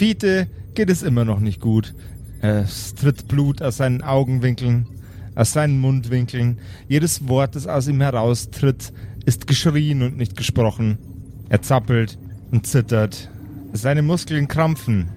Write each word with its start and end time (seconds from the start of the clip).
Fiete 0.00 0.46
geht 0.72 0.88
es 0.88 1.02
immer 1.02 1.26
noch 1.26 1.40
nicht 1.40 1.60
gut. 1.60 1.94
Es 2.40 2.94
tritt 2.94 3.28
Blut 3.28 3.60
aus 3.60 3.76
seinen 3.76 4.00
Augenwinkeln, 4.00 4.86
aus 5.34 5.52
seinen 5.52 5.78
Mundwinkeln. 5.78 6.58
Jedes 6.88 7.28
Wort, 7.28 7.54
das 7.54 7.66
aus 7.66 7.86
ihm 7.86 8.00
heraustritt, 8.00 8.94
ist 9.26 9.46
geschrien 9.46 10.00
und 10.02 10.16
nicht 10.16 10.38
gesprochen. 10.38 10.96
Er 11.50 11.60
zappelt 11.60 12.16
und 12.50 12.66
zittert. 12.66 13.30
Seine 13.74 14.00
Muskeln 14.00 14.48
krampfen. 14.48 15.10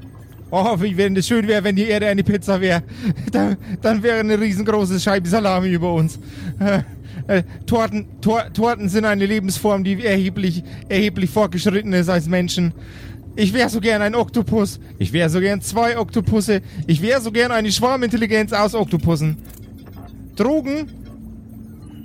Oh, 0.51 0.75
wie 0.81 0.97
wenn 0.97 1.15
es 1.15 1.27
schön 1.27 1.47
wäre, 1.47 1.63
wenn 1.63 1.77
die 1.77 1.87
Erde 1.87 2.07
eine 2.07 2.25
Pizza 2.25 2.59
wäre. 2.59 2.83
Dann, 3.31 3.55
dann 3.81 4.03
wäre 4.03 4.19
eine 4.19 4.37
riesengroße 4.37 4.99
Scheibe 4.99 5.29
Salami 5.29 5.69
über 5.69 5.93
uns. 5.93 6.19
Äh, 7.27 7.43
Torten, 7.67 8.07
Tor, 8.19 8.51
Torten 8.53 8.89
sind 8.89 9.05
eine 9.05 9.25
Lebensform, 9.25 9.85
die 9.85 10.03
erheblich, 10.03 10.61
erheblich 10.89 11.29
fortgeschritten 11.29 11.93
ist 11.93 12.09
als 12.09 12.27
Menschen. 12.27 12.73
Ich 13.35 13.53
wäre 13.53 13.69
so 13.69 13.79
gern 13.79 14.01
ein 14.01 14.15
Oktopus. 14.15 14.79
Ich 14.99 15.11
wäre 15.11 15.29
so 15.29 15.39
gern 15.39 15.61
zwei 15.61 15.97
Oktopusse. 15.97 16.61
Ich 16.85 17.01
wäre 17.01 17.19
so 17.19 17.31
gern 17.31 17.51
eine 17.51 17.71
Schwarmintelligenz 17.71 18.53
aus 18.53 18.75
Oktopussen. 18.75 19.37
Drogen 20.35 20.89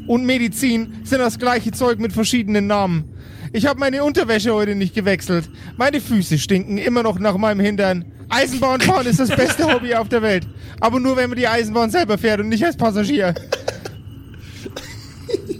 und 0.06 0.24
Medizin 0.24 0.94
sind 1.04 1.18
das 1.18 1.38
gleiche 1.38 1.70
Zeug 1.72 1.98
mit 1.98 2.12
verschiedenen 2.12 2.66
Namen. 2.66 3.04
Ich 3.52 3.66
habe 3.66 3.78
meine 3.78 4.04
Unterwäsche 4.04 4.54
heute 4.54 4.74
nicht 4.74 4.94
gewechselt. 4.94 5.50
Meine 5.76 6.00
Füße 6.00 6.38
stinken 6.38 6.78
immer 6.78 7.02
noch 7.02 7.18
nach 7.18 7.36
meinem 7.36 7.60
Hintern. 7.60 8.04
Eisenbahn 8.30 8.80
fahren 8.80 9.06
ist 9.06 9.20
das 9.20 9.30
beste 9.30 9.64
Hobby 9.72 9.94
auf 9.94 10.08
der 10.08 10.22
Welt. 10.22 10.46
Aber 10.80 11.00
nur, 11.00 11.16
wenn 11.16 11.30
man 11.30 11.38
die 11.38 11.48
Eisenbahn 11.48 11.90
selber 11.90 12.18
fährt 12.18 12.40
und 12.40 12.48
nicht 12.48 12.64
als 12.64 12.76
Passagier. 12.76 13.34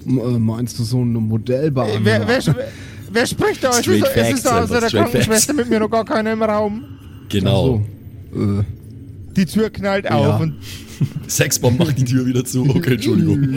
Äh, 0.07 0.39
meinst 0.39 0.79
du 0.79 0.85
so 0.85 1.01
eine 1.01 1.19
Modellbahn? 1.19 1.89
Wer, 2.03 2.27
wer, 2.27 2.41
wer 3.13 3.27
spricht 3.27 3.63
da? 3.65 3.71
Es 3.71 3.87
ist, 3.87 4.05
es 4.15 4.31
ist 4.35 4.47
da 4.47 4.63
außer 4.63 4.81
der 4.81 4.91
Krankenschwester 4.91 5.53
mit 5.55 5.69
mir 5.69 5.81
noch 5.81 5.91
gar 5.91 6.05
keiner 6.05 6.33
im 6.33 6.43
Raum. 6.43 6.85
Genau. 7.29 7.85
So. 8.33 8.41
Äh, 8.61 8.65
Die 9.37 9.47
Tür 9.47 9.71
knallt 9.71 10.05
Ja. 10.07 10.11
auf 10.35 10.41
und 10.41 10.55
Sexbomb 11.29 11.79
macht 11.79 11.99
die 11.99 12.05
Tür 12.05 12.27
wieder 12.27 12.45
zu. 12.45 12.69
Okay, 12.69 12.95
Entschuldigung. 12.95 13.55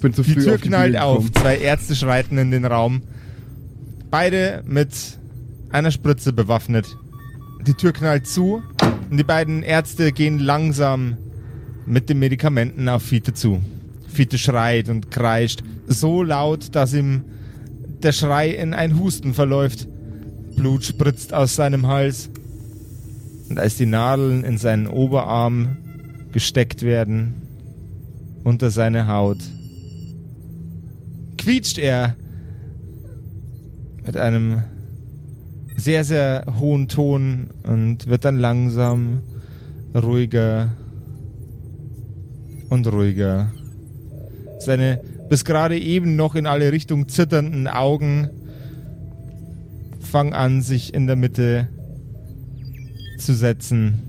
bin 0.00 0.12
zu 0.14 0.22
die 0.22 0.32
früh 0.32 0.42
Tür 0.44 0.54
auf 0.54 0.60
die 0.60 0.68
knallt 0.68 0.90
Idee 0.90 0.98
auf. 0.98 1.16
gekommen. 1.24 1.34
Zwei 1.34 1.58
Ärzte 1.58 1.94
schreiten 1.96 2.38
in 2.38 2.50
den 2.50 2.64
Raum. 2.64 3.02
Beide 4.10 4.62
mit 4.66 4.90
einer 5.70 5.90
Spritze 5.90 6.32
bewaffnet. 6.32 6.86
Die 7.66 7.74
Tür 7.74 7.92
knallt 7.92 8.26
zu 8.26 8.62
und 9.10 9.16
die 9.16 9.24
beiden 9.24 9.62
Ärzte 9.62 10.12
gehen 10.12 10.38
langsam 10.38 11.16
mit 11.86 12.08
den 12.10 12.18
Medikamenten 12.18 12.88
auf 12.88 13.02
Fiete 13.04 13.32
zu. 13.32 13.60
Fiete 14.12 14.36
schreit 14.36 14.88
und 14.88 15.10
kreischt 15.10 15.62
so 15.86 16.22
laut, 16.22 16.74
dass 16.74 16.92
ihm 16.92 17.22
der 18.04 18.12
Schrei 18.12 18.50
in 18.50 18.74
ein 18.74 18.98
Husten 18.98 19.34
verläuft. 19.34 19.88
Blut 20.56 20.84
spritzt 20.84 21.32
aus 21.32 21.56
seinem 21.56 21.86
Hals. 21.86 22.30
Und 23.48 23.58
als 23.58 23.76
die 23.76 23.86
Nadeln 23.86 24.44
in 24.44 24.58
seinen 24.58 24.86
Oberarm 24.86 25.76
gesteckt 26.32 26.82
werden, 26.82 27.34
unter 28.44 28.70
seine 28.70 29.06
Haut, 29.08 29.38
quietscht 31.36 31.78
er 31.78 32.16
mit 34.04 34.16
einem 34.16 34.62
sehr, 35.76 36.04
sehr 36.04 36.46
hohen 36.58 36.88
Ton 36.88 37.50
und 37.62 38.06
wird 38.06 38.24
dann 38.24 38.38
langsam 38.38 39.22
ruhiger 39.94 40.72
und 42.68 42.86
ruhiger. 42.86 43.52
Seine 44.60 45.00
bis 45.28 45.44
gerade 45.44 45.78
eben 45.78 46.16
noch 46.16 46.34
in 46.34 46.46
alle 46.46 46.72
Richtungen 46.72 47.08
zitternden 47.08 47.68
Augen 47.68 48.30
fangen 50.00 50.34
an, 50.34 50.60
sich 50.60 50.92
in 50.92 51.06
der 51.06 51.16
Mitte 51.16 51.68
zu 53.18 53.34
setzen. 53.34 54.02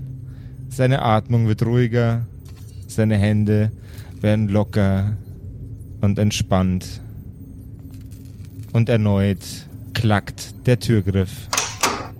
Seine 0.68 1.02
Atmung 1.02 1.46
wird 1.46 1.64
ruhiger, 1.64 2.26
seine 2.86 3.16
Hände 3.16 3.70
werden 4.20 4.48
locker 4.48 5.16
und 6.00 6.18
entspannt. 6.18 7.00
Und 8.72 8.88
erneut 8.88 9.38
klackt 9.94 10.66
der 10.66 10.80
Türgriff. 10.80 11.48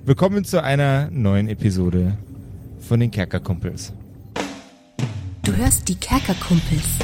Willkommen 0.07 0.45
zu 0.45 0.63
einer 0.63 1.11
neuen 1.11 1.49
Episode 1.49 2.17
von 2.79 3.01
den 3.01 3.11
Kerkerkumpels. 3.11 3.93
Du 5.43 5.55
hörst 5.55 5.89
die 5.89 5.97
Kerkerkumpels. 5.97 7.04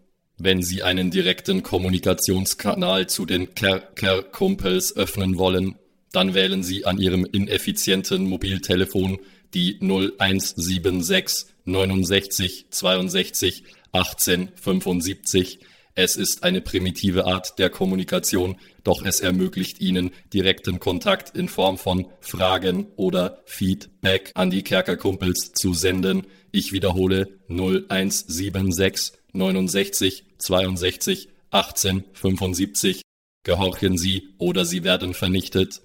Wenn 0.43 0.63
Sie 0.63 0.81
einen 0.81 1.11
direkten 1.11 1.61
Kommunikationskanal 1.61 3.05
zu 3.05 3.27
den 3.27 3.53
Kerker-Kumpels 3.53 4.97
öffnen 4.97 5.37
wollen, 5.37 5.75
dann 6.13 6.33
wählen 6.33 6.63
Sie 6.63 6.83
an 6.87 6.97
Ihrem 6.97 7.25
ineffizienten 7.25 8.25
Mobiltelefon 8.25 9.19
die 9.53 9.77
0176 9.79 11.45
69 11.65 12.65
62 12.71 13.63
18 13.91 14.49
75. 14.55 15.59
Es 15.93 16.15
ist 16.15 16.41
eine 16.41 16.61
primitive 16.61 17.27
Art 17.27 17.59
der 17.59 17.69
Kommunikation, 17.69 18.55
doch 18.83 19.05
es 19.05 19.19
ermöglicht 19.19 19.79
Ihnen 19.79 20.09
direkten 20.33 20.79
Kontakt 20.79 21.37
in 21.37 21.49
Form 21.49 21.77
von 21.77 22.07
Fragen 22.19 22.87
oder 22.95 23.43
Feedback 23.45 24.31
an 24.33 24.49
die 24.49 24.63
Kerkerkumpels 24.63 25.51
zu 25.53 25.75
senden. 25.75 26.25
Ich 26.51 26.71
wiederhole 26.71 27.37
0176 27.47 29.20
69 29.33 30.25
62 30.37 31.29
18 31.51 32.03
75. 32.13 33.01
Gehorchen 33.43 33.97
Sie 33.97 34.29
oder 34.37 34.65
Sie 34.65 34.83
werden 34.83 35.13
vernichtet. 35.13 35.81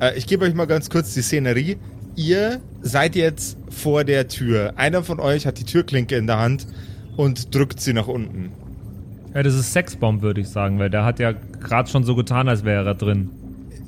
Äh, 0.00 0.16
ich 0.16 0.26
gebe 0.26 0.44
euch 0.44 0.54
mal 0.54 0.66
ganz 0.66 0.90
kurz 0.90 1.14
die 1.14 1.22
Szenerie. 1.22 1.78
Ihr 2.16 2.60
seid 2.82 3.16
jetzt 3.16 3.56
vor 3.70 4.04
der 4.04 4.28
Tür. 4.28 4.74
Einer 4.76 5.02
von 5.02 5.18
euch 5.18 5.46
hat 5.46 5.58
die 5.58 5.64
Türklinke 5.64 6.16
in 6.16 6.26
der 6.26 6.38
Hand 6.38 6.66
und 7.16 7.54
drückt 7.54 7.80
sie 7.80 7.92
nach 7.92 8.06
unten. 8.06 8.52
Ja, 9.34 9.42
das 9.42 9.54
ist 9.54 9.72
Sexbomb, 9.72 10.22
würde 10.22 10.40
ich 10.40 10.48
sagen, 10.48 10.78
weil 10.78 10.90
der 10.90 11.04
hat 11.04 11.18
ja 11.18 11.32
gerade 11.32 11.90
schon 11.90 12.04
so 12.04 12.14
getan, 12.14 12.48
als 12.48 12.64
wäre 12.64 12.86
er 12.86 12.94
drin. 12.94 13.30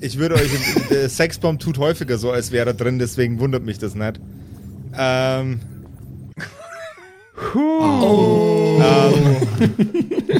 Ich 0.01 0.19
würde 0.19 0.35
euch, 0.35 0.51
der 0.91 1.09
Sexbomb 1.09 1.61
tut 1.61 1.79
häufiger 1.79 2.19
so, 2.19 2.33
als 2.33 2.51
wäre 2.51 2.71
er 2.71 2.75
drin, 2.75 2.99
deswegen 2.99 3.39
wundert 3.39 3.65
mich 3.65 3.79
das 3.79 3.95
nicht. 3.95 4.21
Ähm, 4.99 5.61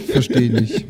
Verstehe 0.09 0.51
nicht. 0.51 0.85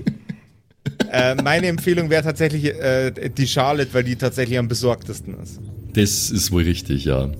äh, 1.10 1.34
meine 1.37 1.66
Empfehlung 1.69 2.10
wäre 2.10 2.22
tatsächlich 2.22 2.64
äh, 2.66 3.31
die 3.31 3.47
Charlotte, 3.47 3.92
weil 3.92 4.04
die 4.04 4.16
tatsächlich 4.16 4.59
am 4.59 4.69
besorgtesten 4.69 5.34
ist. 5.42 5.60
Das 5.94 6.31
ist 6.31 6.53
wohl 6.53 6.65
richtig, 6.65 7.04
ja. 7.04 7.31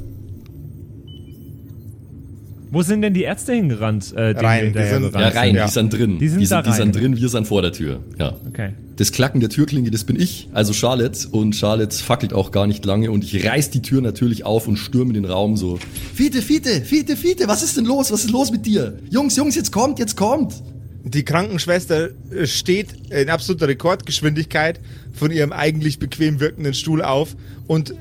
Wo 2.77 2.83
sind 2.83 3.01
denn 3.01 3.15
die 3.15 3.23
Ärzte 3.23 3.55
hingerannt? 3.55 4.13
Äh, 4.15 4.33
Rein, 4.37 4.75
die 4.75 4.85
sind- 4.85 5.15
Ja, 5.15 5.29
rein, 5.29 5.55
Ja. 5.55 5.65
die 5.65 5.73
sind 5.73 5.91
drin. 5.95 6.19
Die 6.19 6.29
sind 6.29 6.51
da 6.51 6.61
die 6.61 6.69
rein. 6.69 6.77
sind 6.77 6.95
drin, 6.95 7.17
wir 7.17 7.29
sind 7.31 7.47
vor 7.47 7.63
der 7.63 7.73
Tür. 7.73 8.01
Ja. 8.19 8.35
Okay. 8.47 8.75
Das 8.97 9.13
Klacken 9.13 9.41
der 9.41 9.49
Türklinge, 9.49 9.91
das 9.91 10.05
bin 10.05 10.21
ich, 10.21 10.49
also 10.53 10.75
Charlotte. 10.75 11.27
Und 11.31 11.57
Charlotte 11.57 11.97
fackelt 11.97 12.35
auch 12.35 12.51
gar 12.51 12.67
nicht 12.67 12.85
lange 12.85 13.11
und 13.11 13.25
ich 13.25 13.47
reiß 13.47 13.71
die 13.71 13.81
Tür 13.81 14.03
natürlich 14.03 14.45
auf 14.45 14.69
und 14.69 14.77
stürme 14.77 15.15
den 15.15 15.25
Raum 15.25 15.57
so. 15.57 15.79
Fiete, 16.15 16.43
Fiete, 16.43 16.83
Fiete, 16.83 17.17
Fiete, 17.17 17.49
was 17.49 17.63
ist 17.63 17.79
denn 17.79 17.87
los? 17.87 18.13
Was 18.13 18.25
ist 18.25 18.31
los 18.31 18.51
mit 18.53 18.67
dir? 18.67 18.99
Jungs, 19.09 19.37
Jungs, 19.37 19.55
jetzt 19.55 19.73
kommt, 19.73 19.99
jetzt 19.99 20.15
kommt. 20.17 20.55
Die 21.03 21.25
Krankenschwester 21.25 22.09
steht 22.45 22.89
in 23.11 23.31
absoluter 23.31 23.69
Rekordgeschwindigkeit 23.69 24.81
von 25.13 25.31
ihrem 25.31 25.53
eigentlich 25.53 25.99
bequem 25.99 26.41
wirkenden 26.41 26.75
Stuhl 26.75 27.01
auf 27.01 27.37
und 27.69 27.95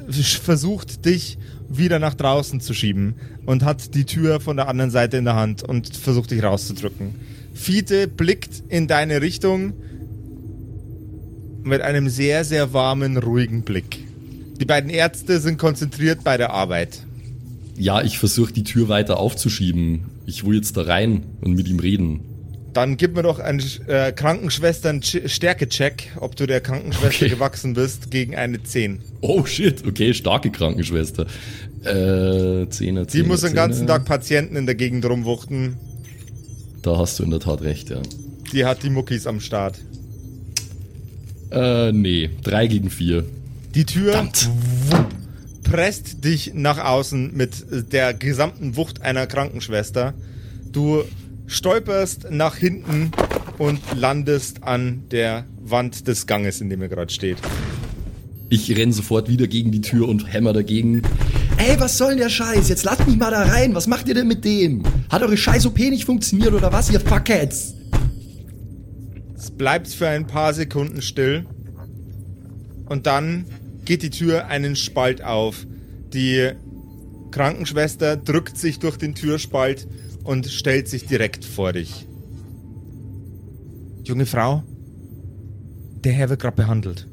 versucht 0.44 1.06
dich 1.06 1.38
wieder 1.70 2.00
nach 2.00 2.14
draußen 2.14 2.60
zu 2.62 2.74
schieben 2.74 3.16
und 3.46 3.64
hat 3.64 3.96
die 3.96 4.06
Tür 4.06 4.40
von 4.40 4.58
der 4.58 4.68
anderen 4.68 4.92
Seite 4.92 5.18
in 5.18 5.26
der 5.26 5.36
Hand 5.36 5.64
und 5.64 5.96
versucht 5.96 6.32
dich 6.32 6.44
rauszudrücken. 6.44 7.16
Fiete 7.54 8.08
blickt 8.08 8.64
in 8.70 8.88
deine 8.88 9.22
Richtung 9.22 9.74
mit 11.64 11.82
einem 11.82 12.10
sehr, 12.10 12.44
sehr 12.44 12.74
warmen, 12.74 13.18
ruhigen 13.18 13.64
Blick. 13.64 14.06
Die 14.60 14.66
beiden 14.66 14.90
Ärzte 14.90 15.40
sind 15.40 15.58
konzentriert 15.58 16.24
bei 16.24 16.38
der 16.38 16.52
Arbeit. 16.52 17.00
Ja, 17.78 18.02
ich 18.02 18.20
versuche 18.20 18.54
die 18.54 18.64
Tür 18.64 18.88
weiter 18.88 19.18
aufzuschieben. 19.20 20.02
Ich 20.26 20.46
will 20.46 20.56
jetzt 20.56 20.78
da 20.78 20.84
rein 20.84 21.24
und 21.42 21.56
mit 21.56 21.68
ihm 21.68 21.80
reden. 21.80 22.22
Dann 22.76 22.98
gib 22.98 23.16
mir 23.16 23.24
doch 23.24 23.40
einen 23.40 23.64
äh, 23.88 24.12
Krankenschwestern-Stärke-Check, 24.12 26.12
ob 26.20 26.36
du 26.36 26.46
der 26.46 26.60
Krankenschwester 26.60 27.26
Okay. 27.26 27.30
gewachsen 27.30 27.74
bist, 27.74 28.12
gegen 28.12 28.36
eine 28.36 28.62
10. 28.62 29.00
Oh 29.22 29.46
shit, 29.46 29.86
okay, 29.88 30.14
starke 30.14 30.52
Krankenschwester. 30.52 31.26
Äh, 31.84 32.68
Zehner, 32.70 33.06
Die 33.06 33.12
Zehner, 33.12 33.28
muss 33.28 33.42
den 33.42 33.54
ganzen. 33.54 33.88
Tag 33.88 34.04
Patienten 34.04 34.58
in 34.58 34.66
der 34.66 34.76
Gegend 34.76 35.06
rumwuchten. 35.06 35.78
Da 36.82 36.98
hast 36.98 37.18
du 37.20 37.24
in 37.24 37.30
der 37.32 37.40
Tat 37.40 37.62
recht, 37.62 37.90
ja. 37.92 38.02
Die 38.52 38.66
hat 38.66 38.84
die 38.84 38.90
Muckis 38.90 39.26
am 39.26 39.40
Start. 39.40 39.80
Äh, 41.52 41.94
nee, 41.94 42.30
drei 42.44 42.68
gegen 42.68 42.90
vier. 42.90 43.24
Die 43.74 43.86
Tür 43.86 44.12
Verdammt. 44.12 44.50
presst 45.64 46.26
dich 46.26 46.52
nach 46.56 46.84
außen 46.84 47.32
mit 47.36 47.52
der 47.94 48.14
gesamten 48.14 48.76
Wucht 48.76 49.02
einer 49.02 49.28
Krankenschwester. 49.28 50.14
Du 50.74 51.04
stolperst 51.48 52.28
nach 52.32 52.56
hinten 52.56 53.12
und 53.58 53.80
landest 53.96 54.64
an 54.64 55.04
der 55.12 55.46
Wand 55.60 56.08
des 56.08 56.28
Ganges, 56.28 56.62
in 56.62 56.70
dem 56.70 56.82
ihr 56.82 56.90
gerade 56.90 57.12
steht. 57.12 57.38
Ich 58.50 58.76
renn 58.76 58.92
sofort 58.92 59.28
wieder 59.28 59.48
gegen 59.48 59.72
die 59.72 59.82
Tür 59.82 60.08
und 60.08 60.32
hämmer 60.32 60.54
dagegen. 60.54 61.02
Ey, 61.58 61.80
was 61.80 61.98
soll 61.98 62.10
denn 62.10 62.20
der 62.20 62.30
Scheiß? 62.30 62.70
Jetzt 62.70 62.84
lasst 62.84 63.08
mich 63.08 63.18
mal 63.18 63.32
da 63.32 63.44
rein. 63.44 63.74
Was 63.74 63.88
macht 63.88 64.08
ihr 64.08 64.14
denn 64.14 64.28
mit 64.28 64.46
dem? 64.46 64.84
Hat 65.10 65.22
eure 65.22 65.38
scheiß 65.38 65.66
OP 65.66 65.80
nicht 65.80 66.06
funktioniert 66.06 66.54
oder 66.54 66.72
was, 66.72 66.92
ihr 66.92 67.00
Fuckheads? 67.00 67.74
Es 69.36 69.52
bleibt 69.52 69.88
für 69.88 70.08
ein 70.08 70.28
paar 70.28 70.54
Sekunden 70.54 71.02
still. 71.02 71.46
Und 72.88 73.08
dann 73.08 73.46
geht 73.86 74.04
die 74.04 74.10
Tür 74.10 74.48
einen 74.48 74.76
Spalt 74.76 75.24
auf. 75.24 75.66
Die 76.14 76.52
Krankenschwester 77.32 78.16
drückt 78.18 78.58
sich 78.58 78.80
durch 78.80 78.98
den 78.98 79.16
Türspalt 79.16 79.88
und 80.26 80.48
stellt 80.48 80.90
sich 80.90 81.06
direkt 81.06 81.46
vor 81.46 81.72
dich. 81.72 82.06
Junge 84.04 84.26
Frau, 84.26 84.64
der 86.04 86.14
Herr 86.14 86.30
wird 86.30 86.42
gerade 86.42 86.58
behandelt. 86.58 87.08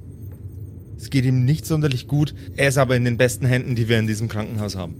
Es 0.98 1.10
geht 1.10 1.24
ihm 1.24 1.44
nicht 1.44 1.66
sonderlich 1.66 2.06
gut. 2.06 2.34
Er 2.56 2.68
ist 2.68 2.78
aber 2.78 2.96
in 2.96 3.04
den 3.04 3.16
besten 3.16 3.46
Händen, 3.46 3.74
die 3.74 3.88
wir 3.88 3.98
in 3.98 4.06
diesem 4.06 4.28
Krankenhaus 4.28 4.76
haben. 4.76 4.94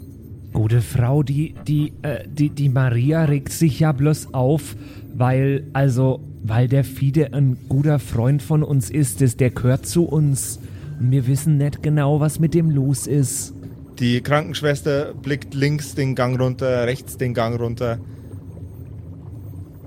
Gute 0.52 0.82
Frau, 0.82 1.22
die, 1.22 1.54
die, 1.66 1.92
äh, 2.02 2.24
die, 2.28 2.50
die 2.50 2.68
Maria 2.68 3.24
regt 3.24 3.52
sich 3.52 3.80
ja 3.80 3.92
bloß 3.92 4.34
auf, 4.34 4.76
weil, 5.14 5.66
also, 5.72 6.20
weil 6.42 6.68
der 6.68 6.84
Fide 6.84 7.32
ein 7.32 7.56
guter 7.68 7.98
Freund 7.98 8.42
von 8.42 8.62
uns 8.62 8.90
ist, 8.90 9.20
der 9.40 9.50
gehört 9.50 9.86
zu 9.86 10.04
uns. 10.04 10.58
Und 11.00 11.10
wir 11.10 11.26
wissen 11.26 11.56
nicht 11.56 11.82
genau, 11.82 12.20
was 12.20 12.38
mit 12.38 12.52
dem 12.54 12.70
los 12.70 13.06
ist. 13.06 13.54
Die 13.98 14.20
Krankenschwester 14.20 15.14
blickt 15.14 15.54
links 15.54 15.94
den 15.94 16.14
Gang 16.14 16.40
runter, 16.40 16.86
rechts 16.86 17.16
den 17.16 17.34
Gang 17.34 17.58
runter 17.60 17.98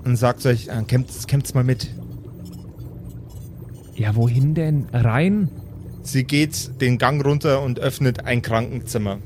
und 0.04 0.16
sagt 0.16 0.46
euch, 0.46 0.68
äh, 0.68 0.82
kämpft's, 0.86 1.26
kämpft's 1.26 1.54
mal 1.54 1.64
mit. 1.64 1.90
Ja, 3.94 4.14
wohin 4.14 4.54
denn? 4.54 4.86
Rein? 4.92 5.48
Sie 6.02 6.24
geht 6.24 6.80
den 6.80 6.98
Gang 6.98 7.24
runter 7.24 7.62
und 7.62 7.80
öffnet 7.80 8.24
ein 8.24 8.40
Krankenzimmer. 8.42 9.18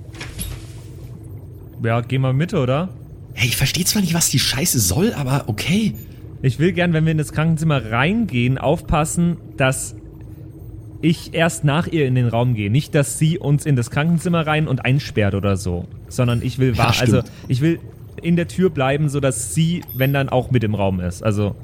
Ja, 1.82 2.00
geh 2.00 2.18
mal 2.18 2.32
mit, 2.32 2.54
oder? 2.54 2.88
Hey, 3.34 3.48
ich 3.48 3.56
verstehe 3.56 3.84
zwar 3.84 4.02
nicht, 4.02 4.14
was 4.14 4.30
die 4.30 4.38
Scheiße 4.38 4.78
soll, 4.80 5.12
aber 5.12 5.44
okay. 5.48 5.94
Ich 6.42 6.58
will 6.58 6.72
gern, 6.72 6.94
wenn 6.94 7.04
wir 7.04 7.12
in 7.12 7.18
das 7.18 7.32
Krankenzimmer 7.32 7.90
reingehen, 7.90 8.56
aufpassen, 8.56 9.36
dass 9.58 9.94
ich 11.02 11.34
erst 11.34 11.64
nach 11.64 11.86
ihr 11.86 12.06
in 12.06 12.14
den 12.14 12.28
Raum 12.28 12.54
gehe. 12.54 12.70
Nicht, 12.70 12.94
dass 12.94 13.18
sie 13.18 13.38
uns 13.38 13.64
in 13.66 13.76
das 13.76 13.90
Krankenzimmer 13.90 14.46
rein 14.46 14.68
und 14.68 14.84
einsperrt 14.84 15.34
oder 15.34 15.56
so. 15.56 15.86
Sondern 16.08 16.42
ich 16.42 16.58
will 16.58 16.72
Ja, 16.72 16.78
wahr, 16.78 16.92
stimmt. 16.92 17.14
also 17.14 17.28
ich 17.48 17.60
will 17.60 17.80
in 18.22 18.36
der 18.36 18.48
Tür 18.48 18.70
bleiben, 18.70 19.08
sodass 19.08 19.54
sie, 19.54 19.82
wenn 19.94 20.12
dann 20.12 20.28
auch 20.28 20.50
mit 20.50 20.62
im 20.64 20.74
Raum 20.74 21.00
ist. 21.00 21.22
Also, 21.22 21.54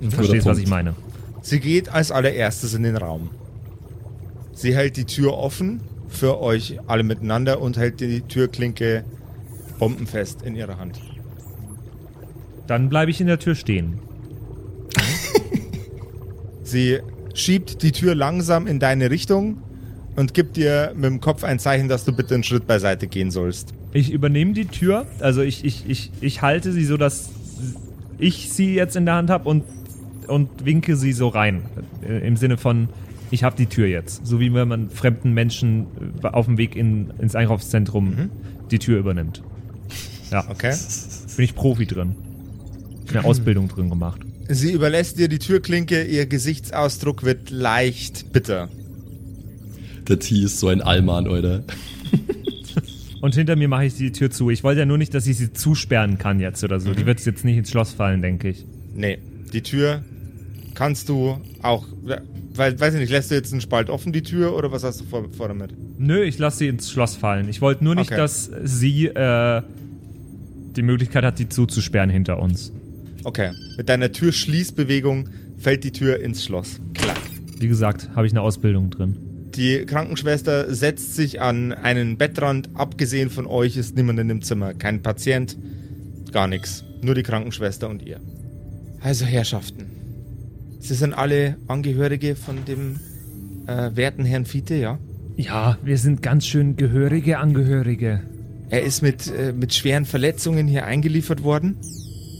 du 0.00 0.10
verstehst, 0.10 0.46
was 0.46 0.58
ich 0.58 0.68
meine. 0.68 0.94
Sie 1.42 1.60
geht 1.60 1.90
als 1.90 2.10
allererstes 2.10 2.74
in 2.74 2.82
den 2.84 2.96
Raum. 2.96 3.30
Sie 4.52 4.74
hält 4.74 4.96
die 4.96 5.04
Tür 5.04 5.36
offen 5.36 5.80
für 6.08 6.40
euch 6.40 6.78
alle 6.86 7.02
miteinander 7.02 7.60
und 7.60 7.76
hält 7.76 8.00
die 8.00 8.22
Türklinke 8.22 9.04
bombenfest 9.78 10.40
in 10.42 10.56
ihrer 10.56 10.78
Hand. 10.78 10.98
Dann 12.66 12.88
bleibe 12.88 13.10
ich 13.10 13.20
in 13.20 13.26
der 13.26 13.38
Tür 13.38 13.54
stehen. 13.54 13.98
Sie 16.62 16.98
schiebt 17.36 17.82
die 17.82 17.92
Tür 17.92 18.14
langsam 18.14 18.66
in 18.66 18.78
deine 18.78 19.10
Richtung 19.10 19.58
und 20.16 20.34
gibt 20.34 20.56
dir 20.56 20.92
mit 20.94 21.04
dem 21.04 21.20
Kopf 21.20 21.44
ein 21.44 21.58
Zeichen, 21.58 21.88
dass 21.88 22.04
du 22.04 22.12
bitte 22.14 22.34
einen 22.34 22.42
Schritt 22.44 22.66
beiseite 22.66 23.06
gehen 23.06 23.30
sollst. 23.30 23.74
Ich 23.92 24.10
übernehme 24.10 24.52
die 24.52 24.64
Tür, 24.64 25.06
also 25.20 25.42
ich, 25.42 25.64
ich, 25.64 25.84
ich, 25.88 26.10
ich 26.20 26.42
halte 26.42 26.72
sie 26.72 26.84
so, 26.84 26.96
dass 26.96 27.30
ich 28.18 28.50
sie 28.52 28.74
jetzt 28.74 28.96
in 28.96 29.04
der 29.04 29.14
Hand 29.16 29.30
habe 29.30 29.48
und, 29.48 29.64
und 30.26 30.64
winke 30.64 30.96
sie 30.96 31.12
so 31.12 31.28
rein. 31.28 31.62
Äh, 32.02 32.26
Im 32.26 32.36
Sinne 32.36 32.56
von, 32.56 32.88
ich 33.30 33.44
habe 33.44 33.56
die 33.56 33.66
Tür 33.66 33.86
jetzt. 33.86 34.26
So 34.26 34.40
wie 34.40 34.52
wenn 34.54 34.68
man 34.68 34.90
fremden 34.90 35.32
Menschen 35.32 35.86
äh, 36.22 36.26
auf 36.28 36.46
dem 36.46 36.56
Weg 36.56 36.76
in, 36.76 37.10
ins 37.18 37.34
Einkaufszentrum 37.34 38.30
die 38.70 38.78
Tür 38.78 38.98
übernimmt. 38.98 39.42
Ja, 40.30 40.44
Okay? 40.50 40.74
bin 41.36 41.44
ich 41.44 41.54
Profi 41.54 41.86
drin. 41.86 42.16
Eine 43.10 43.24
Ausbildung 43.24 43.68
drin 43.68 43.90
gemacht. 43.90 44.25
Sie 44.48 44.72
überlässt 44.72 45.18
dir 45.18 45.28
die 45.28 45.38
Türklinke, 45.38 46.04
ihr 46.04 46.26
Gesichtsausdruck 46.26 47.24
wird 47.24 47.50
leicht 47.50 48.32
bitter. 48.32 48.68
Der 50.08 50.18
T 50.18 50.36
ist 50.42 50.60
so 50.60 50.68
ein 50.68 50.80
Allmann, 50.82 51.26
Alter. 51.26 51.64
Und 53.20 53.34
hinter 53.34 53.56
mir 53.56 53.66
mache 53.66 53.86
ich 53.86 53.94
die 53.94 54.12
Tür 54.12 54.30
zu. 54.30 54.50
Ich 54.50 54.62
wollte 54.62 54.80
ja 54.80 54.86
nur 54.86 54.98
nicht, 54.98 55.12
dass 55.14 55.26
ich 55.26 55.36
sie 55.36 55.52
zusperren 55.52 56.18
kann 56.18 56.38
jetzt 56.38 56.62
oder 56.62 56.78
so. 56.78 56.92
Die 56.94 57.06
wird 57.06 57.24
jetzt 57.24 57.44
nicht 57.44 57.56
ins 57.56 57.70
Schloss 57.70 57.92
fallen, 57.92 58.22
denke 58.22 58.50
ich. 58.50 58.64
Nee, 58.94 59.18
die 59.52 59.62
Tür 59.62 60.04
kannst 60.74 61.08
du 61.08 61.40
auch, 61.62 61.86
weil, 62.54 62.78
weiß 62.78 62.94
ich 62.94 63.00
nicht, 63.00 63.10
lässt 63.10 63.30
du 63.30 63.34
jetzt 63.34 63.50
einen 63.52 63.62
Spalt 63.62 63.90
offen, 63.90 64.12
die 64.12 64.22
Tür, 64.22 64.54
oder 64.54 64.70
was 64.70 64.84
hast 64.84 65.00
du 65.00 65.04
vor, 65.06 65.26
vor 65.36 65.48
damit? 65.48 65.70
Nö, 65.98 66.22
ich 66.22 66.38
lasse 66.38 66.58
sie 66.58 66.68
ins 66.68 66.90
Schloss 66.90 67.16
fallen. 67.16 67.48
Ich 67.48 67.60
wollte 67.60 67.82
nur 67.82 67.94
nicht, 67.96 68.12
Okay. 68.12 68.20
dass 68.20 68.50
sie 68.62 69.06
äh, 69.06 69.62
die 70.76 70.82
Möglichkeit 70.82 71.24
hat, 71.24 71.38
die 71.40 71.48
zuzusperren 71.48 72.10
hinter 72.10 72.38
uns. 72.40 72.72
Okay, 73.26 73.50
mit 73.76 73.88
deiner 73.88 74.12
Türschließbewegung 74.12 75.30
fällt 75.58 75.82
die 75.82 75.90
Tür 75.90 76.20
ins 76.20 76.44
Schloss. 76.44 76.78
Klack. 76.94 77.18
Wie 77.58 77.66
gesagt, 77.66 78.08
habe 78.14 78.24
ich 78.24 78.32
eine 78.32 78.40
Ausbildung 78.40 78.88
drin. 78.88 79.16
Die 79.56 79.84
Krankenschwester 79.84 80.72
setzt 80.72 81.16
sich 81.16 81.40
an 81.40 81.72
einen 81.72 82.18
Bettrand. 82.18 82.70
Abgesehen 82.74 83.28
von 83.28 83.48
euch 83.48 83.76
ist 83.76 83.96
niemand 83.96 84.20
in 84.20 84.28
dem 84.28 84.42
Zimmer. 84.42 84.74
Kein 84.74 85.02
Patient, 85.02 85.58
gar 86.30 86.46
nichts. 86.46 86.84
Nur 87.02 87.16
die 87.16 87.24
Krankenschwester 87.24 87.88
und 87.88 88.00
ihr. 88.06 88.20
Also 89.00 89.24
Herrschaften. 89.24 89.86
Sie 90.78 90.94
sind 90.94 91.12
alle 91.12 91.56
Angehörige 91.66 92.36
von 92.36 92.64
dem 92.64 93.00
äh, 93.66 93.90
werten 93.96 94.24
Herrn 94.24 94.44
Fiete, 94.44 94.76
ja? 94.76 95.00
Ja, 95.36 95.78
wir 95.82 95.98
sind 95.98 96.22
ganz 96.22 96.46
schön 96.46 96.76
gehörige 96.76 97.38
Angehörige. 97.38 98.22
Er 98.68 98.84
ist 98.84 99.02
mit, 99.02 99.26
äh, 99.26 99.52
mit 99.52 99.74
schweren 99.74 100.04
Verletzungen 100.04 100.68
hier 100.68 100.86
eingeliefert 100.86 101.42
worden. 101.42 101.76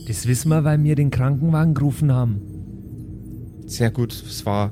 Das 0.07 0.25
wissen 0.25 0.47
wir, 0.49 0.63
weil 0.63 0.81
wir 0.83 0.95
den 0.95 1.11
Krankenwagen 1.11 1.73
gerufen 1.73 2.13
haben. 2.13 2.41
Sehr 3.65 3.91
gut. 3.91 4.13
Es 4.13 4.45
war 4.45 4.71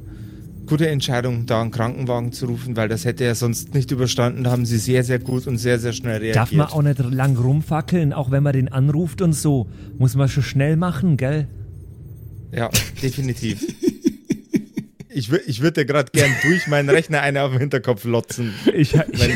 gute 0.66 0.88
Entscheidung, 0.88 1.46
da 1.46 1.62
einen 1.62 1.72
Krankenwagen 1.72 2.32
zu 2.32 2.46
rufen, 2.46 2.78
weil 2.78 2.88
das 2.88 3.04
hätte 3.04 3.26
er 3.26 3.36
sonst 3.36 3.74
nicht 3.74 3.92
überstanden. 3.92 4.46
Da 4.46 4.52
haben 4.52 4.66
sie 4.66 4.78
sehr, 4.78 5.04
sehr 5.04 5.20
gut 5.20 5.46
und 5.46 5.58
sehr, 5.58 5.78
sehr 5.78 5.92
schnell 5.92 6.20
reagiert. 6.20 6.38
Darf 6.38 6.52
man 6.54 6.68
auch 6.68 6.82
nicht 6.82 7.00
lang 7.00 7.36
rumfackeln, 7.36 8.14
auch 8.14 8.32
wenn 8.32 8.44
man 8.44 8.54
den 8.54 8.70
anruft 8.70 9.22
und 9.22 9.34
so. 9.34 9.68
Muss 9.98 10.16
man 10.16 10.30
schon 10.30 10.44
schnell 10.44 10.78
machen, 10.78 11.18
gell? 11.18 11.50
Ja, 12.54 12.70
definitiv. 13.02 13.62
Ich, 15.10 15.32
ich 15.32 15.62
würde 15.62 15.82
dir 15.82 15.86
gerade 15.86 16.12
gern 16.12 16.32
durch 16.44 16.68
meinen 16.68 16.90
Rechner 16.90 17.22
eine 17.22 17.44
auf 17.44 17.52
den 17.52 17.60
Hinterkopf 17.60 18.04
lotzen. 18.04 18.54
Ich, 18.74 18.94
ich, 18.96 19.30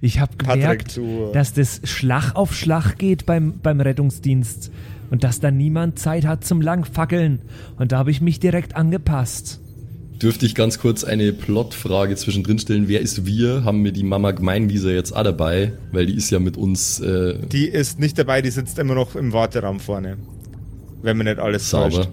ich 0.00 0.20
habe 0.20 0.36
gemerkt, 0.36 1.00
dass 1.32 1.52
das 1.52 1.80
Schlag 1.84 2.36
auf 2.36 2.54
Schlag 2.54 2.98
geht 2.98 3.26
beim, 3.26 3.58
beim 3.60 3.80
Rettungsdienst 3.80 4.70
und 5.12 5.22
dass 5.24 5.38
da 5.40 5.50
niemand 5.50 5.98
Zeit 5.98 6.24
hat 6.26 6.42
zum 6.44 6.60
Langfackeln. 6.62 7.42
Und 7.78 7.92
da 7.92 7.98
habe 7.98 8.10
ich 8.10 8.20
mich 8.22 8.40
direkt 8.40 8.74
angepasst. 8.74 9.60
Dürfte 10.22 10.46
ich 10.46 10.54
ganz 10.54 10.78
kurz 10.78 11.04
eine 11.04 11.32
Plotfrage 11.32 12.16
zwischendrin 12.16 12.58
stellen? 12.58 12.88
Wer 12.88 13.00
ist 13.00 13.26
wir? 13.26 13.64
Haben 13.64 13.84
wir 13.84 13.92
die 13.92 14.04
Mama 14.04 14.30
Gemeinwieser 14.30 14.92
jetzt 14.92 15.12
auch 15.14 15.22
dabei? 15.24 15.72
Weil 15.90 16.06
die 16.06 16.14
ist 16.16 16.30
ja 16.30 16.38
mit 16.38 16.56
uns 16.56 16.98
äh, 17.00 17.34
Die 17.52 17.66
ist 17.66 17.98
nicht 18.00 18.16
dabei, 18.18 18.40
die 18.40 18.50
sitzt 18.50 18.78
immer 18.78 18.94
noch 18.94 19.14
im 19.16 19.32
Warteraum 19.32 19.80
vorne. 19.80 20.16
Wenn 21.02 21.16
mir 21.18 21.24
nicht 21.24 21.38
alles 21.40 21.68
sauber. 21.68 21.96
täuscht. 21.96 22.08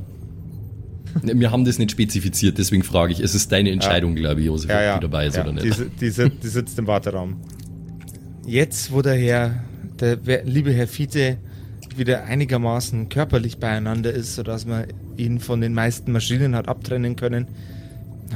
Ne, 1.24 1.39
Wir 1.39 1.51
haben 1.51 1.63
das 1.65 1.77
nicht 1.79 1.91
spezifiziert, 1.91 2.58
deswegen 2.58 2.84
frage 2.84 3.13
ich. 3.13 3.20
Es 3.20 3.34
ist 3.34 3.51
deine 3.51 3.72
Entscheidung, 3.72 4.15
glaube 4.15 4.41
ich, 4.41 4.48
Josef, 4.48 4.70
Ja, 4.72 4.77
ob 4.77 4.84
ja. 4.84 4.96
die 4.98 5.01
dabei 5.01 5.27
ist 5.27 5.38
ja. 5.38 5.44
oder 5.48 5.53
Die, 5.62 5.68
nicht. 5.70 5.82
die, 6.01 6.10
si- 6.10 6.29
die 6.29 6.48
sitzt 6.48 6.77
im 6.79 6.88
Warteraum. 6.88 7.38
Jetzt, 8.46 8.91
wo 8.91 9.01
der 9.01 9.15
Herr, 9.15 9.63
der 10.00 10.18
liebe 10.44 10.72
Herr 10.72 10.88
Fiete, 10.88 11.38
wieder 11.98 12.24
einigermaßen 12.25 13.10
körperlich 13.10 13.58
beieinander 13.58 14.12
ist, 14.12 14.36
sodass 14.36 14.65
man 14.65 14.86
ihn 15.17 15.39
von 15.39 15.62
den 15.62 15.74
meisten 15.74 16.12
Maschinen 16.12 16.55
hat 16.55 16.67
abtrennen 16.67 17.15
können, 17.15 17.48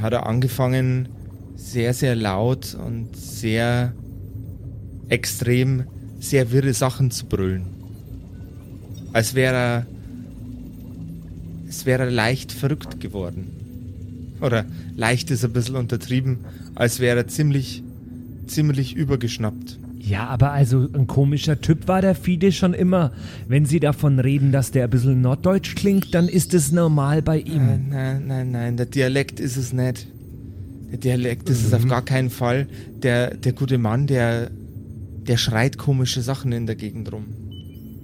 hat 0.00 0.12
er 0.12 0.26
angefangen, 0.26 1.08
sehr, 1.56 1.94
sehr 1.94 2.16
laut 2.16 2.74
und 2.74 3.16
sehr 3.16 3.92
extrem, 5.08 5.84
sehr 6.18 6.50
wirre 6.50 6.74
Sachen 6.74 7.10
zu 7.10 7.26
brüllen. 7.26 7.66
Als 9.12 9.34
wäre 9.34 9.54
er 9.54 9.86
es 11.74 11.86
wäre 11.86 12.08
leicht 12.08 12.52
verrückt 12.52 13.00
geworden. 13.00 14.36
Oder 14.40 14.64
leicht 14.96 15.32
ist 15.32 15.44
ein 15.44 15.52
bisschen 15.52 15.74
untertrieben, 15.74 16.38
als 16.76 17.00
wäre 17.00 17.18
er 17.18 17.26
ziemlich, 17.26 17.82
ziemlich 18.46 18.94
übergeschnappt. 18.94 19.80
Ja, 20.06 20.26
aber 20.26 20.52
also 20.52 20.86
ein 20.92 21.06
komischer 21.06 21.60
Typ 21.62 21.88
war 21.88 22.02
der 22.02 22.14
Fide 22.14 22.52
schon 22.52 22.74
immer. 22.74 23.12
Wenn 23.48 23.64
Sie 23.64 23.80
davon 23.80 24.18
reden, 24.18 24.52
dass 24.52 24.70
der 24.70 24.84
ein 24.84 24.90
bisschen 24.90 25.22
norddeutsch 25.22 25.76
klingt, 25.76 26.14
dann 26.14 26.28
ist 26.28 26.52
es 26.52 26.72
normal 26.72 27.22
bei 27.22 27.38
ihm. 27.38 27.68
Äh, 27.68 27.78
nein, 27.78 28.26
nein, 28.26 28.50
nein, 28.50 28.76
der 28.76 28.86
Dialekt 28.86 29.40
ist 29.40 29.56
es 29.56 29.72
nicht. 29.72 30.06
Der 30.90 30.98
Dialekt 30.98 31.48
ist 31.48 31.64
es 31.64 31.72
auf 31.72 31.88
gar 31.88 32.02
keinen 32.02 32.28
Fall. 32.28 32.68
Der, 33.02 33.34
der 33.34 33.54
gute 33.54 33.78
Mann, 33.78 34.06
der, 34.06 34.50
der 35.26 35.38
schreit 35.38 35.78
komische 35.78 36.20
Sachen 36.20 36.52
in 36.52 36.66
der 36.66 36.76
Gegend 36.76 37.10
rum. 37.10 37.24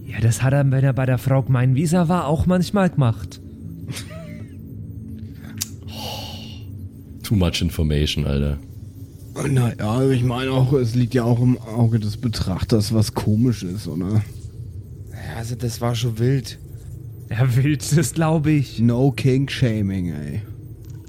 Ja, 0.06 0.20
das 0.20 0.42
hat 0.42 0.54
er, 0.54 0.68
wenn 0.70 0.82
er 0.82 0.94
bei 0.94 1.04
der 1.06 1.18
Frau 1.18 1.42
Gmein 1.42 1.74
Wieser 1.74 2.08
war, 2.08 2.26
auch 2.26 2.46
manchmal 2.46 2.88
gemacht. 2.88 3.40
Too 7.22 7.36
much 7.36 7.60
information, 7.60 8.26
Alter. 8.26 8.58
Naja, 9.48 10.08
ich 10.10 10.22
meine 10.22 10.50
auch, 10.52 10.72
es 10.72 10.94
liegt 10.94 11.14
ja 11.14 11.24
auch 11.24 11.40
im 11.40 11.58
Auge 11.58 11.98
des 11.98 12.16
Betrachters, 12.16 12.92
was 12.92 13.14
komisch 13.14 13.62
ist, 13.62 13.86
oder? 13.86 14.22
Ja, 15.10 15.36
also 15.36 15.54
das 15.54 15.80
war 15.80 15.94
schon 15.94 16.18
wild. 16.18 16.58
Er 17.28 17.56
will 17.56 17.76
das, 17.76 18.12
glaube 18.12 18.50
ich. 18.50 18.80
No 18.80 19.12
King-Shaming, 19.12 20.12
ey. 20.12 20.42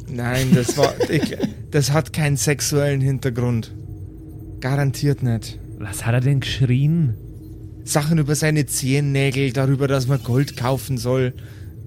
Nein, 0.08 0.50
das 0.54 0.78
war, 0.78 0.94
ich, 1.10 1.36
das 1.72 1.92
hat 1.92 2.14
keinen 2.14 2.38
sexuellen 2.38 3.02
Hintergrund. 3.02 3.74
Garantiert 4.60 5.24
nicht. 5.24 5.60
Was 5.80 6.06
hat 6.06 6.14
er 6.14 6.22
denn 6.22 6.42
geschrien? 6.42 7.16
Sachen 7.84 8.20
über 8.20 8.36
seine 8.36 8.68
Zehennägel, 8.68 9.52
darüber, 9.52 9.88
dass 9.88 10.08
man 10.08 10.22
Gold 10.24 10.56
kaufen 10.56 10.98
soll, 10.98 11.34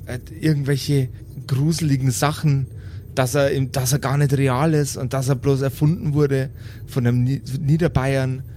äh, 0.06 0.18
irgendwelche 0.40 1.08
gruseligen 1.46 2.10
Sachen, 2.10 2.66
dass 3.14 3.34
er, 3.34 3.50
im- 3.50 3.70
dass 3.72 3.92
er 3.92 3.98
gar 3.98 4.16
nicht 4.18 4.32
real 4.36 4.74
ist 4.74 4.96
und 4.96 5.12
dass 5.12 5.28
er 5.28 5.34
bloß 5.36 5.62
erfunden 5.62 6.14
wurde 6.14 6.50
von 6.86 7.06
einem 7.06 7.22
Ni- 7.24 7.42
Niederbayern. 7.60 8.42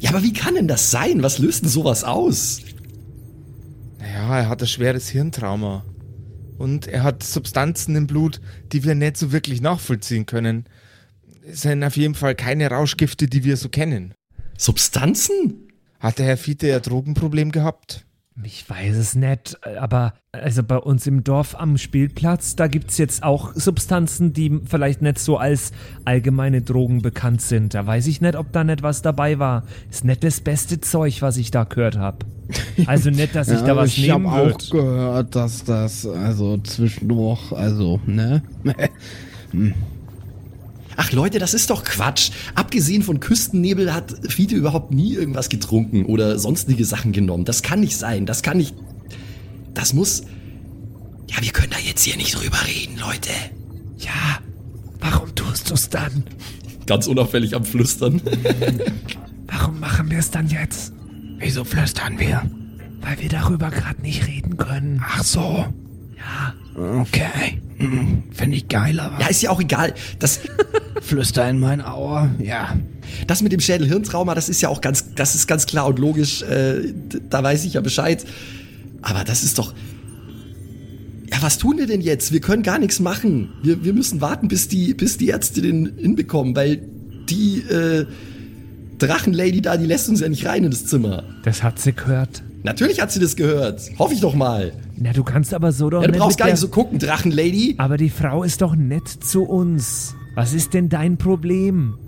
Ja, 0.00 0.10
aber 0.10 0.22
wie 0.22 0.32
kann 0.32 0.54
denn 0.54 0.68
das 0.68 0.90
sein? 0.90 1.22
Was 1.22 1.38
löst 1.38 1.62
denn 1.64 1.70
sowas 1.70 2.04
aus? 2.04 2.60
Naja, 3.98 4.38
er 4.40 4.48
hat 4.48 4.62
ein 4.62 4.68
schweres 4.68 5.08
Hirntrauma. 5.08 5.84
Und 6.56 6.86
er 6.86 7.02
hat 7.02 7.22
Substanzen 7.22 7.96
im 7.96 8.06
Blut, 8.06 8.40
die 8.72 8.84
wir 8.84 8.94
nicht 8.94 9.16
so 9.16 9.32
wirklich 9.32 9.60
nachvollziehen 9.60 10.26
können. 10.26 10.64
Es 11.50 11.62
sind 11.62 11.82
auf 11.84 11.96
jeden 11.96 12.14
Fall 12.14 12.34
keine 12.34 12.68
Rauschgifte, 12.70 13.26
die 13.26 13.44
wir 13.44 13.56
so 13.56 13.68
kennen. 13.68 14.14
Substanzen? 14.56 15.68
Hat 16.00 16.18
der 16.18 16.26
Herr 16.26 16.36
Fiete 16.36 16.74
ein 16.74 16.82
Drogenproblem 16.82 17.50
gehabt? 17.52 18.04
Ich 18.44 18.68
weiß 18.70 18.96
es 18.96 19.16
nicht, 19.16 19.58
aber 19.78 20.12
also 20.30 20.62
bei 20.62 20.76
uns 20.76 21.06
im 21.08 21.24
Dorf 21.24 21.56
am 21.58 21.76
Spielplatz, 21.76 22.54
da 22.54 22.68
gibt's 22.68 22.96
jetzt 22.96 23.24
auch 23.24 23.52
Substanzen, 23.54 24.32
die 24.32 24.60
vielleicht 24.64 25.02
nicht 25.02 25.18
so 25.18 25.38
als 25.38 25.72
allgemeine 26.04 26.62
Drogen 26.62 27.02
bekannt 27.02 27.42
sind. 27.42 27.74
Da 27.74 27.84
weiß 27.84 28.06
ich 28.06 28.20
nicht, 28.20 28.36
ob 28.36 28.52
da 28.52 28.62
nicht 28.62 28.82
was 28.82 29.02
dabei 29.02 29.40
war. 29.40 29.64
Ist 29.90 30.04
nicht 30.04 30.22
das 30.22 30.40
beste 30.40 30.80
Zeug, 30.80 31.20
was 31.20 31.36
ich 31.36 31.50
da 31.50 31.64
gehört 31.64 31.98
habe. 31.98 32.18
Also 32.86 33.10
nicht, 33.10 33.34
dass 33.34 33.48
ich 33.48 33.60
da 33.62 33.74
was 33.74 33.98
ich 33.98 34.08
habe 34.08 34.22
nehmen 34.22 34.32
auch 34.32 34.46
würde. 34.46 34.64
gehört, 34.70 35.34
dass 35.34 35.64
das 35.64 36.06
also 36.06 36.58
zwischendurch, 36.58 37.52
also, 37.52 38.00
ne? 38.06 38.42
Ach 41.00 41.12
Leute, 41.12 41.38
das 41.38 41.54
ist 41.54 41.70
doch 41.70 41.84
Quatsch. 41.84 42.32
Abgesehen 42.56 43.04
von 43.04 43.20
Küstennebel 43.20 43.94
hat 43.94 44.12
Fiete 44.28 44.56
überhaupt 44.56 44.92
nie 44.92 45.14
irgendwas 45.14 45.48
getrunken 45.48 46.04
oder 46.04 46.40
sonstige 46.40 46.84
Sachen 46.84 47.12
genommen. 47.12 47.44
Das 47.44 47.62
kann 47.62 47.78
nicht 47.78 47.96
sein. 47.96 48.26
Das 48.26 48.42
kann 48.42 48.56
nicht. 48.56 48.74
Das 49.74 49.92
muss. 49.92 50.22
Ja, 51.28 51.36
wir 51.40 51.52
können 51.52 51.70
da 51.70 51.78
jetzt 51.78 52.02
hier 52.02 52.16
nicht 52.16 52.34
drüber 52.34 52.58
reden, 52.66 52.98
Leute. 52.98 53.30
Ja, 53.96 54.40
warum 54.98 55.32
tust 55.36 55.70
du's 55.70 55.88
dann? 55.88 56.24
Ganz 56.84 57.06
unauffällig 57.06 57.54
am 57.54 57.64
Flüstern. 57.64 58.20
Warum 59.46 59.80
machen 59.80 60.10
wir 60.10 60.18
es 60.18 60.30
dann 60.30 60.48
jetzt? 60.48 60.92
Wieso 61.38 61.64
flüstern 61.64 62.18
wir? 62.18 62.50
Weil 63.00 63.20
wir 63.20 63.28
darüber 63.28 63.70
gerade 63.70 64.00
nicht 64.02 64.26
reden 64.26 64.56
können. 64.56 65.02
Ach 65.04 65.22
so. 65.22 65.66
Ja. 66.18 67.00
Okay. 67.00 67.60
Hm, 67.78 68.24
Finde 68.32 68.56
ich 68.56 68.68
geiler. 68.68 69.16
Ja, 69.20 69.28
ist 69.28 69.42
ja 69.42 69.50
auch 69.50 69.60
egal. 69.60 69.94
Das, 70.18 70.40
Flüster 71.00 71.48
in 71.48 71.58
mein 71.58 71.80
Ohr. 71.80 72.30
Ja. 72.38 72.76
das 73.26 73.42
mit 73.42 73.52
dem 73.52 73.60
Schädel-Hirntrauma, 73.60 74.34
das 74.34 74.48
ist 74.48 74.60
ja 74.60 74.68
auch 74.68 74.80
ganz, 74.80 75.14
das 75.14 75.34
ist 75.34 75.46
ganz 75.46 75.66
klar 75.66 75.86
und 75.86 75.98
logisch. 75.98 76.42
Äh, 76.42 76.92
da 77.30 77.42
weiß 77.42 77.64
ich 77.64 77.74
ja 77.74 77.80
Bescheid. 77.80 78.24
Aber 79.02 79.24
das 79.24 79.42
ist 79.42 79.58
doch. 79.58 79.74
Ja, 81.30 81.36
was 81.40 81.58
tun 81.58 81.78
wir 81.78 81.86
denn 81.86 82.00
jetzt? 82.00 82.32
Wir 82.32 82.40
können 82.40 82.62
gar 82.62 82.78
nichts 82.78 83.00
machen. 83.00 83.50
Wir, 83.62 83.84
wir 83.84 83.92
müssen 83.92 84.20
warten, 84.20 84.48
bis 84.48 84.68
die, 84.68 84.94
bis 84.94 85.18
die 85.18 85.28
Ärzte 85.28 85.60
den 85.60 85.92
hinbekommen, 85.98 86.56
weil 86.56 86.80
die 87.28 87.60
äh, 87.60 88.06
Drachenlady 88.98 89.60
da, 89.60 89.76
die 89.76 89.86
lässt 89.86 90.08
uns 90.08 90.20
ja 90.20 90.28
nicht 90.28 90.46
rein 90.46 90.64
in 90.64 90.70
das 90.70 90.86
Zimmer. 90.86 91.22
Das 91.44 91.62
hat 91.62 91.78
sie 91.78 91.92
gehört. 91.92 92.42
Natürlich 92.62 93.00
hat 93.00 93.12
sie 93.12 93.20
das 93.20 93.36
gehört. 93.36 93.82
Hoffe 93.98 94.14
ich 94.14 94.20
doch 94.20 94.34
mal. 94.34 94.72
Na, 95.00 95.12
du 95.12 95.22
kannst 95.22 95.54
aber 95.54 95.72
so 95.72 95.90
doch 95.90 96.00
Ja, 96.02 96.08
du 96.08 96.12
nicht 96.12 96.20
brauchst 96.20 96.38
gar 96.38 96.46
nicht 96.46 96.58
so 96.58 96.68
gucken, 96.68 96.98
Drachenlady. 96.98 97.76
Aber 97.78 97.96
die 97.96 98.10
Frau 98.10 98.42
ist 98.42 98.62
doch 98.62 98.74
nett 98.74 99.08
zu 99.08 99.44
uns. 99.44 100.16
Was 100.34 100.52
ist 100.52 100.74
denn 100.74 100.88
dein 100.88 101.16
Problem? 101.18 101.98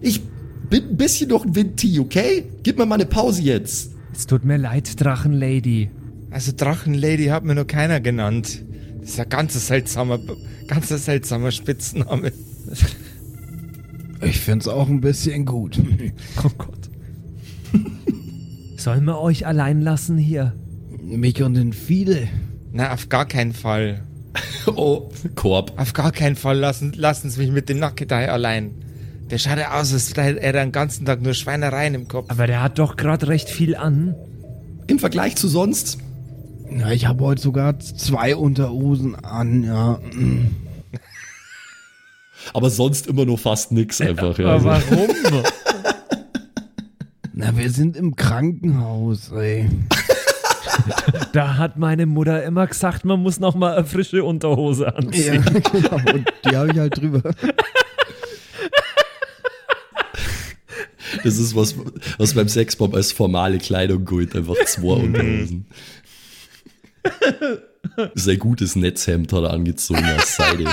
Ich 0.00 0.22
bin 0.70 0.90
ein 0.90 0.96
bisschen 0.96 1.28
noch 1.28 1.44
ein 1.44 1.54
Windtee, 1.54 1.98
okay? 1.98 2.44
Gib 2.62 2.78
mir 2.78 2.86
mal 2.86 2.96
eine 2.96 3.06
Pause 3.06 3.42
jetzt. 3.42 3.92
Es 4.12 4.26
tut 4.26 4.44
mir 4.44 4.56
leid, 4.56 5.00
Drachenlady. 5.00 5.90
Also 6.30 6.52
Drachenlady 6.56 7.26
hat 7.26 7.44
mir 7.44 7.54
noch 7.54 7.66
keiner 7.66 8.00
genannt. 8.00 8.62
Das 9.00 9.10
ist 9.10 9.20
ein 9.20 9.28
ganz 9.28 9.66
seltsamer, 9.66 10.18
ganz 10.66 10.88
seltsamer 10.88 11.50
Spitzname. 11.50 12.32
Ich 14.22 14.40
find's 14.40 14.66
auch 14.66 14.88
ein 14.88 15.00
bisschen 15.00 15.44
gut. 15.44 15.80
Oh 16.42 16.50
Gott. 16.56 16.90
Sollen 18.76 19.04
wir 19.04 19.20
euch 19.20 19.46
allein 19.46 19.80
lassen 19.80 20.16
hier? 20.18 20.54
Mich 21.06 21.40
und 21.42 21.54
den 21.54 21.72
Fide. 21.72 22.28
Na, 22.72 22.92
auf 22.92 23.08
gar 23.08 23.26
keinen 23.26 23.52
Fall. 23.52 24.02
Oh, 24.66 25.10
Korb. 25.36 25.72
Auf 25.80 25.92
gar 25.92 26.10
keinen 26.10 26.34
Fall 26.34 26.58
lassen, 26.58 26.92
lassen 26.96 27.30
Sie 27.30 27.38
mich 27.40 27.52
mit 27.52 27.68
dem 27.68 27.78
Nackedei 27.78 28.28
allein. 28.28 28.72
Der 29.30 29.38
schaut 29.38 29.58
ja 29.58 29.80
aus, 29.80 29.92
als 29.92 30.08
hätte 30.16 30.42
er 30.42 30.52
den 30.52 30.72
ganzen 30.72 31.06
Tag 31.06 31.22
nur 31.22 31.34
Schweinereien 31.34 31.94
im 31.94 32.08
Kopf. 32.08 32.26
Aber 32.30 32.48
der 32.48 32.62
hat 32.62 32.78
doch 32.80 32.96
gerade 32.96 33.28
recht 33.28 33.48
viel 33.48 33.76
an. 33.76 34.16
Im 34.88 34.98
Vergleich 34.98 35.36
zu 35.36 35.46
sonst. 35.46 35.98
Na, 36.68 36.92
ich 36.92 37.06
habe 37.06 37.24
heute 37.24 37.40
sogar 37.40 37.78
zwei 37.78 38.34
Unterhosen 38.34 39.14
an, 39.14 39.62
ja. 39.62 40.00
Aber 42.52 42.70
sonst 42.70 43.06
immer 43.06 43.24
nur 43.24 43.38
fast 43.38 43.70
nix 43.70 44.00
einfach. 44.00 44.36
Ja. 44.38 44.46
Aber 44.56 44.72
Also, 44.72 44.90
warum? 44.90 45.08
Na, 47.32 47.56
wir 47.56 47.70
sind 47.70 47.96
im 47.96 48.16
Krankenhaus, 48.16 49.30
ey. 49.30 49.70
Da 51.32 51.56
hat 51.56 51.76
meine 51.76 52.06
Mutter 52.06 52.42
immer 52.42 52.66
gesagt, 52.66 53.04
man 53.04 53.20
muss 53.20 53.40
noch 53.40 53.54
mal 53.54 53.76
eine 53.76 53.86
frische 53.86 54.24
Unterhose 54.24 54.94
anziehen. 54.94 55.44
Ja, 55.44 55.60
genau. 55.60 56.12
Und 56.14 56.32
die 56.44 56.56
habe 56.56 56.70
ich 56.72 56.78
halt 56.78 56.96
drüber. 56.96 57.22
das 61.24 61.38
ist 61.38 61.54
was, 61.54 61.74
was 62.18 62.34
beim 62.34 62.48
Sexbomb 62.48 62.94
als 62.94 63.12
formale 63.12 63.58
Kleidung 63.58 64.04
gilt. 64.04 64.34
Einfach 64.34 64.56
zwei 64.66 64.94
Unterhosen. 64.94 65.66
Sehr 68.14 68.36
gutes 68.36 68.76
Netzhemd 68.76 69.32
hat 69.32 69.44
er 69.44 69.50
angezogen 69.50 70.04
aus 70.16 70.36
Seide. 70.36 70.66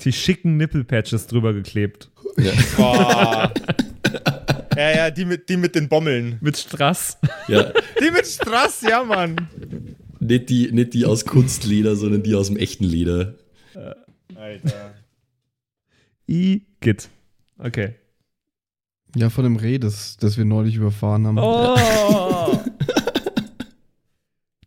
Die 0.00 0.12
schicken 0.12 0.56
Nippelpatches 0.56 1.26
drüber 1.26 1.52
geklebt. 1.52 2.10
Ja. 2.36 2.52
Boah. 2.76 3.52
Ja, 4.78 4.96
ja, 4.96 5.10
die 5.10 5.24
mit, 5.24 5.48
die 5.48 5.56
mit 5.56 5.74
den 5.74 5.88
Bommeln. 5.88 6.38
Mit 6.40 6.56
Strass. 6.56 7.18
ja. 7.48 7.72
Die 8.00 8.10
mit 8.12 8.26
Strass, 8.26 8.80
ja, 8.82 9.02
Mann. 9.02 9.48
Nicht, 10.20 10.48
die, 10.50 10.70
nicht 10.70 10.94
die 10.94 11.04
aus 11.04 11.24
Kunstleder, 11.24 11.96
sondern 11.96 12.22
die 12.22 12.34
aus 12.36 12.46
dem 12.46 12.56
echten 12.56 12.84
Leder. 12.84 13.34
Alter. 14.36 14.94
Igitt. 16.26 17.08
Okay. 17.58 17.94
Ja, 19.16 19.30
von 19.30 19.44
dem 19.44 19.56
Reh, 19.56 19.78
das, 19.78 20.16
das 20.16 20.36
wir 20.38 20.44
neulich 20.44 20.76
überfahren 20.76 21.26
haben. 21.26 21.38
Oh! 21.38 21.76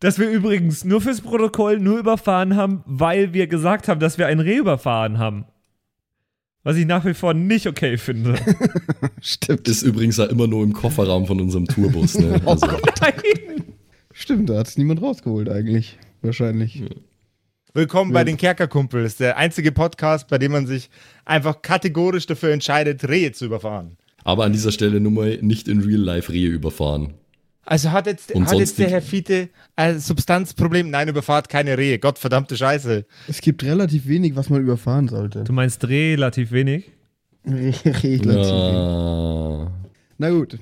Dass 0.01 0.17
wir 0.17 0.29
übrigens 0.31 0.83
nur 0.83 0.99
fürs 0.99 1.21
Protokoll 1.21 1.79
nur 1.79 1.99
überfahren 1.99 2.55
haben, 2.55 2.83
weil 2.87 3.33
wir 3.33 3.45
gesagt 3.45 3.87
haben, 3.87 3.99
dass 3.99 4.17
wir 4.17 4.25
ein 4.25 4.39
Reh 4.39 4.57
überfahren 4.57 5.19
haben. 5.19 5.45
Was 6.63 6.77
ich 6.77 6.85
nach 6.85 7.05
wie 7.05 7.15
vor 7.15 7.33
nicht 7.33 7.65
okay 7.65 7.97
finde. 7.97 8.35
Stimmt. 9.21 9.67
Ist 9.67 9.81
übrigens 9.81 10.17
ja 10.17 10.25
immer 10.25 10.45
nur 10.45 10.63
im 10.63 10.73
Kofferraum 10.73 11.25
von 11.25 11.41
unserem 11.41 11.65
Tourbus. 11.65 12.15
Ne? 12.19 12.39
Also, 12.45 12.67
Nein. 12.67 13.73
Stimmt, 14.13 14.49
da 14.49 14.59
hat 14.59 14.67
es 14.67 14.77
niemand 14.77 15.01
rausgeholt 15.01 15.49
eigentlich. 15.49 15.97
Wahrscheinlich. 16.21 16.83
Willkommen 17.73 18.13
bei 18.13 18.23
den 18.23 18.37
Kerkerkumpels, 18.37 19.15
der 19.15 19.37
einzige 19.37 19.71
Podcast, 19.71 20.27
bei 20.27 20.37
dem 20.37 20.51
man 20.51 20.67
sich 20.67 20.91
einfach 21.25 21.63
kategorisch 21.63 22.27
dafür 22.27 22.51
entscheidet, 22.51 23.07
Rehe 23.07 23.31
zu 23.31 23.45
überfahren. 23.45 23.97
Aber 24.23 24.43
an 24.43 24.53
dieser 24.53 24.71
Stelle 24.71 24.99
nur 24.99 25.11
mal 25.13 25.39
nicht 25.41 25.67
in 25.67 25.81
Real 25.81 26.01
Life 26.01 26.31
Rehe 26.31 26.49
überfahren. 26.49 27.15
Also 27.65 27.91
hat 27.91 28.07
jetzt, 28.07 28.31
Und 28.31 28.47
hat 28.47 28.57
jetzt 28.57 28.79
der 28.79 28.89
Herr 28.89 29.01
Fiete 29.01 29.49
ein 29.75 29.99
Substanzproblem? 29.99 30.89
Nein, 30.89 31.09
überfahrt 31.09 31.47
keine 31.47 31.77
Rehe. 31.77 31.99
Gott 31.99 32.17
verdammte 32.17 32.57
Scheiße. 32.57 33.05
Es 33.27 33.41
gibt 33.41 33.63
relativ 33.63 34.07
wenig, 34.07 34.35
was 34.35 34.49
man 34.49 34.61
überfahren 34.61 35.07
sollte. 35.07 35.43
Du 35.43 35.53
meinst 35.53 35.87
relativ 35.87 36.51
wenig? 36.51 36.91
relativ 37.45 38.03
wenig. 38.25 38.47
Ja. 38.47 39.71
Na 40.17 40.29
gut. 40.29 40.57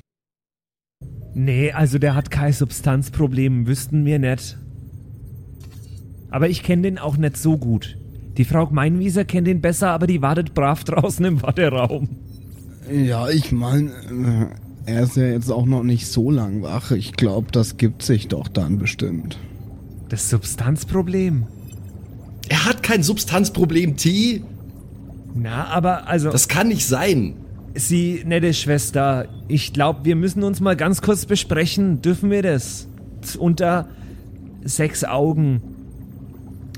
Nee, 1.34 1.72
also 1.72 2.00
der 2.00 2.16
hat 2.16 2.32
kein 2.32 2.52
Substanzproblem, 2.52 3.68
wüssten 3.68 4.06
wir 4.06 4.20
nicht. 4.20 4.58
Aber 6.30 6.50
ich 6.50 6.64
kenne 6.64 6.84
den 6.84 6.98
auch 7.00 7.18
nicht 7.18 7.38
so 7.38 7.58
gut. 7.58 7.98
Die 8.38 8.46
Frau 8.46 8.68
Gmeinwieser 8.68 9.26
kennt 9.26 9.48
ihn 9.48 9.62
besser, 9.62 9.90
aber 9.90 10.08
die 10.08 10.22
wartet 10.22 10.54
brav 10.54 10.84
draußen 10.84 11.26
im 11.26 11.42
Warteraum. 11.42 12.10
Ja, 12.92 13.30
ich 13.30 13.52
meine, 13.52 14.52
er 14.90 15.04
ist 15.04 15.16
ja 15.16 15.28
jetzt 15.28 15.52
auch 15.52 15.66
noch 15.66 15.84
nicht 15.84 16.08
so 16.08 16.32
lang 16.32 16.62
wach. 16.64 16.92
Ich 16.92 17.14
glaube, 17.14 17.52
das 17.52 17.78
gibt 17.78 18.02
sich 18.04 18.28
doch 18.28 18.48
dann 18.48 18.78
bestimmt. 18.80 19.38
Das 20.10 20.30
Substanzproblem? 20.30 21.46
Er 22.50 22.66
hat 22.66 22.82
kein 22.82 23.04
Substanzproblem, 23.04 23.96
T. 23.96 24.44
Na, 25.36 25.66
aber 25.68 26.08
also, 26.08 26.32
Das 26.32 26.48
kann 26.48 26.70
nicht 26.70 26.88
sein. 26.88 27.36
Sie, 27.76 28.24
nette 28.26 28.54
Schwester, 28.54 29.28
ich 29.48 29.74
glaube, 29.74 30.04
wir 30.04 30.16
müssen 30.16 30.44
uns 30.44 30.60
mal 30.60 30.76
ganz 30.76 31.02
kurz 31.02 31.26
besprechen. 31.28 32.02
Dürfen 32.02 32.32
wir 32.32 32.42
das? 32.42 32.88
Unter 33.38 33.88
sechs 34.64 35.04
Augen. 35.04 35.62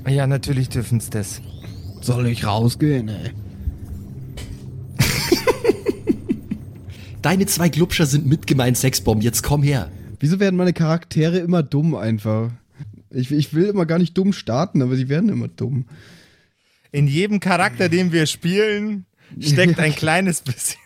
Ja, 0.06 0.26
natürlich 0.26 0.68
dürfen's 0.68 1.08
das. 1.08 1.40
Soll 2.02 2.26
ich 2.26 2.44
rausgehen, 2.46 3.08
ey? 3.08 3.30
Deine 7.22 7.46
zwei 7.46 7.68
Glubscher 7.68 8.06
sind 8.06 8.26
mitgemeint 8.26 8.76
Sexbomb. 8.76 9.22
Jetzt 9.22 9.42
komm 9.42 9.62
her. 9.62 9.90
Wieso 10.18 10.40
werden 10.40 10.56
meine 10.56 10.72
Charaktere 10.72 11.38
immer 11.38 11.62
dumm 11.62 11.94
einfach? 11.94 12.50
Ich, 13.10 13.30
ich 13.30 13.54
will 13.54 13.66
immer 13.66 13.86
gar 13.86 13.98
nicht 13.98 14.18
dumm 14.18 14.32
starten, 14.32 14.82
aber 14.82 14.96
sie 14.96 15.08
werden 15.08 15.28
immer 15.28 15.48
dumm. 15.48 15.86
In 16.90 17.06
jedem 17.06 17.40
Charakter, 17.40 17.88
den 17.88 18.12
wir 18.12 18.26
spielen, 18.26 19.06
steckt 19.40 19.78
ein 19.78 19.92
kleines 19.96 20.40
bisschen. 20.40 20.81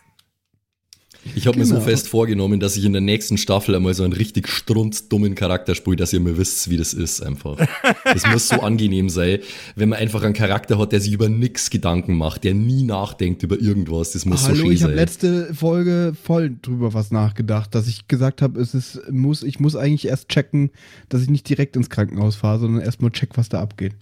Ich 1.35 1.47
habe 1.47 1.59
mir 1.59 1.65
so 1.65 1.75
Genau. 1.75 1.87
fest 1.87 2.09
vorgenommen, 2.09 2.61
dass 2.61 2.77
ich 2.77 2.85
in 2.85 2.93
der 2.93 3.03
nächsten 3.03 3.37
Staffel 3.39 3.75
einmal 3.75 3.93
so 3.95 4.05
einen 4.05 4.13
richtig 4.13 4.49
strunzdummen 4.49 5.35
Charakter 5.35 5.75
spiele, 5.75 5.97
dass 5.97 6.13
ihr 6.13 6.21
mir 6.21 6.37
wisst, 6.39 6.71
wie 6.71 6.77
das 6.77 6.95
ist 6.95 7.21
einfach. 7.23 7.57
Das 8.05 8.27
muss 8.27 8.49
so 8.49 8.61
angenehm 8.61 9.09
sein, 9.09 9.39
wenn 9.75 9.89
man 9.91 9.99
einfach 9.99 10.23
einen 10.23 10.35
Charakter 10.35 10.79
hat, 10.79 10.93
der 10.93 11.01
sich 11.01 11.13
über 11.13 11.29
nix 11.29 11.71
Gedanken 11.71 12.15
macht, 12.17 12.45
der 12.45 12.55
nie 12.55 12.85
nachdenkt 12.85 13.43
über 13.43 13.61
irgendwas. 13.61 14.13
Das 14.13 14.25
muss 14.25 14.43
so 14.43 14.49
Hallo, 14.49 14.57
schön 14.65 14.73
ich 14.73 14.83
habe 14.83 14.93
sein. 14.93 14.99
letzte 14.99 15.55
Folge 15.55 16.13
voll 16.23 16.57
drüber 16.63 16.95
was 16.95 17.11
nachgedacht, 17.11 17.75
dass 17.75 17.89
ich 17.89 18.09
gesagt 18.09 18.41
habe, 18.43 18.61
es 18.61 18.75
ist 18.75 19.01
muss 19.11 19.43
ich 19.43 19.59
muss 19.61 19.77
eigentlich 19.77 20.07
erst 20.09 20.29
checken, 20.29 20.71
dass 21.09 21.23
ich 21.23 21.31
nicht 21.31 21.49
direkt 21.49 21.77
ins 21.77 21.91
Krankenhaus 21.91 22.37
fahre, 22.37 22.61
sondern 22.61 22.83
erstmal 22.83 23.11
check, 23.11 23.31
was 23.37 23.49
da 23.49 23.61
abgeht. 23.61 23.95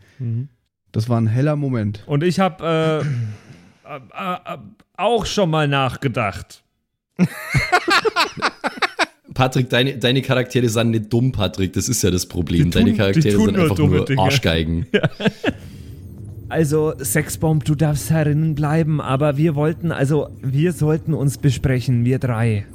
Das 0.92 1.08
war 1.08 1.20
ein 1.20 1.26
heller 1.26 1.56
Moment. 1.56 2.02
Und 2.06 2.22
ich 2.22 2.38
habe 2.40 3.04
äh, 3.86 3.94
äh, 3.94 3.96
äh, 4.54 4.58
auch 4.96 5.26
schon 5.26 5.50
mal 5.50 5.66
nachgedacht. 5.68 6.62
Patrick, 9.34 9.68
deine, 9.68 9.96
deine 9.98 10.22
Charaktere 10.22 10.68
sind 10.68 10.90
nicht 10.90 11.12
dumm, 11.12 11.32
Patrick. 11.32 11.72
Das 11.72 11.88
ist 11.88 12.02
ja 12.02 12.10
das 12.10 12.26
Problem. 12.26 12.70
Tun- 12.70 12.84
deine 12.84 12.94
Charaktere 12.94 13.36
sind 13.36 13.52
nur 13.54 13.62
einfach 13.64 13.78
nur 13.78 14.04
Dinge. 14.04 14.20
Arschgeigen. 14.22 14.86
Also, 16.50 16.92
Sexbomb, 17.00 17.64
du 17.64 17.74
darfst 17.74 18.10
herinnen 18.10 18.54
bleiben, 18.54 19.00
aber 19.00 19.38
wir 19.38 19.54
wollten, 19.56 19.90
also, 19.90 20.28
wir 20.42 20.72
sollten 20.72 21.12
uns 21.14 21.38
besprechen, 21.38 22.04
wir 22.04 22.18
drei. 22.20 22.66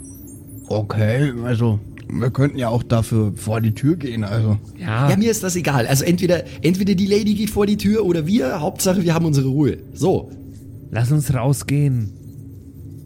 Okay, 0.68 1.32
also 1.46 1.80
wir 2.12 2.32
könnten 2.32 2.58
ja 2.58 2.68
auch 2.70 2.82
dafür 2.84 3.32
vor 3.36 3.62
die 3.62 3.74
Tür 3.76 3.96
gehen, 3.96 4.24
also. 4.26 4.58
Ja, 4.78 5.10
Ja, 5.12 5.16
mir 5.16 5.30
ist 5.32 5.44
das 5.44 5.56
egal. 5.56 5.86
Also 5.88 6.04
entweder, 6.04 6.44
entweder 6.62 6.96
die 6.96 7.06
Lady 7.06 7.36
geht 7.36 7.52
vor 7.52 7.68
die 7.68 7.78
Tür 7.78 8.04
oder 8.06 8.26
wir. 8.28 8.60
Hauptsache, 8.60 9.04
wir 9.04 9.14
haben 9.14 9.26
unsere 9.26 9.48
Ruhe. 9.48 9.78
So, 9.94 10.30
lass 10.92 11.12
uns 11.12 11.34
rausgehen. 11.34 12.12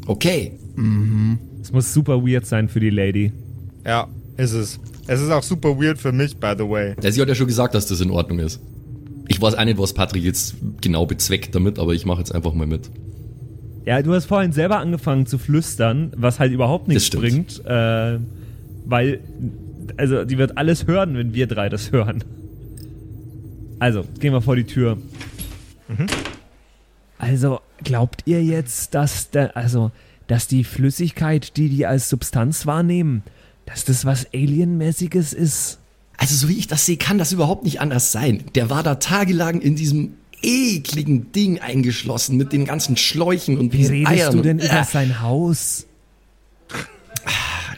okay. 0.08 0.54
Es 1.62 1.72
muss 1.72 1.94
super 1.94 2.26
weird 2.26 2.46
sein 2.46 2.68
für 2.70 2.80
die 2.80 2.90
Lady. 2.90 3.32
Ja, 3.86 4.08
ist 4.38 4.54
es. 4.54 4.80
Es 5.08 5.22
ist 5.22 5.30
auch 5.30 5.44
super 5.44 5.78
weird 5.80 5.98
für 5.98 6.12
mich, 6.12 6.38
by 6.38 6.54
the 6.58 6.68
way. 6.68 6.96
Ja, 7.02 7.12
sie 7.12 7.22
hat 7.22 7.28
ja 7.28 7.36
schon 7.36 7.48
gesagt, 7.48 7.76
dass 7.76 7.86
das 7.86 8.02
in 8.02 8.10
Ordnung 8.10 8.40
ist. 8.40 8.62
Ich 9.28 9.42
weiß 9.42 9.56
auch 9.56 9.66
nicht, 9.66 9.78
was 9.78 9.94
Patrick 9.94 10.24
jetzt 10.24 10.56
genau 10.82 11.06
bezweckt 11.06 11.56
damit, 11.56 11.80
aber 11.80 11.94
ich 11.94 12.06
mache 12.06 12.20
jetzt 12.20 12.34
einfach 12.34 12.54
mal 12.54 12.68
mit. 12.68 12.90
Ja, 13.86 14.02
du 14.02 14.14
hast 14.14 14.26
vorhin 14.26 14.54
selber 14.54 14.80
angefangen 14.80 15.26
zu 15.26 15.38
flüstern, 15.38 16.14
was 16.16 16.40
halt 16.40 16.54
überhaupt 16.54 16.88
nichts 16.88 17.10
bringt, 17.10 17.66
äh, 17.66 18.20
weil, 18.86 19.20
also, 19.98 20.24
die 20.24 20.38
wird 20.38 20.58
alles 20.58 20.88
hören, 20.88 21.16
wenn 21.18 21.34
wir 21.34 21.48
drei 21.48 21.68
das 21.70 21.92
hören. 21.92 22.24
Also, 23.80 24.06
gehen 24.20 24.32
wir 24.32 24.42
vor 24.42 24.56
die 24.56 24.64
Tür. 24.64 24.98
Also, 27.18 27.60
glaubt 27.84 28.22
ihr 28.26 28.42
jetzt, 28.42 28.96
dass 28.96 29.30
der, 29.32 29.58
also, 29.58 29.92
dass 30.34 30.48
die 30.48 30.64
Flüssigkeit, 30.64 31.58
die 31.58 31.70
die 31.70 31.86
als 31.86 32.10
Substanz 32.10 32.66
wahrnehmen, 32.66 33.22
dass 33.68 33.86
das 33.86 34.04
was 34.04 34.26
Alienmäßiges 34.34 35.32
ist? 35.32 35.78
Also, 36.18 36.34
so 36.34 36.50
wie 36.50 36.58
ich 36.58 36.66
das 36.66 36.88
sehe, 36.88 36.98
kann 36.98 37.20
das 37.20 37.34
überhaupt 37.34 37.64
nicht 37.64 37.80
anders 37.80 38.12
sein. 38.12 38.44
Der 38.56 38.72
war 38.72 38.82
da 38.82 38.96
tagelang 38.96 39.62
in 39.62 39.76
diesem 39.76 40.16
ekligen 40.42 41.32
Ding 41.34 41.60
eingeschlossen 41.60 42.36
mit 42.36 42.52
den 42.52 42.66
ganzen 42.66 42.98
Schläuchen 42.98 43.60
und 43.60 43.74
Wie 43.74 43.86
redest 43.86 44.12
Eiern. 44.12 44.36
du 44.36 44.42
denn 44.42 44.58
über 44.58 44.82
äh, 44.82 44.84
sein 44.84 45.22
Haus? 45.22 45.86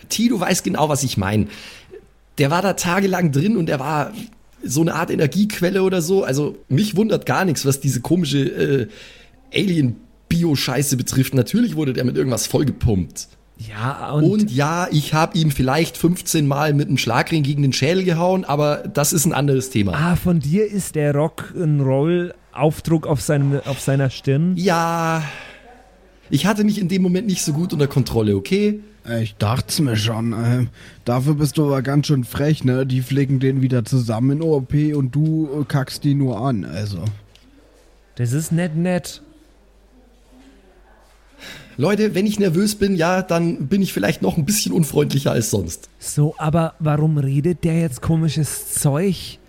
T, 0.07 0.29
du 0.29 0.39
weißt 0.39 0.63
genau, 0.63 0.87
was 0.87 1.03
ich 1.03 1.17
meine. 1.17 1.47
Der 2.37 2.51
war 2.51 2.61
da 2.61 2.71
tagelang 2.71 3.33
drin 3.33 3.57
und 3.57 3.69
er 3.69 3.81
war 3.81 4.13
so 4.63 4.79
eine 4.79 4.95
Art 4.95 5.11
Energiequelle 5.11 5.83
oder 5.83 6.01
so. 6.01 6.23
Also 6.23 6.57
mich 6.69 6.95
wundert 6.95 7.25
gar 7.25 7.43
nichts, 7.43 7.65
was 7.65 7.81
diese 7.81 7.99
komische 7.99 8.39
äh, 8.39 8.87
Alien-Bio-Scheiße 10.35 10.97
betrifft. 10.97 11.33
Natürlich 11.33 11.75
wurde 11.75 11.93
der 11.93 12.03
mit 12.03 12.17
irgendwas 12.17 12.47
vollgepumpt. 12.47 13.27
Ja, 13.57 14.11
und, 14.11 14.23
Und 14.23 14.51
ja, 14.51 14.87
ich 14.91 15.13
habe 15.13 15.37
ihm 15.37 15.49
vielleicht 15.49 15.95
15 15.95 16.45
Mal 16.45 16.73
mit 16.73 16.89
einem 16.89 16.97
Schlagring 16.97 17.43
gegen 17.43 17.61
den 17.61 17.71
Schädel 17.71 18.03
gehauen, 18.03 18.43
aber 18.43 18.83
das 18.93 19.13
ist 19.13 19.25
ein 19.25 19.31
anderes 19.31 19.69
Thema. 19.69 19.93
ah, 19.93 20.15
von 20.17 20.41
dir 20.41 20.69
ist 20.69 20.95
der 20.95 21.15
Rock'n'Roll-Aufdruck 21.15 23.07
auf, 23.07 23.21
seinem, 23.21 23.61
auf 23.65 23.79
seiner 23.79 24.09
Stirn. 24.09 24.57
Ja, 24.57 25.23
ich 26.29 26.45
hatte 26.45 26.65
mich 26.65 26.81
in 26.81 26.89
dem 26.89 27.01
Moment 27.01 27.27
nicht 27.27 27.43
so 27.43 27.53
gut 27.53 27.71
unter 27.71 27.87
Kontrolle, 27.87 28.35
okay? 28.35 28.81
Ich 29.21 29.35
dacht's 29.35 29.79
mir 29.79 29.95
schon. 29.95 30.33
Äh, 30.33 30.65
dafür 31.05 31.35
bist 31.35 31.57
du 31.57 31.65
aber 31.67 31.81
ganz 31.83 32.07
schön 32.07 32.23
frech, 32.23 32.63
ne? 32.63 32.85
Die 32.87 33.01
flicken 33.01 33.39
den 33.39 33.61
wieder 33.61 33.85
zusammen 33.85 34.31
in 34.31 34.41
OP 34.41 34.73
und 34.73 35.13
du 35.13 35.47
äh, 35.61 35.63
kackst 35.63 36.03
die 36.03 36.15
nur 36.15 36.41
an, 36.41 36.65
also. 36.65 37.05
Das 38.15 38.33
ist 38.33 38.51
nett, 38.51 38.75
nett. 38.75 39.21
Leute, 41.77 42.15
wenn 42.15 42.25
ich 42.25 42.39
nervös 42.39 42.75
bin, 42.75 42.95
ja, 42.95 43.21
dann 43.21 43.67
bin 43.67 43.81
ich 43.81 43.91
vielleicht 43.91 44.21
noch 44.21 44.37
ein 44.37 44.45
bisschen 44.45 44.71
unfreundlicher 44.71 45.31
als 45.31 45.49
sonst. 45.49 45.89
So, 45.99 46.33
aber 46.37 46.73
warum 46.79 47.17
redet 47.17 47.63
der 47.63 47.81
jetzt 47.81 48.01
komisches 48.01 48.73
Zeug? 48.73 49.39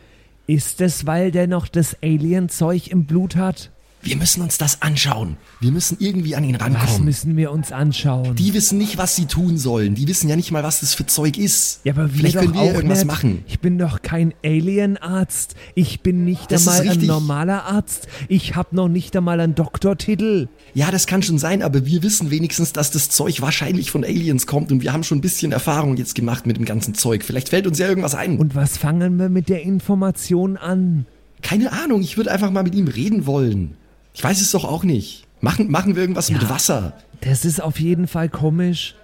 Ist 0.49 0.81
es, 0.81 1.07
weil 1.07 1.31
der 1.31 1.47
noch 1.47 1.69
das 1.69 1.97
Alien-Zeug 2.03 2.89
im 2.89 3.05
Blut 3.05 3.37
hat? 3.37 3.71
Wir 4.07 4.17
müssen 4.17 4.41
uns 4.41 4.57
das 4.57 4.83
anschauen. 4.83 5.37
Wir 5.61 5.73
müssen 5.73 5.97
irgendwie 5.99 6.37
an 6.37 6.45
ihn 6.45 6.55
Was 6.55 6.63
rankommen. 6.63 7.05
müssen 7.05 7.37
wir 7.37 7.51
uns 7.51 7.73
anschauen? 7.73 8.37
Die 8.37 8.55
wissen 8.55 8.79
nicht, 8.79 8.99
was 8.99 9.17
sie 9.17 9.27
tun 9.27 9.59
sollen. 9.59 9.97
Die 9.97 10.07
wissen 10.07 10.29
ja 10.29 10.37
nicht 10.37 10.53
mal, 10.53 10.63
was 10.63 10.79
das 10.81 10.95
für 10.95 11.07
Zeug 11.07 11.37
ist. 11.39 11.81
ja, 11.83 11.93
aber 11.93 12.05
wir 12.13 12.21
Vielleicht 12.21 12.37
können 12.39 12.55
wir 12.55 12.61
auch 12.61 12.67
ja 12.67 12.73
irgendwas 12.75 12.99
nicht. 12.99 13.07
machen. 13.07 13.45
Ich 13.49 13.59
bin 13.59 13.79
doch 13.79 14.03
kein 14.03 14.33
Alien-Arzt. 14.45 15.57
Ich 15.75 16.03
bin 16.03 16.25
nicht 16.25 16.53
Das 16.53 16.69
einmal 16.69 16.89
ein 16.97 17.05
normaler 17.07 17.65
Arzt. 17.65 18.07
Ich 18.29 18.55
habe 18.55 18.77
noch 18.77 18.89
nicht 18.89 19.17
einmal 19.17 19.41
einen 19.41 19.55
Doktortitel. 19.57 20.49
Ja, 20.75 20.91
das 20.93 21.07
kann 21.09 21.23
schon 21.23 21.39
sein, 21.39 21.63
aber 21.63 21.85
wir 21.87 22.03
wissen 22.05 22.31
wenigstens, 22.31 22.73
dass 22.73 22.93
das 22.93 23.11
Zeug 23.11 23.41
wahrscheinlich 23.41 23.91
von 23.91 24.05
Aliens 24.05 24.47
kommt 24.47 24.71
und 24.71 24.83
wir 24.83 24.93
haben 24.93 25.03
schon 25.03 25.19
ein 25.19 25.23
bisschen 25.23 25.51
Erfahrung 25.51 25.97
jetzt 25.97 26.15
gemacht 26.15 26.47
mit 26.47 26.57
dem 26.57 26.65
ganzen 26.65 26.95
Zeug. 26.95 27.25
Vielleicht 27.25 27.49
fällt 27.49 27.67
uns 27.67 27.79
ja 27.79 27.89
irgendwas 27.89 28.15
ein. 28.15 28.39
Und 28.39 28.55
was 28.55 28.79
fangen 28.79 29.19
wir 29.19 29.29
mit 29.29 29.49
der 29.49 29.63
Information 29.63 30.57
an? 30.57 31.07
Keine 31.43 31.73
Ahnung, 31.73 32.03
ich 32.03 32.17
würde 32.17 32.31
einfach 32.31 32.51
mal 32.51 32.63
mit 32.63 32.75
ihm 32.75 32.89
reden 32.89 33.27
wollen. 33.27 33.75
Ich 34.17 34.25
weiß 34.25 34.41
es 34.41 34.53
doch 34.53 34.65
auch 34.65 34.83
nicht. 34.83 35.27
Machen, 35.43 35.71
machen 35.71 35.95
wir 35.95 36.01
irgendwas 36.01 36.31
mit 36.31 36.49
Wasser. 36.49 36.95
Das 37.21 37.45
ist 37.45 37.63
auf 37.63 37.79
jeden 37.79 38.07
Fall 38.07 38.31
komisch. 38.31 38.95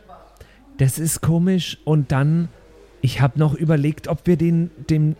Das 0.79 0.98
ist 0.98 1.20
komisch. 1.20 1.77
Und 1.85 2.12
dann, 2.12 2.48
ich 3.03 3.20
habe 3.20 3.38
noch 3.38 3.53
überlegt, 3.53 4.09
ob 4.09 4.27
wir 4.27 4.38
den, 4.38 4.70
dem, 4.88 5.16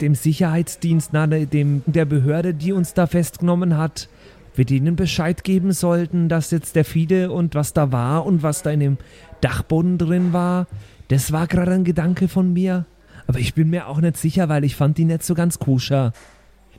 dem 0.00 0.16
Sicherheitsdienst, 0.16 1.10
na, 1.12 1.28
dem, 1.28 1.84
der 1.86 2.04
Behörde, 2.04 2.52
die 2.52 2.72
uns 2.72 2.94
da 2.94 3.06
festgenommen 3.06 3.76
hat, 3.76 4.08
wir 4.56 4.64
denen 4.64 4.96
Bescheid 4.96 5.44
geben 5.44 5.70
sollten, 5.70 6.28
dass 6.28 6.50
jetzt 6.50 6.74
der 6.74 6.84
Fide 6.84 7.30
und 7.30 7.54
was 7.54 7.72
da 7.72 7.92
war 7.92 8.26
und 8.26 8.42
was 8.42 8.64
da 8.64 8.72
in 8.72 8.80
dem 8.80 8.98
Dachboden 9.40 9.98
drin 9.98 10.32
war. 10.32 10.66
Das 11.06 11.30
war 11.30 11.46
gerade 11.46 11.74
ein 11.74 11.84
Gedanke 11.84 12.26
von 12.26 12.52
mir. 12.52 12.86
Aber 13.28 13.38
ich 13.38 13.54
bin 13.54 13.70
mir 13.70 13.86
auch 13.86 14.00
nicht 14.00 14.16
sicher, 14.16 14.48
weil 14.48 14.64
ich 14.64 14.74
fand 14.74 14.98
die 14.98 15.04
nicht 15.04 15.22
so 15.22 15.34
ganz 15.34 15.60
koscher. 15.60 16.12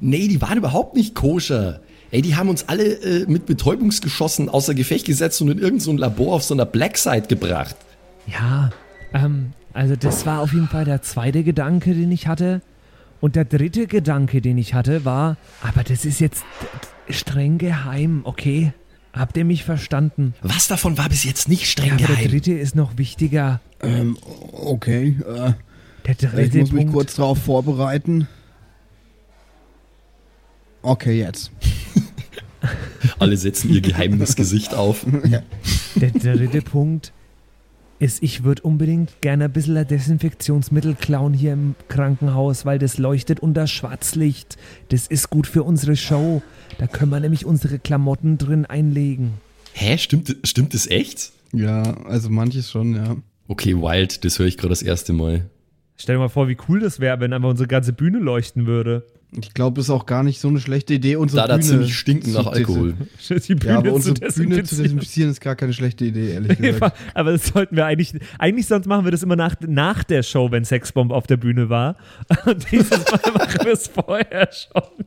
Nee, 0.01 0.27
die 0.27 0.41
waren 0.41 0.57
überhaupt 0.57 0.95
nicht 0.95 1.15
koscher. 1.15 1.79
Ey, 2.11 2.21
die 2.21 2.35
haben 2.35 2.49
uns 2.49 2.67
alle 2.67 2.83
äh, 2.85 3.25
mit 3.27 3.45
Betäubungsgeschossen 3.45 4.49
außer 4.49 4.73
Gefecht 4.73 5.05
gesetzt 5.05 5.41
und 5.41 5.49
in 5.49 5.59
irgendein 5.59 5.79
so 5.79 5.93
Labor 5.93 6.35
auf 6.35 6.43
so 6.43 6.53
einer 6.55 6.65
Blackside 6.65 7.27
gebracht. 7.27 7.75
Ja, 8.27 8.71
ähm, 9.13 9.53
also 9.73 9.95
das 9.95 10.25
war 10.25 10.41
auf 10.41 10.53
jeden 10.53 10.67
Fall 10.67 10.85
der 10.85 11.01
zweite 11.03 11.43
Gedanke, 11.43 11.93
den 11.93 12.11
ich 12.11 12.27
hatte. 12.27 12.61
Und 13.21 13.35
der 13.35 13.45
dritte 13.45 13.85
Gedanke, 13.85 14.41
den 14.41 14.57
ich 14.57 14.73
hatte, 14.73 15.03
war, 15.05 15.37
aber 15.61 15.83
das 15.83 16.05
ist 16.05 16.19
jetzt 16.19 16.43
streng 17.09 17.57
geheim, 17.57 18.21
okay? 18.23 18.73
Habt 19.13 19.35
ihr 19.37 19.45
mich 19.45 19.63
verstanden? 19.63 20.33
Was 20.41 20.67
davon 20.67 20.97
war 20.97 21.09
bis 21.09 21.23
jetzt 21.25 21.49
nicht 21.49 21.65
streng 21.69 21.89
Ja, 21.89 21.93
aber 21.95 22.07
der 22.07 22.15
geheim? 22.15 22.29
dritte 22.31 22.53
ist 22.53 22.75
noch 22.75 22.97
wichtiger. 22.97 23.59
Ähm, 23.81 24.17
okay. 24.53 25.17
Äh, 25.27 25.53
Der 26.05 26.11
ich 26.11 26.17
dritte 26.17 26.57
muss 26.59 26.71
mich 26.71 26.81
Punkt. 26.85 26.93
kurz 26.93 27.15
darauf 27.15 27.39
vorbereiten. 27.39 28.27
Okay, 30.81 31.19
jetzt. 31.19 31.51
Alle 33.19 33.37
setzen 33.37 33.71
ihr 33.73 33.81
geheimes 33.81 34.35
Gesicht 34.35 34.73
auf. 34.73 35.05
Der 35.95 36.11
dritte 36.11 36.61
Punkt 36.61 37.13
ist, 37.99 38.23
ich 38.23 38.43
würde 38.43 38.61
unbedingt 38.63 39.21
gerne 39.21 39.45
ein 39.45 39.51
bisschen 39.51 39.75
ein 39.75 39.87
Desinfektionsmittel 39.87 40.95
klauen 40.95 41.33
hier 41.33 41.53
im 41.53 41.75
Krankenhaus, 41.89 42.65
weil 42.65 42.79
das 42.79 42.97
leuchtet 42.97 43.41
unter 43.41 43.67
Schwarzlicht. 43.67 44.57
Das 44.89 45.07
ist 45.07 45.29
gut 45.29 45.47
für 45.47 45.63
unsere 45.63 45.97
Show. 45.97 46.41
Da 46.77 46.87
können 46.87 47.11
wir 47.11 47.19
nämlich 47.19 47.45
unsere 47.45 47.77
Klamotten 47.77 48.37
drin 48.37 48.65
einlegen. 48.65 49.33
Hä, 49.73 49.97
stimmt, 49.97 50.35
stimmt 50.43 50.73
das 50.73 50.87
echt? 50.87 51.33
Ja, 51.51 51.83
also 52.05 52.29
manches 52.29 52.71
schon, 52.71 52.95
ja. 52.95 53.17
Okay, 53.47 53.75
wild, 53.75 54.23
das 54.23 54.39
höre 54.39 54.47
ich 54.47 54.57
gerade 54.57 54.69
das 54.69 54.81
erste 54.81 55.11
Mal. 55.11 55.49
Stell 55.97 56.15
dir 56.15 56.19
mal 56.19 56.29
vor, 56.29 56.47
wie 56.47 56.57
cool 56.69 56.79
das 56.79 56.99
wäre, 56.99 57.19
wenn 57.19 57.33
einfach 57.33 57.49
unsere 57.49 57.67
ganze 57.67 57.91
Bühne 57.91 58.19
leuchten 58.19 58.65
würde. 58.65 59.05
Ich 59.37 59.53
glaube, 59.53 59.79
es 59.79 59.87
ist 59.87 59.91
auch 59.91 60.07
gar 60.07 60.23
nicht 60.23 60.39
so 60.39 60.47
eine 60.47 60.59
schlechte 60.59 60.95
Idee, 60.95 61.15
unsere 61.15 61.41
Da 61.43 61.47
da 61.47 61.57
Bühne 61.57 61.67
ziemlich 61.67 61.95
stinken 61.95 62.31
zu 62.31 62.37
nach 62.39 62.47
Alkohol. 62.47 62.95
Die 63.29 63.55
Bühne 63.55 63.71
Ja, 63.71 63.77
aber 63.77 63.89
zu 63.89 63.95
unsere 63.95 64.15
Bühne 64.15 64.63
zu 64.63 64.75
desinfizieren. 64.75 65.29
ist 65.29 65.39
gar 65.39 65.55
keine 65.55 65.71
schlechte 65.73 66.05
Idee, 66.05 66.31
ehrlich 66.31 66.57
gesagt. 66.57 66.97
Aber 67.13 67.33
das 67.33 67.45
sollten 67.45 67.75
wir 67.75 67.85
eigentlich, 67.85 68.13
eigentlich 68.39 68.65
sonst 68.65 68.87
machen 68.87 69.05
wir 69.05 69.11
das 69.11 69.21
immer 69.21 69.35
nach, 69.35 69.55
nach 69.61 70.03
der 70.03 70.23
Show, 70.23 70.49
wenn 70.51 70.65
Sexbomb 70.65 71.11
auf 71.11 71.27
der 71.27 71.37
Bühne 71.37 71.69
war. 71.69 71.95
Und 72.45 72.71
dieses 72.71 72.89
Mal 72.89 73.31
machen 73.35 73.59
wir 73.65 73.73
es 73.73 73.87
vorher 73.87 74.49
schon. 74.51 75.05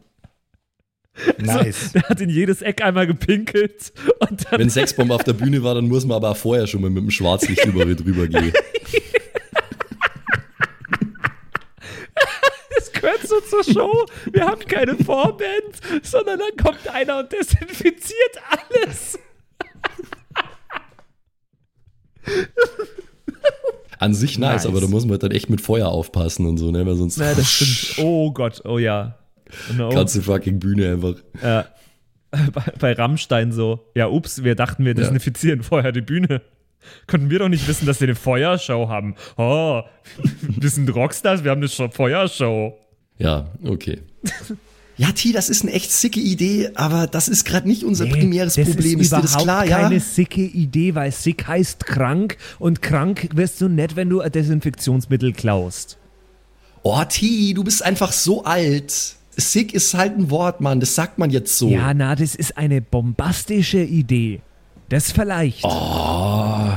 Nice. 1.39 1.91
Der 1.93 2.03
hat 2.03 2.21
in 2.21 2.31
jedes 2.31 2.63
Eck 2.63 2.83
einmal 2.83 3.07
gepinkelt 3.07 3.93
und 4.21 4.47
dann 4.51 4.59
Wenn 4.61 4.71
Sexbomb 4.71 5.11
auf 5.11 5.25
der 5.25 5.35
Bühne 5.35 5.63
war, 5.63 5.75
dann 5.75 5.87
muss 5.87 6.07
man 6.07 6.17
aber 6.17 6.31
auch 6.31 6.37
vorher 6.39 6.67
schon 6.67 6.81
mal 6.81 6.89
mit 6.89 7.03
dem 7.03 7.11
Schwarzlicht 7.11 7.67
überall 7.67 7.95
drüber 7.95 8.27
gehen. 8.29 8.53
das 12.77 12.92
gehört 13.03 13.21
so 13.27 13.41
zur 13.41 13.65
Show. 13.65 14.07
Wir 14.33 14.47
haben 14.47 14.61
keine 14.67 14.97
Vorband, 14.97 15.75
sondern 16.03 16.39
dann 16.39 16.57
kommt 16.65 16.89
einer 16.89 17.19
und 17.19 17.31
desinfiziert 17.33 18.39
alles. 18.51 19.19
An 23.99 24.15
sich 24.15 24.39
nice, 24.39 24.65
Nice. 24.65 24.67
aber 24.67 24.81
da 24.81 24.87
muss 24.89 25.05
man 25.05 25.13
halt 25.13 25.23
dann 25.25 25.31
echt 25.33 25.49
mit 25.51 25.61
Feuer 25.61 25.89
aufpassen 25.89 26.47
und 26.47 26.57
so, 26.59 26.71
ne? 26.71 26.85
Weil 26.87 26.95
sonst 26.97 27.19
Na, 27.19 27.35
das 27.35 27.51
stimmt. 27.53 27.99
Oh 28.07 28.33
Gott, 28.33 28.63
oh 28.65 28.79
ja. 28.79 29.19
No. 29.77 29.91
ganze 29.91 30.23
fucking 30.23 30.59
Bühne 30.59 30.93
einfach. 30.93 31.15
Ja. 31.43 31.67
Bei, 32.55 32.63
bei 32.79 32.93
Rammstein 32.95 33.53
so. 33.53 33.91
Ja, 33.95 34.09
ups, 34.09 34.43
wir 34.43 34.55
dachten, 34.55 34.87
wir 34.87 34.95
desinfizieren 34.95 35.63
vorher 35.63 35.93
die 35.93 36.01
Bühne. 36.01 36.41
Konnten 37.07 37.29
wir 37.29 37.39
doch 37.41 37.51
nicht 37.51 37.69
wissen, 37.69 37.85
dass 37.85 38.01
wir 38.01 38.09
eine 38.09 38.15
Feuershow 38.15 38.89
haben. 38.89 39.17
Oh, 39.37 39.83
wir 40.41 40.71
sind 40.71 40.89
Rockstars, 40.95 41.45
wir 41.45 41.51
haben 41.51 41.59
eine 41.61 41.69
Show- 41.69 41.91
Feuershow. 41.91 42.79
Ja, 43.19 43.49
okay. 43.65 44.01
Ja, 44.99 45.11
T, 45.11 45.33
das 45.33 45.49
ist 45.49 45.63
eine 45.63 45.73
echt 45.73 45.91
sicke 45.91 46.21
Idee, 46.21 46.71
aber 46.75 47.07
das 47.07 47.27
ist 47.27 47.45
gerade 47.45 47.67
nicht 47.67 47.83
unser 47.83 48.07
primäres 48.07 48.55
das 48.55 48.69
Problem. 48.69 49.01
ist 49.01 49.07
Ist, 49.07 49.13
dir 49.13 49.23
das 49.23 49.31
überhaupt 49.31 49.45
klar, 49.45 49.67
ja? 49.67 49.81
keine 49.81 50.01
sicke 50.01 50.43
Idee, 50.43 50.95
weil 50.95 51.11
sick 51.11 51.47
heißt 51.49 51.87
krank 51.87 52.37
und 52.59 52.83
krank 52.83 53.31
wirst 53.35 53.61
du 53.63 53.69
nicht, 53.69 53.97
wenn 53.97 54.11
du 54.11 54.21
ein 54.21 54.31
Desinfektionsmittel 54.31 55.33
klaust. 55.33 55.97
Oh, 56.83 57.03
T, 57.09 57.55
du 57.55 57.65
bist 57.65 57.83
einfach 57.83 58.13
so 58.13 58.45
alt. 58.45 59.17
Sick 59.35 59.73
ist 59.73 59.95
halt 59.95 60.19
ein 60.19 60.31
Wort, 60.31 60.61
Mann. 60.61 60.79
Das 60.79 60.95
sagt 60.95 61.19
man 61.19 61.31
jetzt 61.31 61.57
so. 61.57 61.71
Ja, 61.71 61.95
na, 61.95 62.15
das 62.15 62.35
ist 62.35 62.59
eine 62.59 62.83
bombastische 62.83 63.83
Idee. 63.83 64.43
Das 64.91 65.11
vielleicht. 65.11 65.65
Oh, 65.65 66.71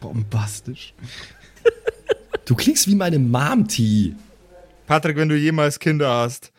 Bombastisch. 0.00 0.92
du 2.44 2.54
klingst 2.54 2.88
wie 2.88 2.94
meine 2.94 3.18
Mom, 3.18 3.66
T. 3.68 4.14
Patrick, 4.90 5.16
wenn 5.16 5.28
du 5.28 5.36
jemals 5.36 5.78
Kinder 5.78 6.10
hast, 6.12 6.50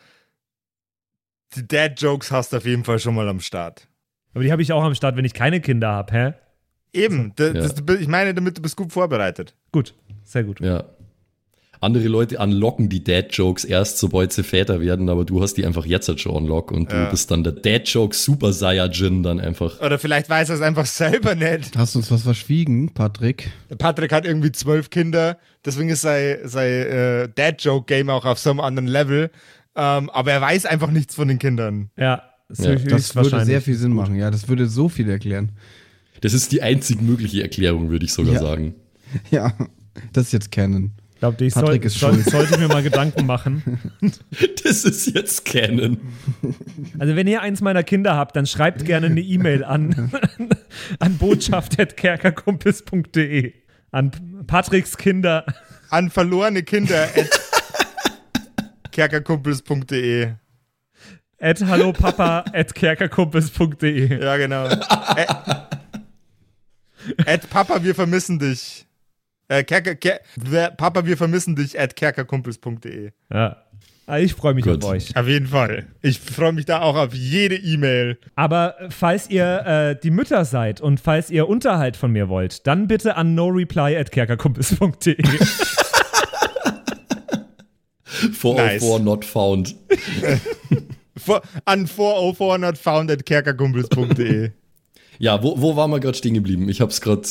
die 1.57 1.67
Dad-Jokes 1.67 2.31
hast 2.31 2.53
du 2.53 2.57
auf 2.57 2.65
jeden 2.65 2.85
Fall 2.85 2.97
schon 2.97 3.13
mal 3.13 3.27
am 3.27 3.41
Start. 3.41 3.89
Aber 4.33 4.41
die 4.45 4.53
habe 4.53 4.61
ich 4.61 4.71
auch 4.71 4.83
am 4.85 4.95
Start, 4.95 5.17
wenn 5.17 5.25
ich 5.25 5.33
keine 5.33 5.59
Kinder 5.59 5.89
habe, 5.89 6.13
hä? 6.13 6.33
Eben, 6.93 7.33
da- 7.35 7.47
Ja. 7.47 7.53
das, 7.67 7.75
ich 7.99 8.07
meine 8.07 8.33
damit, 8.33 8.57
du 8.57 8.61
bist 8.61 8.77
gut 8.77 8.93
vorbereitet. 8.93 9.53
Gut, 9.73 9.95
sehr 10.23 10.45
gut. 10.45 10.61
Ja. 10.61 10.85
Andere 11.81 12.07
Leute 12.07 12.37
unlocken 12.37 12.87
die 12.87 13.03
Dad-Jokes 13.03 13.65
erst, 13.65 13.97
sobald 13.97 14.31
sie 14.31 14.43
Väter 14.43 14.79
werden, 14.79 15.09
aber 15.09 15.25
du 15.25 15.41
hast 15.41 15.55
die 15.55 15.65
einfach 15.65 15.85
jetzt 15.85 16.07
halt 16.07 16.21
schon 16.21 16.31
unlock 16.33 16.71
und 16.71 16.89
Ja. 16.89 17.03
du 17.05 17.11
bist 17.11 17.31
dann 17.31 17.43
der 17.43 17.51
Dad-Joke 17.51 18.15
Super 18.15 18.53
Saiyajin 18.53 19.23
dann 19.23 19.41
einfach. 19.41 19.81
Oder 19.81 19.99
vielleicht 19.99 20.29
weiß 20.29 20.47
er 20.49 20.55
es 20.55 20.61
einfach 20.61 20.85
selber 20.85 21.35
nicht. 21.35 21.75
Hast 21.75 21.95
du 21.95 21.99
uns 21.99 22.09
was 22.09 22.21
verschwiegen, 22.21 22.93
Patrick? 22.93 23.51
Patrick 23.77 24.13
hat 24.13 24.25
irgendwie 24.25 24.53
zwölf 24.53 24.89
Kinder, 24.89 25.37
deswegen 25.65 25.89
ist 25.89 26.01
sein, 26.01 26.37
sein 26.45 26.67
äh, 26.69 27.29
Dad-Joke-Game 27.33 28.09
auch 28.09 28.25
auf 28.25 28.39
so 28.39 28.49
einem 28.49 28.59
anderen 28.61 28.87
Level. 28.87 29.29
Ähm, 29.75 30.09
aber 30.09 30.31
er 30.33 30.41
weiß 30.41 30.65
einfach 30.65 30.89
nichts 30.91 31.15
von 31.15 31.27
den 31.27 31.39
Kindern. 31.39 31.89
Ja, 31.97 32.23
das, 32.49 32.59
Ja, 32.59 32.75
Das 32.75 33.15
würde 33.15 33.45
sehr 33.45 33.61
viel 33.61 33.75
Sinn 33.75 33.93
machen. 33.93 34.15
Ja, 34.15 34.29
das 34.31 34.47
würde 34.49 34.67
so 34.67 34.89
viel 34.89 35.09
erklären. 35.09 35.53
Das 36.21 36.33
ist 36.33 36.51
die 36.51 36.61
einzig 36.61 37.01
mögliche 37.01 37.41
Erklärung, 37.41 37.89
würde 37.89 38.05
ich 38.05 38.13
sogar 38.13 38.33
Ja. 38.33 38.39
sagen. 38.41 38.75
Ja, 39.31 39.53
das 40.13 40.27
ist 40.27 40.33
jetzt 40.33 40.51
Canon. 40.51 40.91
Ich 41.13 41.19
glaube, 41.19 41.43
ich 41.45 41.53
soll, 41.53 41.63
Patrick 41.63 41.83
ist 41.85 41.99
soll, 41.99 42.17
sollte 42.19 42.57
mir 42.57 42.67
mal 42.69 42.81
Gedanken 42.81 43.25
machen. 43.25 43.61
Das 44.63 44.85
ist 44.85 45.13
jetzt 45.13 45.43
Canon. 45.45 45.97
Also 46.97 47.15
wenn 47.15 47.27
ihr 47.27 47.41
eins 47.41 47.59
meiner 47.61 47.83
Kinder 47.83 48.15
habt, 48.15 48.35
dann 48.35 48.45
schreibt 48.45 48.85
gerne 48.85 49.07
eine 49.07 49.19
E-Mail 49.21 49.63
an, 49.65 50.11
an 50.99 51.17
botschaft.kerkerkumpels.de. 51.17 53.53
An 53.91 54.11
Patricks 54.47 54.97
Kinder. 54.97 55.43
An 55.89 56.09
verlorene 56.09 56.63
Kinder 56.63 57.03
at 57.03 57.29
kerkerkumpels.de. 58.91 60.35
At 61.39 61.59
hallopapa 61.59 62.43
at 62.53 62.73
kerkerkumpels.de. 62.75 64.19
Ja, 64.21 64.37
genau. 64.37 64.67
Ä- 64.67 65.65
at 67.25 67.49
Papa, 67.49 67.83
wir 67.83 67.95
vermissen 67.95 68.37
dich. 68.39 68.85
Äh, 69.47 69.63
Kerker, 69.63 69.95
Ker, 69.95 70.19
Papa, 70.77 71.05
wir 71.05 71.17
vermissen 71.17 71.55
dich 71.55 71.77
at 71.79 71.95
kerkerkumpels.de. 71.95 73.11
Ja. 73.33 73.57
Ah, 74.07 74.17
Ich 74.19 74.33
freue 74.33 74.53
mich 74.53 74.65
Gut. 74.65 74.83
auf 74.83 74.89
euch. 74.89 75.15
Auf 75.15 75.27
jeden 75.27 75.47
Fall. 75.47 75.85
Ich 76.01 76.19
freue 76.19 76.51
mich 76.51 76.65
da 76.65 76.81
auch 76.81 76.95
auf 76.97 77.13
jede 77.13 77.55
E-Mail. 77.55 78.17
Aber 78.35 78.75
falls 78.89 79.29
ihr 79.29 79.65
äh, 79.65 79.99
die 80.01 80.11
Mütter 80.11 80.43
seid 80.43 80.81
und 80.81 80.99
falls 80.99 81.29
ihr 81.29 81.47
Unterhalt 81.47 81.95
von 81.95 82.11
mir 82.11 82.27
wollt, 82.27 82.67
dann 82.67 82.87
bitte 82.87 83.15
an 83.15 83.35
noreply 83.35 83.95
at 83.95 84.11
kerkerkumpels.de. 84.11 85.15
404 88.33 88.55
Nice. 88.55 88.99
not 88.99 89.23
found. 89.25 89.75
For, 91.17 91.41
an 91.65 91.85
404 91.87 92.57
not 92.57 92.77
found 92.77 93.11
at 93.11 93.25
kerkerkumpels.de. 93.25 94.51
Ja, 95.19 95.43
wo, 95.43 95.61
wo 95.61 95.75
waren 95.75 95.91
wir 95.91 95.99
gerade 95.99 96.17
stehen 96.17 96.33
geblieben? 96.33 96.67
Ich 96.67 96.81
hab's 96.81 96.99
gerade 96.99 97.21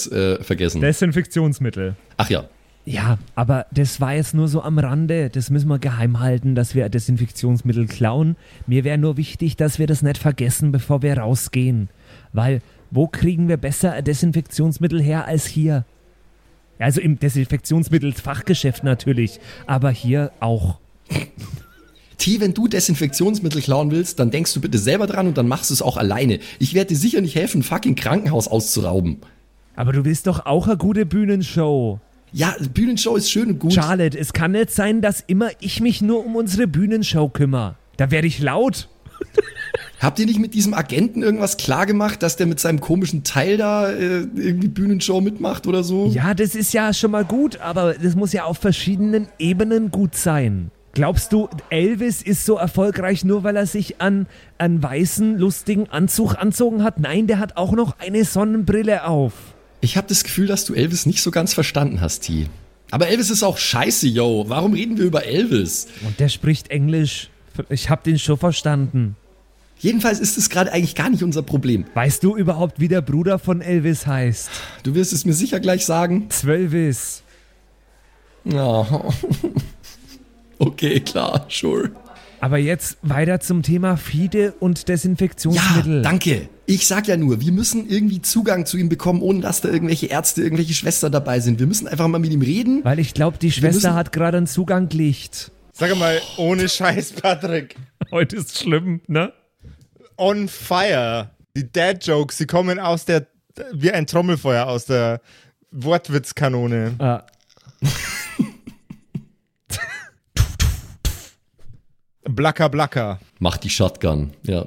äh, 0.40 0.44
vergessen. 0.44 0.80
Desinfektionsmittel. 0.80 1.96
Ach 2.16 2.30
ja. 2.30 2.44
Ja, 2.90 3.18
aber 3.36 3.66
das 3.70 4.00
war 4.00 4.14
jetzt 4.14 4.34
nur 4.34 4.48
so 4.48 4.62
am 4.62 4.76
Rande. 4.80 5.30
Das 5.30 5.48
müssen 5.48 5.68
wir 5.68 5.78
geheim 5.78 6.18
halten, 6.18 6.56
dass 6.56 6.74
wir 6.74 6.88
Desinfektionsmittel 6.88 7.86
klauen. 7.86 8.34
Mir 8.66 8.82
wäre 8.82 8.98
nur 8.98 9.16
wichtig, 9.16 9.54
dass 9.54 9.78
wir 9.78 9.86
das 9.86 10.02
nicht 10.02 10.18
vergessen, 10.18 10.72
bevor 10.72 11.00
wir 11.00 11.16
rausgehen. 11.16 11.88
Weil, 12.32 12.62
wo 12.90 13.06
kriegen 13.06 13.46
wir 13.46 13.58
besser 13.58 14.02
Desinfektionsmittel 14.02 15.00
her 15.00 15.26
als 15.26 15.46
hier? 15.46 15.84
Also 16.80 17.00
im 17.00 17.20
Desinfektionsmittelfachgeschäft 17.20 18.82
natürlich, 18.82 19.38
aber 19.68 19.90
hier 19.90 20.32
auch. 20.40 20.80
T, 22.18 22.40
wenn 22.40 22.54
du 22.54 22.66
Desinfektionsmittel 22.66 23.62
klauen 23.62 23.92
willst, 23.92 24.18
dann 24.18 24.32
denkst 24.32 24.52
du 24.52 24.60
bitte 24.60 24.78
selber 24.78 25.06
dran 25.06 25.28
und 25.28 25.38
dann 25.38 25.46
machst 25.46 25.70
du 25.70 25.74
es 25.74 25.82
auch 25.82 25.96
alleine. 25.96 26.40
Ich 26.58 26.74
werde 26.74 26.88
dir 26.88 26.96
sicher 26.96 27.20
nicht 27.20 27.36
helfen, 27.36 27.60
ein 27.60 27.62
fucking 27.62 27.94
Krankenhaus 27.94 28.48
auszurauben. 28.48 29.18
Aber 29.76 29.92
du 29.92 30.04
willst 30.04 30.26
doch 30.26 30.44
auch 30.44 30.66
eine 30.66 30.76
gute 30.76 31.06
Bühnenshow. 31.06 32.00
Ja, 32.32 32.54
Bühnenshow 32.72 33.16
ist 33.16 33.30
schön 33.30 33.50
und 33.50 33.58
gut. 33.58 33.72
Charlotte, 33.72 34.18
es 34.18 34.32
kann 34.32 34.52
nicht 34.52 34.70
sein, 34.70 35.00
dass 35.00 35.20
immer 35.26 35.50
ich 35.60 35.80
mich 35.80 36.00
nur 36.00 36.24
um 36.24 36.36
unsere 36.36 36.66
Bühnenshow 36.66 37.28
kümmere. 37.28 37.76
Da 37.96 38.10
werde 38.10 38.26
ich 38.26 38.38
laut. 38.38 38.88
Habt 40.00 40.18
ihr 40.18 40.26
nicht 40.26 40.38
mit 40.38 40.54
diesem 40.54 40.72
Agenten 40.72 41.22
irgendwas 41.22 41.58
klargemacht, 41.58 42.22
dass 42.22 42.36
der 42.36 42.46
mit 42.46 42.58
seinem 42.58 42.80
komischen 42.80 43.22
Teil 43.22 43.58
da 43.58 43.90
äh, 43.90 44.20
irgendwie 44.34 44.68
Bühnenshow 44.68 45.20
mitmacht 45.20 45.66
oder 45.66 45.84
so? 45.84 46.06
Ja, 46.06 46.32
das 46.32 46.54
ist 46.54 46.72
ja 46.72 46.94
schon 46.94 47.10
mal 47.10 47.24
gut, 47.24 47.60
aber 47.60 47.94
das 47.94 48.16
muss 48.16 48.32
ja 48.32 48.44
auf 48.44 48.58
verschiedenen 48.58 49.28
Ebenen 49.38 49.90
gut 49.90 50.14
sein. 50.14 50.70
Glaubst 50.92 51.32
du, 51.32 51.48
Elvis 51.68 52.20
ist 52.22 52.46
so 52.46 52.56
erfolgreich 52.56 53.24
nur, 53.24 53.44
weil 53.44 53.56
er 53.56 53.66
sich 53.66 54.00
an 54.00 54.26
einen 54.58 54.82
weißen, 54.82 55.38
lustigen 55.38 55.88
Anzug 55.88 56.34
anzogen 56.34 56.82
hat? 56.82 56.98
Nein, 56.98 57.26
der 57.26 57.38
hat 57.38 57.56
auch 57.56 57.72
noch 57.72 57.98
eine 58.00 58.24
Sonnenbrille 58.24 59.06
auf. 59.06 59.49
Ich 59.80 59.96
habe 59.96 60.06
das 60.08 60.24
Gefühl, 60.24 60.46
dass 60.46 60.64
du 60.64 60.74
Elvis 60.74 61.06
nicht 61.06 61.22
so 61.22 61.30
ganz 61.30 61.54
verstanden 61.54 62.00
hast, 62.00 62.20
T. 62.20 62.46
Aber 62.90 63.08
Elvis 63.08 63.30
ist 63.30 63.42
auch 63.42 63.56
scheiße, 63.56 64.08
yo. 64.08 64.44
Warum 64.48 64.74
reden 64.74 64.98
wir 64.98 65.04
über 65.04 65.24
Elvis? 65.24 65.86
Und 66.04 66.18
der 66.20 66.28
spricht 66.28 66.70
Englisch. 66.70 67.30
Ich 67.68 67.88
hab 67.88 68.04
den 68.04 68.18
schon 68.18 68.36
verstanden. 68.36 69.16
Jedenfalls 69.78 70.20
ist 70.20 70.36
es 70.36 70.50
gerade 70.50 70.72
eigentlich 70.72 70.94
gar 70.94 71.08
nicht 71.08 71.22
unser 71.22 71.42
Problem. 71.42 71.86
Weißt 71.94 72.22
du 72.22 72.36
überhaupt, 72.36 72.80
wie 72.80 72.88
der 72.88 73.00
Bruder 73.00 73.38
von 73.38 73.62
Elvis 73.62 74.06
heißt? 74.06 74.50
Du 74.82 74.94
wirst 74.94 75.12
es 75.12 75.24
mir 75.24 75.32
sicher 75.32 75.60
gleich 75.60 75.86
sagen. 75.86 76.26
Zwölvis. 76.28 77.22
Oh. 78.52 78.86
Okay, 80.62 81.00
klar, 81.00 81.46
sure. 81.48 81.90
Aber 82.38 82.58
jetzt 82.58 82.98
weiter 83.00 83.40
zum 83.40 83.62
Thema 83.62 83.96
Fide 83.96 84.52
und 84.60 84.88
Desinfektionsmittel. 84.88 85.96
Ja, 85.96 86.02
danke. 86.02 86.50
Ich 86.70 86.86
sag 86.86 87.08
ja 87.08 87.16
nur, 87.16 87.40
wir 87.40 87.50
müssen 87.50 87.90
irgendwie 87.90 88.22
Zugang 88.22 88.64
zu 88.64 88.76
ihm 88.76 88.88
bekommen, 88.88 89.22
ohne 89.22 89.40
dass 89.40 89.60
da 89.60 89.68
irgendwelche 89.68 90.06
Ärzte, 90.06 90.40
irgendwelche 90.40 90.72
Schwestern 90.72 91.10
dabei 91.10 91.40
sind. 91.40 91.58
Wir 91.58 91.66
müssen 91.66 91.88
einfach 91.88 92.06
mal 92.06 92.20
mit 92.20 92.32
ihm 92.32 92.42
reden. 92.42 92.84
Weil 92.84 93.00
ich 93.00 93.12
glaube, 93.12 93.38
die 93.38 93.50
Schwester 93.50 93.94
hat 93.94 94.12
gerade 94.12 94.36
einen 94.36 94.46
Zugang 94.46 94.88
gelegt. 94.88 95.50
Sag 95.72 95.96
mal, 95.98 96.22
ohne 96.36 96.68
Scheiß, 96.68 97.14
Patrick. 97.14 97.74
Heute 98.12 98.36
ist 98.36 98.56
schlimm, 98.56 99.00
ne? 99.08 99.32
On 100.16 100.46
fire. 100.46 101.30
Die 101.56 101.72
Dad-Jokes, 101.72 102.38
sie 102.38 102.46
kommen 102.46 102.78
aus 102.78 103.04
der, 103.04 103.26
wie 103.72 103.90
ein 103.90 104.06
Trommelfeuer 104.06 104.66
aus 104.66 104.84
der 104.84 105.20
Wortwitzkanone. 105.72 106.94
Ah, 107.00 107.24
Blacker, 112.28 112.68
blacker. 112.68 113.18
Macht 113.40 113.64
die 113.64 113.70
Shotgun, 113.70 114.30
ja. 114.44 114.66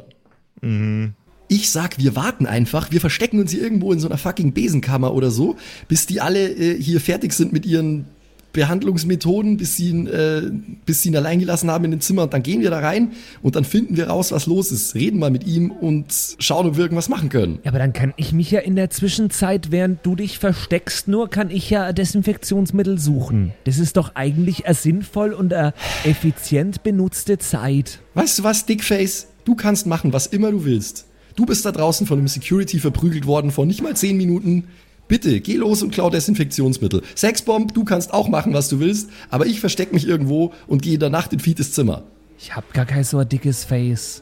Ich 1.54 1.70
sag, 1.70 2.00
wir 2.00 2.16
warten 2.16 2.48
einfach, 2.48 2.90
wir 2.90 3.00
verstecken 3.00 3.40
uns 3.40 3.52
hier 3.52 3.62
irgendwo 3.62 3.94
in 3.94 4.00
so 4.00 4.08
einer 4.08 4.18
fucking 4.18 4.54
Besenkammer 4.54 5.14
oder 5.14 5.30
so, 5.30 5.56
bis 5.88 6.08
die 6.08 6.20
alle 6.20 6.50
äh, 6.50 6.82
hier 6.82 7.00
fertig 7.00 7.32
sind 7.32 7.54
mit 7.54 7.64
ihren 7.68 8.06
Behandlungsmethoden, 8.54 9.58
bis 9.58 9.78
sie 9.78 9.90
ihn, 9.90 10.08
äh, 10.08 10.50
bis 10.88 11.04
sie 11.04 11.10
ihn 11.10 11.16
allein 11.16 11.38
gelassen 11.38 11.70
haben 11.70 11.86
in 11.86 11.92
den 11.92 12.02
Zimmer 12.02 12.24
und 12.24 12.34
dann 12.34 12.42
gehen 12.42 12.62
wir 12.62 12.72
da 12.72 12.80
rein 12.80 13.12
und 13.44 13.56
dann 13.56 13.66
finden 13.66 13.98
wir 13.98 14.08
raus, 14.08 14.32
was 14.32 14.48
los 14.48 14.72
ist, 14.72 14.96
reden 14.96 15.20
mal 15.20 15.30
mit 15.30 15.46
ihm 15.46 15.70
und 15.70 16.08
schauen, 16.40 16.66
ob 16.66 16.76
wir 16.76 16.86
irgendwas 16.86 17.08
machen 17.08 17.30
können. 17.30 17.60
Ja, 17.64 17.70
aber 17.70 17.78
dann 17.78 17.94
kann 17.94 18.16
ich 18.18 18.34
mich 18.34 18.50
ja 18.50 18.62
in 18.62 18.76
der 18.76 18.90
Zwischenzeit, 18.90 19.70
während 19.70 20.04
du 20.04 20.16
dich 20.16 20.40
versteckst, 20.40 21.08
nur 21.08 21.30
kann 21.30 21.52
ich 21.52 21.70
ja 21.70 21.94
Desinfektionsmittel 21.94 22.98
suchen. 22.98 23.54
Das 23.66 23.78
ist 23.78 23.98
doch 23.98 24.16
eigentlich 24.16 24.66
eine 24.66 24.74
sinnvoll 24.74 25.34
und 25.34 25.54
eine 25.54 25.76
effizient 26.04 26.82
benutzte 26.82 27.38
Zeit. 27.38 28.00
Weißt 28.16 28.40
du 28.40 28.44
was, 28.44 28.66
Dickface? 28.66 29.28
Du 29.46 29.54
kannst 29.54 29.86
machen, 29.86 30.14
was 30.14 30.26
immer 30.26 30.50
du 30.50 30.66
willst. 30.66 31.06
Du 31.36 31.46
bist 31.46 31.66
da 31.66 31.72
draußen 31.72 32.06
von 32.08 32.20
einem 32.20 32.28
Security 32.28 32.80
verprügelt 32.80 33.26
worden 33.26 33.52
vor 33.52 33.66
nicht 33.66 33.82
mal 33.82 33.96
10 33.96 34.18
Minuten. 34.18 34.66
Bitte, 35.08 35.42
geh 35.42 35.56
los 35.56 35.84
und 35.84 35.92
klau 35.92 36.10
Desinfektionsmittel. 36.10 37.02
Sexbomb, 37.16 37.74
du 37.74 37.84
kannst 37.84 38.14
auch 38.14 38.30
machen, 38.30 38.54
was 38.54 38.70
du 38.70 38.80
willst, 38.80 39.10
aber 39.30 39.46
ich 39.46 39.60
versteck 39.60 39.94
mich 39.94 40.08
irgendwo 40.08 40.54
und 40.68 40.82
gehe 40.82 40.94
in 40.96 41.00
der 41.00 41.10
Nacht 41.10 41.34
in 41.34 41.40
Fites 41.40 41.74
Zimmer. 41.74 42.04
Ich 42.40 42.56
hab 42.56 42.74
gar 42.74 42.86
kein 42.86 43.04
so 43.04 43.18
ein 43.20 43.28
dickes 43.30 43.64
Face. 43.64 44.22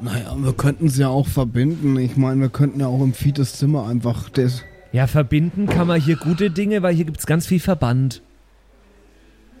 Naja, 0.00 0.36
wir 0.38 0.52
könnten 0.52 0.86
es 0.88 0.98
ja 0.98 1.08
auch 1.08 1.26
verbinden. 1.26 1.96
Ich 1.98 2.16
meine, 2.16 2.40
wir 2.40 2.48
könnten 2.50 2.80
ja 2.80 2.86
auch 2.86 3.00
im 3.02 3.14
Fietes 3.14 3.54
Zimmer 3.54 3.86
einfach 3.86 4.28
das. 4.28 4.62
Ja, 4.92 5.06
verbinden 5.06 5.66
kann 5.66 5.86
man 5.86 6.00
hier 6.00 6.16
gute 6.16 6.50
Dinge, 6.50 6.82
weil 6.82 6.94
hier 6.94 7.06
gibt's 7.06 7.26
ganz 7.26 7.46
viel 7.46 7.60
Verband. 7.60 8.20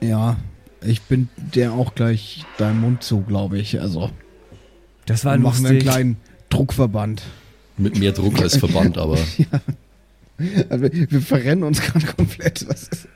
Ja, 0.00 0.36
ich 0.84 1.02
bin 1.02 1.28
der 1.54 1.72
auch 1.72 1.94
gleich 1.94 2.44
dein 2.58 2.80
Mund 2.80 3.02
zu, 3.02 3.22
glaube 3.22 3.58
ich. 3.58 3.80
Also 3.80 4.10
Das 5.06 5.24
war 5.24 5.32
dann 5.32 5.42
machen 5.42 5.62
wir 5.62 5.70
einen 5.70 5.76
lustig. 5.78 5.90
kleinen 5.92 6.16
Druckverband. 6.56 7.22
Mit 7.76 7.98
mehr 7.98 8.12
Druck 8.12 8.40
als 8.40 8.56
Verband, 8.56 8.96
aber. 8.98 9.18
Also 10.68 10.92
wir, 10.92 11.20
verrennen 11.20 11.64
uns 11.64 11.80
gerade 11.80 12.06
komplett. 12.06 12.66
Was 12.68 12.88
ist? 12.88 13.08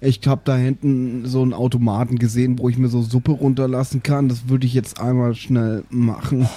Ich 0.00 0.20
habe 0.26 0.42
da 0.44 0.56
hinten 0.56 1.26
so 1.26 1.42
einen 1.42 1.52
Automaten 1.52 2.18
gesehen, 2.18 2.58
wo 2.58 2.68
ich 2.68 2.78
mir 2.78 2.88
so 2.88 3.02
Suppe 3.02 3.32
runterlassen 3.32 4.02
kann. 4.02 4.28
Das 4.28 4.48
würde 4.48 4.66
ich 4.66 4.74
jetzt 4.74 5.00
einmal 5.00 5.34
schnell 5.34 5.84
machen. 5.90 6.48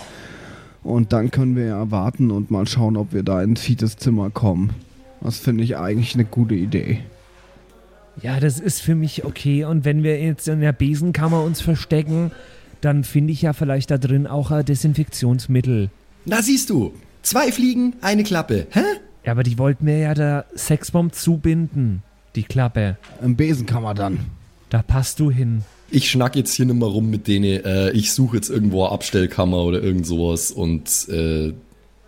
Und 0.84 1.13
dann 1.13 1.31
können 1.31 1.55
wir 1.55 1.65
ja 1.65 1.91
warten 1.91 2.31
und 2.31 2.51
mal 2.51 2.67
schauen, 2.67 2.97
ob 2.97 3.13
wir 3.13 3.23
da 3.23 3.41
in 3.41 3.55
Fites 3.55 3.97
Zimmer 3.97 4.29
kommen. 4.29 4.71
Das 5.21 5.38
finde 5.38 5.63
ich 5.63 5.77
eigentlich 5.77 6.13
eine 6.15 6.25
gute 6.25 6.55
Idee. 6.55 6.99
Ja, 8.21 8.39
das 8.39 8.60
ist 8.60 8.81
für 8.81 8.95
mich 8.95 9.23
okay. 9.25 9.63
Und 9.63 9.86
wenn 9.86 10.03
wir 10.03 10.19
jetzt 10.21 10.47
in 10.47 10.62
der 10.62 10.73
Besenkammer 10.73 11.43
uns 11.43 11.62
verstecken, 11.62 12.31
dann 12.82 13.04
finde 13.04 13.34
ich 13.34 13.41
ja 13.41 13.54
vielleicht 13.54 13.91
da 13.91 13.98
drin 13.98 14.28
auch 14.28 14.52
ein 14.52 14.65
Desinfektionsmittel. 14.65 15.89
Na 16.26 16.41
siehst 16.41 16.70
du, 16.70 16.94
zwei 17.22 17.52
Fliegen, 17.52 17.96
eine 18.02 18.24
Klappe. 18.24 18.67
Hä? 18.72 18.82
Ja, 19.26 19.32
aber 19.32 19.44
die 19.44 19.58
wollten 19.58 19.86
mir 19.86 20.00
ja 20.00 20.13
der 20.13 20.46
Sexbomb 20.56 21.13
zubinden. 21.13 22.04
Die 22.36 22.44
Klappe. 22.44 22.98
Im 23.22 23.36
Besenkammer 23.36 23.94
dann. 23.94 24.20
Da 24.70 24.82
passt 24.82 25.20
du 25.20 25.30
hin. 25.30 25.63
Ich 25.89 26.10
schnack 26.10 26.36
jetzt 26.36 26.54
hier 26.54 26.65
nicht 26.65 26.80
mehr 26.80 26.88
rum 26.88 27.10
mit 27.10 27.28
denen. 27.28 27.63
Äh, 27.65 27.91
ich 27.91 28.13
suche 28.13 28.38
jetzt 28.38 28.50
irgendwo 28.50 28.86
eine 28.86 28.94
Abstellkammer 28.94 29.63
oder 29.63 29.84
irgend 29.84 30.08
sowas 30.08 30.50
und 30.52 31.10
äh, 31.10 31.54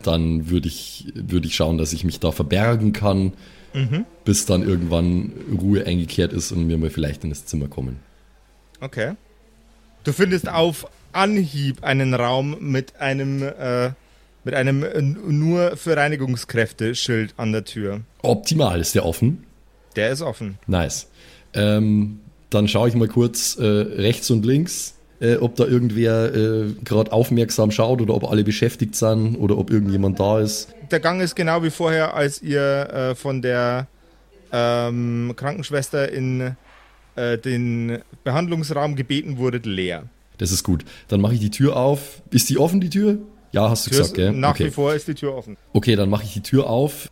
dann 0.01 0.49
würde 0.49 0.67
ich, 0.67 1.11
würd 1.13 1.45
ich 1.45 1.55
schauen, 1.55 1.77
dass 1.77 1.93
ich 1.93 2.03
mich 2.03 2.19
da 2.19 2.31
verbergen 2.31 2.93
kann, 2.93 3.33
bis 4.25 4.45
dann 4.45 4.61
irgendwann 4.61 5.31
Ruhe 5.59 5.85
eingekehrt 5.85 6.33
ist 6.33 6.51
und 6.51 6.69
wir 6.69 6.77
mal 6.77 6.89
vielleicht 6.89 7.23
in 7.23 7.29
das 7.29 7.45
Zimmer 7.45 7.67
kommen. 7.67 7.99
Okay. 8.81 9.13
Du 10.03 10.11
findest 10.11 10.49
auf 10.49 10.85
Anhieb 11.13 11.83
einen 11.83 12.13
Raum 12.13 12.57
mit 12.59 12.99
einem, 12.99 13.41
äh, 13.41 13.91
mit 14.43 14.53
einem 14.53 14.83
äh, 14.83 15.01
nur 15.01 15.77
für 15.77 15.95
Reinigungskräfte 15.95 16.93
Schild 16.93 17.33
an 17.37 17.53
der 17.53 17.63
Tür. 17.63 18.01
Optimal, 18.21 18.81
ist 18.81 18.95
der 18.95 19.05
offen? 19.05 19.45
Der 19.95 20.11
ist 20.11 20.21
offen. 20.21 20.57
Nice. 20.67 21.07
Ähm, 21.53 22.19
dann 22.49 22.67
schaue 22.67 22.89
ich 22.89 22.95
mal 22.95 23.07
kurz 23.07 23.57
äh, 23.57 23.63
rechts 23.63 24.29
und 24.29 24.45
links, 24.45 24.95
äh, 25.21 25.37
ob 25.37 25.55
da 25.55 25.65
irgendwer 25.65 26.35
äh, 26.35 26.73
gerade 26.83 27.13
aufmerksam 27.13 27.71
schaut 27.71 28.01
oder 28.01 28.13
ob 28.13 28.29
alle 28.29 28.43
beschäftigt 28.43 28.95
sind 28.95 29.37
oder 29.37 29.57
ob 29.57 29.71
irgendjemand 29.71 30.19
da 30.19 30.41
ist. 30.41 30.73
Der 30.91 30.99
Gang 30.99 31.21
ist 31.21 31.35
genau 31.35 31.63
wie 31.63 31.69
vorher, 31.69 32.13
als 32.13 32.41
ihr 32.41 32.61
äh, 32.61 33.15
von 33.15 33.41
der 33.41 33.87
ähm, 34.51 35.33
Krankenschwester 35.37 36.11
in 36.11 36.57
äh, 37.15 37.37
den 37.37 37.99
Behandlungsraum 38.23 38.95
gebeten 38.95 39.37
wurdet, 39.37 39.65
leer. 39.65 40.03
Das 40.37 40.51
ist 40.51 40.63
gut. 40.63 40.83
Dann 41.07 41.21
mache 41.21 41.35
ich 41.35 41.39
die 41.39 41.51
Tür 41.51 41.77
auf. 41.77 42.21
Ist 42.31 42.49
die 42.49 42.57
offen, 42.57 42.81
die 42.81 42.89
Tür? 42.89 43.19
Ja, 43.51 43.69
hast 43.69 43.85
du 43.85 43.91
Tür 43.91 43.99
gesagt, 43.99 44.17
ist, 44.17 44.23
gell? 44.23 44.31
nach 44.31 44.51
okay. 44.51 44.65
wie 44.65 44.71
vor 44.71 44.93
ist 44.93 45.07
die 45.07 45.13
Tür 45.13 45.35
offen. 45.35 45.57
okay, 45.73 45.95
dann 45.95 46.09
mache 46.09 46.23
ich 46.23 46.33
die 46.33 46.41
Tür 46.41 46.69
auf 46.69 47.09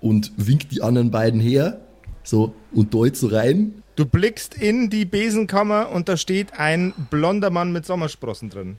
und 0.00 0.32
wink 0.36 0.68
die 0.68 0.82
anderen 0.82 1.10
beiden 1.10 1.40
her. 1.40 1.80
So, 2.22 2.54
und 2.72 2.94
deut 2.94 3.16
so 3.16 3.28
rein. 3.28 3.82
Du 3.96 4.06
blickst 4.06 4.54
in 4.54 4.90
die 4.90 5.04
Besenkammer 5.04 5.88
und 5.90 6.08
da 6.08 6.16
steht 6.16 6.58
ein 6.58 6.92
blonder 7.10 7.50
Mann 7.50 7.72
mit 7.72 7.84
Sommersprossen 7.84 8.48
drin. 8.48 8.78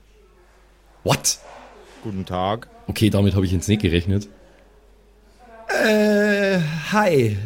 What? 1.04 1.40
Guten 2.04 2.26
Tag. 2.26 2.70
Okay, 2.88 3.10
damit 3.10 3.36
habe 3.36 3.46
ich 3.46 3.52
jetzt 3.52 3.68
nicht 3.68 3.82
gerechnet. 3.82 4.30
Äh, 5.68 6.60
hi. 6.92 7.38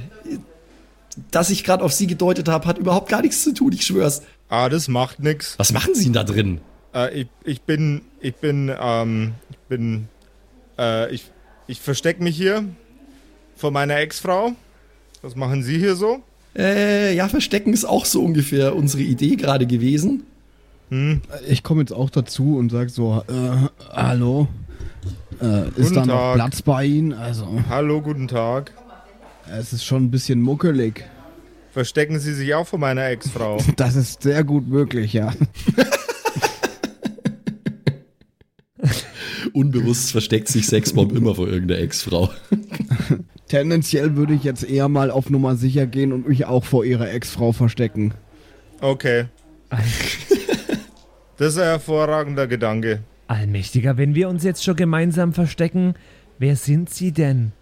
Dass 1.32 1.49
ich 1.49 1.63
gerade 1.63 1.84
auf 1.84 1.93
Sie 1.93 2.08
gedeutet 2.08 2.47
habe, 2.47 2.67
hat 2.67 2.78
überhaupt 2.78 3.10
gar 3.10 3.21
nichts 3.21 3.43
zu 3.43 3.54
tun, 3.54 3.71
ich 3.73 3.86
schwör's. 3.86 4.23
Ah, 4.49 4.69
das 4.69 4.88
macht 4.88 5.19
nix. 5.19 5.58
Was 5.58 5.71
machen 5.73 5.95
Sie 5.95 6.06
denn 6.06 6.13
da 6.13 6.23
drin? 6.23 6.62
Äh, 6.93 7.21
ich, 7.21 7.28
ich 7.43 7.62
bin, 7.62 8.02
ich 8.19 8.36
bin, 8.36 8.71
ähm, 8.80 9.34
ich 9.49 9.58
bin, 9.69 10.08
äh, 10.78 11.13
ich, 11.13 11.32
ich 11.67 11.82
versteck 11.82 12.19
mich 12.19 12.36
hier 12.36 12.63
vor 13.56 13.71
meiner 13.71 13.97
Ex-Frau. 13.97 14.54
Was 15.21 15.36
machen 15.36 15.63
Sie 15.63 15.78
hier 15.78 15.95
so? 15.95 16.21
Äh, 16.56 17.15
ja, 17.15 17.28
Verstecken 17.30 17.73
ist 17.73 17.86
auch 17.86 18.06
so 18.06 18.21
ungefähr 18.23 18.76
unsere 18.76 19.04
Idee 19.04 19.36
gerade 19.36 19.65
gewesen. 19.65 20.23
Ich 21.47 21.63
komme 21.63 21.82
jetzt 21.82 21.93
auch 21.93 22.12
dazu 22.12 22.58
und 22.58 22.69
sage 22.69 22.89
so, 22.89 23.23
äh, 23.28 23.67
hallo. 23.91 24.47
Äh, 25.41 25.69
ist 25.76 25.95
da 25.95 26.06
noch. 26.06 26.36
Platz 26.36 26.62
bei 26.62 26.86
Ihnen? 26.86 27.13
Also, 27.13 27.47
Hallo, 27.67 28.02
guten 28.02 28.28
Tag. 28.28 28.71
Es 29.51 29.73
ist 29.73 29.84
schon 29.86 30.06
ein 30.06 30.12
bisschen 30.12 30.41
muckelig. 30.41 31.03
Verstecken 31.71 32.19
Sie 32.19 32.34
sich 32.34 32.53
auch 32.53 32.67
vor 32.67 32.79
meiner 32.79 33.08
Ex-Frau? 33.08 33.58
Das 33.75 33.95
ist 33.95 34.23
sehr 34.23 34.43
gut 34.43 34.67
möglich, 34.67 35.13
ja. 35.13 35.34
Unbewusst 39.53 40.12
versteckt 40.12 40.47
sich 40.47 40.67
Sexbomb 40.67 41.12
immer 41.15 41.36
vor 41.36 41.47
irgendeiner 41.47 41.82
Ex-Frau. 41.82 42.29
Tendenziell 43.47 44.15
würde 44.15 44.34
ich 44.34 44.43
jetzt 44.43 44.63
eher 44.63 44.88
mal 44.89 45.12
auf 45.12 45.29
Nummer 45.29 45.56
sicher 45.56 45.86
gehen 45.86 46.12
und 46.12 46.27
mich 46.27 46.45
auch 46.45 46.63
vor 46.63 46.86
ihrer 46.86 47.12
Ex-Frau 47.12 47.51
verstecken. 47.51 48.13
Okay. 48.82 49.25
Das 51.38 51.53
ist 51.56 51.60
ein 51.60 51.65
hervorragender 51.65 52.45
Gedanke. 52.45 53.01
Allmächtiger, 53.27 53.97
wenn 53.97 54.13
wir 54.13 54.29
uns 54.29 54.43
jetzt 54.43 54.63
schon 54.63 54.75
gemeinsam 54.75 55.34
verstecken, 55.34 55.95
wer 56.38 56.56
sind 56.56 56.91
Sie 56.91 57.12
denn? 57.12 57.53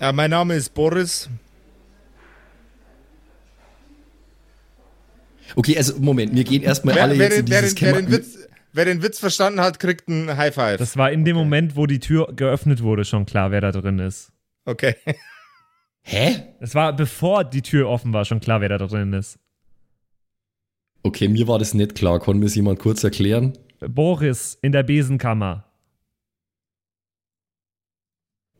Äh, 0.00 0.12
mein 0.12 0.30
Name 0.30 0.54
ist 0.54 0.72
Boris. 0.74 1.28
Okay, 5.56 5.76
also 5.76 5.98
Moment, 5.98 6.34
wir 6.34 6.44
gehen 6.44 6.62
erstmal 6.62 6.94
Wer, 6.94 7.02
alle 7.02 7.18
wer, 7.18 7.28
jetzt 7.28 7.38
in 7.40 7.46
den, 7.46 7.50
wer, 7.52 7.62
dieses 7.62 7.80
wer, 7.80 7.88
Kämmer- 7.92 8.02
den 8.02 8.12
Witz, 8.12 8.38
wer 8.72 8.84
den 8.84 9.02
Witz 9.02 9.18
verstanden 9.18 9.60
hat, 9.60 9.78
kriegt 9.80 10.08
ein 10.08 10.36
High 10.36 10.54
Five. 10.54 10.78
Das 10.78 10.96
war 10.96 11.10
in 11.10 11.24
dem 11.24 11.36
Moment, 11.36 11.76
wo 11.76 11.86
die 11.86 11.98
Tür 11.98 12.32
geöffnet 12.34 12.82
wurde, 12.82 13.04
schon 13.04 13.26
klar, 13.26 13.50
wer 13.50 13.60
da 13.60 13.72
drin 13.72 13.98
ist. 13.98 14.32
okay. 14.64 14.94
Hä? 16.02 16.44
Es 16.60 16.74
war 16.74 16.94
bevor 16.96 17.44
die 17.44 17.60
Tür 17.60 17.88
offen 17.88 18.12
war, 18.14 18.24
schon 18.24 18.40
klar, 18.40 18.62
wer 18.62 18.70
da 18.70 18.78
drin 18.78 19.12
ist. 19.12 19.38
Okay, 21.02 21.28
mir 21.28 21.46
war 21.46 21.58
das 21.58 21.74
nicht 21.74 21.94
klar. 21.94 22.20
Kann 22.20 22.38
mir 22.38 22.46
das 22.46 22.54
jemand 22.54 22.78
kurz 22.78 23.04
erklären? 23.04 23.52
Boris 23.80 24.58
in 24.62 24.72
der 24.72 24.82
Besenkammer 24.82 25.64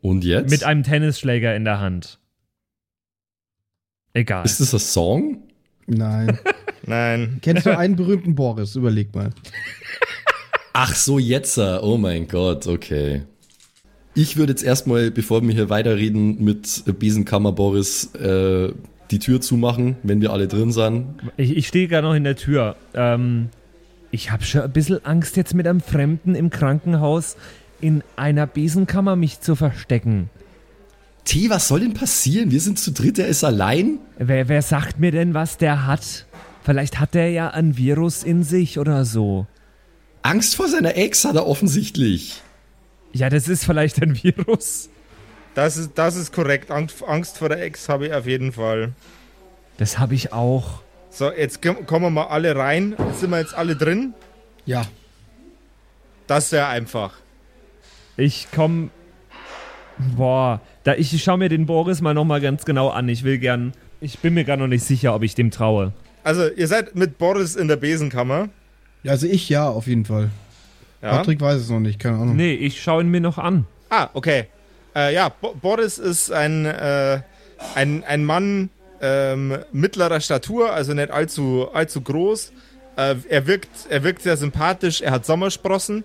Und 0.01 0.23
jetzt? 0.23 0.49
mit 0.49 0.63
einem 0.63 0.83
Tennisschläger 0.83 1.55
in 1.55 1.63
der 1.63 1.79
Hand. 1.79 2.19
Egal. 4.13 4.43
Ist 4.45 4.59
das 4.59 4.73
ein 4.73 4.79
Song? 4.79 5.43
Nein. 5.87 6.39
Nein. 6.85 7.39
Kennst 7.41 7.65
du 7.65 7.77
einen 7.77 7.95
berühmten 7.95 8.35
Boris? 8.35 8.75
Überleg 8.75 9.13
mal. 9.13 9.29
Ach 10.73 10.95
so, 10.95 11.19
jetzt. 11.19 11.57
Oh 11.57 11.97
mein 11.97 12.27
Gott, 12.27 12.67
okay. 12.67 13.23
Ich 14.13 14.35
würde 14.35 14.51
jetzt 14.51 14.63
erstmal, 14.63 15.11
bevor 15.11 15.41
wir 15.41 15.53
hier 15.53 15.69
weiterreden, 15.69 16.43
mit 16.43 16.83
Besenkammer 16.99 17.53
Boris 17.53 18.13
äh, 18.15 18.73
die 19.09 19.19
Tür 19.19 19.39
zumachen, 19.39 19.95
wenn 20.03 20.21
wir 20.21 20.33
alle 20.33 20.47
drin 20.47 20.71
sind. 20.71 21.15
Ich, 21.37 21.55
ich 21.55 21.67
stehe 21.67 21.87
gerade 21.87 22.07
noch 22.07 22.15
in 22.15 22.23
der 22.23 22.35
Tür. 22.35 22.75
Ähm, 22.93 23.49
ich 24.09 24.31
habe 24.31 24.43
schon 24.43 24.61
ein 24.61 24.71
bisschen 24.71 25.05
Angst, 25.05 25.37
jetzt 25.37 25.53
mit 25.53 25.67
einem 25.67 25.79
Fremden 25.79 26.35
im 26.35 26.49
Krankenhaus 26.49 27.37
in 27.81 28.03
einer 28.15 28.47
Besenkammer 28.47 29.15
mich 29.15 29.41
zu 29.41 29.55
verstecken. 29.55 30.29
T, 31.25 31.49
was 31.49 31.67
soll 31.67 31.81
denn 31.81 31.93
passieren? 31.93 32.51
Wir 32.51 32.61
sind 32.61 32.79
zu 32.79 32.91
dritt, 32.91 33.19
er 33.19 33.27
ist 33.27 33.43
allein. 33.43 33.99
Wer, 34.17 34.47
wer 34.47 34.61
sagt 34.61 34.99
mir 34.99 35.11
denn, 35.11 35.33
was 35.33 35.57
der 35.57 35.85
hat? 35.85 36.25
Vielleicht 36.63 36.99
hat 36.99 37.13
der 37.13 37.29
ja 37.31 37.49
ein 37.49 37.77
Virus 37.77 38.23
in 38.23 38.43
sich 38.43 38.79
oder 38.79 39.05
so. 39.05 39.45
Angst 40.23 40.55
vor 40.55 40.67
seiner 40.67 40.95
Ex 40.95 41.25
hat 41.25 41.35
er 41.35 41.47
offensichtlich. 41.47 42.41
Ja, 43.13 43.29
das 43.29 43.47
ist 43.47 43.65
vielleicht 43.65 44.01
ein 44.01 44.21
Virus. 44.23 44.89
Das 45.55 45.77
ist, 45.77 45.91
das 45.95 46.15
ist 46.15 46.31
korrekt. 46.31 46.71
Angst, 46.71 47.03
Angst 47.03 47.37
vor 47.37 47.49
der 47.49 47.61
Ex 47.63 47.89
habe 47.89 48.07
ich 48.07 48.13
auf 48.13 48.25
jeden 48.25 48.51
Fall. 48.51 48.93
Das 49.77 49.99
habe 49.99 50.15
ich 50.15 50.31
auch. 50.31 50.81
So, 51.09 51.31
jetzt 51.31 51.61
komm- 51.61 51.85
kommen 51.85 52.05
wir 52.05 52.09
mal 52.11 52.27
alle 52.27 52.55
rein. 52.55 52.95
Sind 53.19 53.31
wir 53.31 53.39
jetzt 53.39 53.53
alle 53.53 53.75
drin? 53.75 54.13
Ja. 54.65 54.85
Das 56.27 56.45
ist 56.45 56.51
ja 56.51 56.69
einfach. 56.69 57.15
Ich 58.21 58.51
komme. 58.51 58.91
Boah, 60.15 60.61
da, 60.83 60.93
ich 60.93 61.23
schaue 61.23 61.39
mir 61.39 61.49
den 61.49 61.65
Boris 61.65 62.01
mal 62.01 62.13
nochmal 62.13 62.39
ganz 62.39 62.65
genau 62.65 62.89
an. 62.89 63.09
Ich 63.09 63.23
will 63.23 63.39
gern. 63.39 63.73
Ich 63.99 64.19
bin 64.19 64.35
mir 64.35 64.43
gar 64.43 64.57
noch 64.57 64.67
nicht 64.67 64.83
sicher, 64.83 65.15
ob 65.15 65.23
ich 65.23 65.33
dem 65.33 65.49
traue. 65.49 65.91
Also, 66.23 66.47
ihr 66.47 66.67
seid 66.67 66.95
mit 66.95 67.17
Boris 67.17 67.55
in 67.55 67.67
der 67.67 67.77
Besenkammer. 67.77 68.49
Also 69.07 69.25
ich 69.25 69.49
ja, 69.49 69.67
auf 69.67 69.87
jeden 69.87 70.05
Fall. 70.05 70.29
Ja. 71.01 71.17
Patrick 71.17 71.41
weiß 71.41 71.61
es 71.61 71.69
noch 71.69 71.79
nicht, 71.79 71.97
keine 71.97 72.17
Ahnung. 72.17 72.35
Nee, 72.35 72.53
ich 72.53 72.83
schaue 72.83 73.01
ihn 73.01 73.09
mir 73.09 73.21
noch 73.21 73.39
an. 73.39 73.65
Ah, 73.89 74.09
okay. 74.13 74.45
Äh, 74.95 75.15
ja, 75.15 75.29
Bo 75.29 75.55
Boris 75.59 75.97
ist 75.97 76.31
ein, 76.31 76.65
äh, 76.65 77.21
ein, 77.73 78.03
ein 78.03 78.23
Mann 78.23 78.69
ähm, 79.01 79.57
mittlerer 79.71 80.21
Statur, 80.21 80.71
also 80.71 80.93
nicht 80.93 81.09
allzu, 81.09 81.69
allzu 81.73 82.01
groß. 82.01 82.51
Äh, 82.97 83.15
er, 83.29 83.47
wirkt, 83.47 83.69
er 83.89 84.03
wirkt 84.03 84.21
sehr 84.21 84.37
sympathisch, 84.37 85.01
er 85.01 85.11
hat 85.11 85.25
Sommersprossen. 85.25 86.03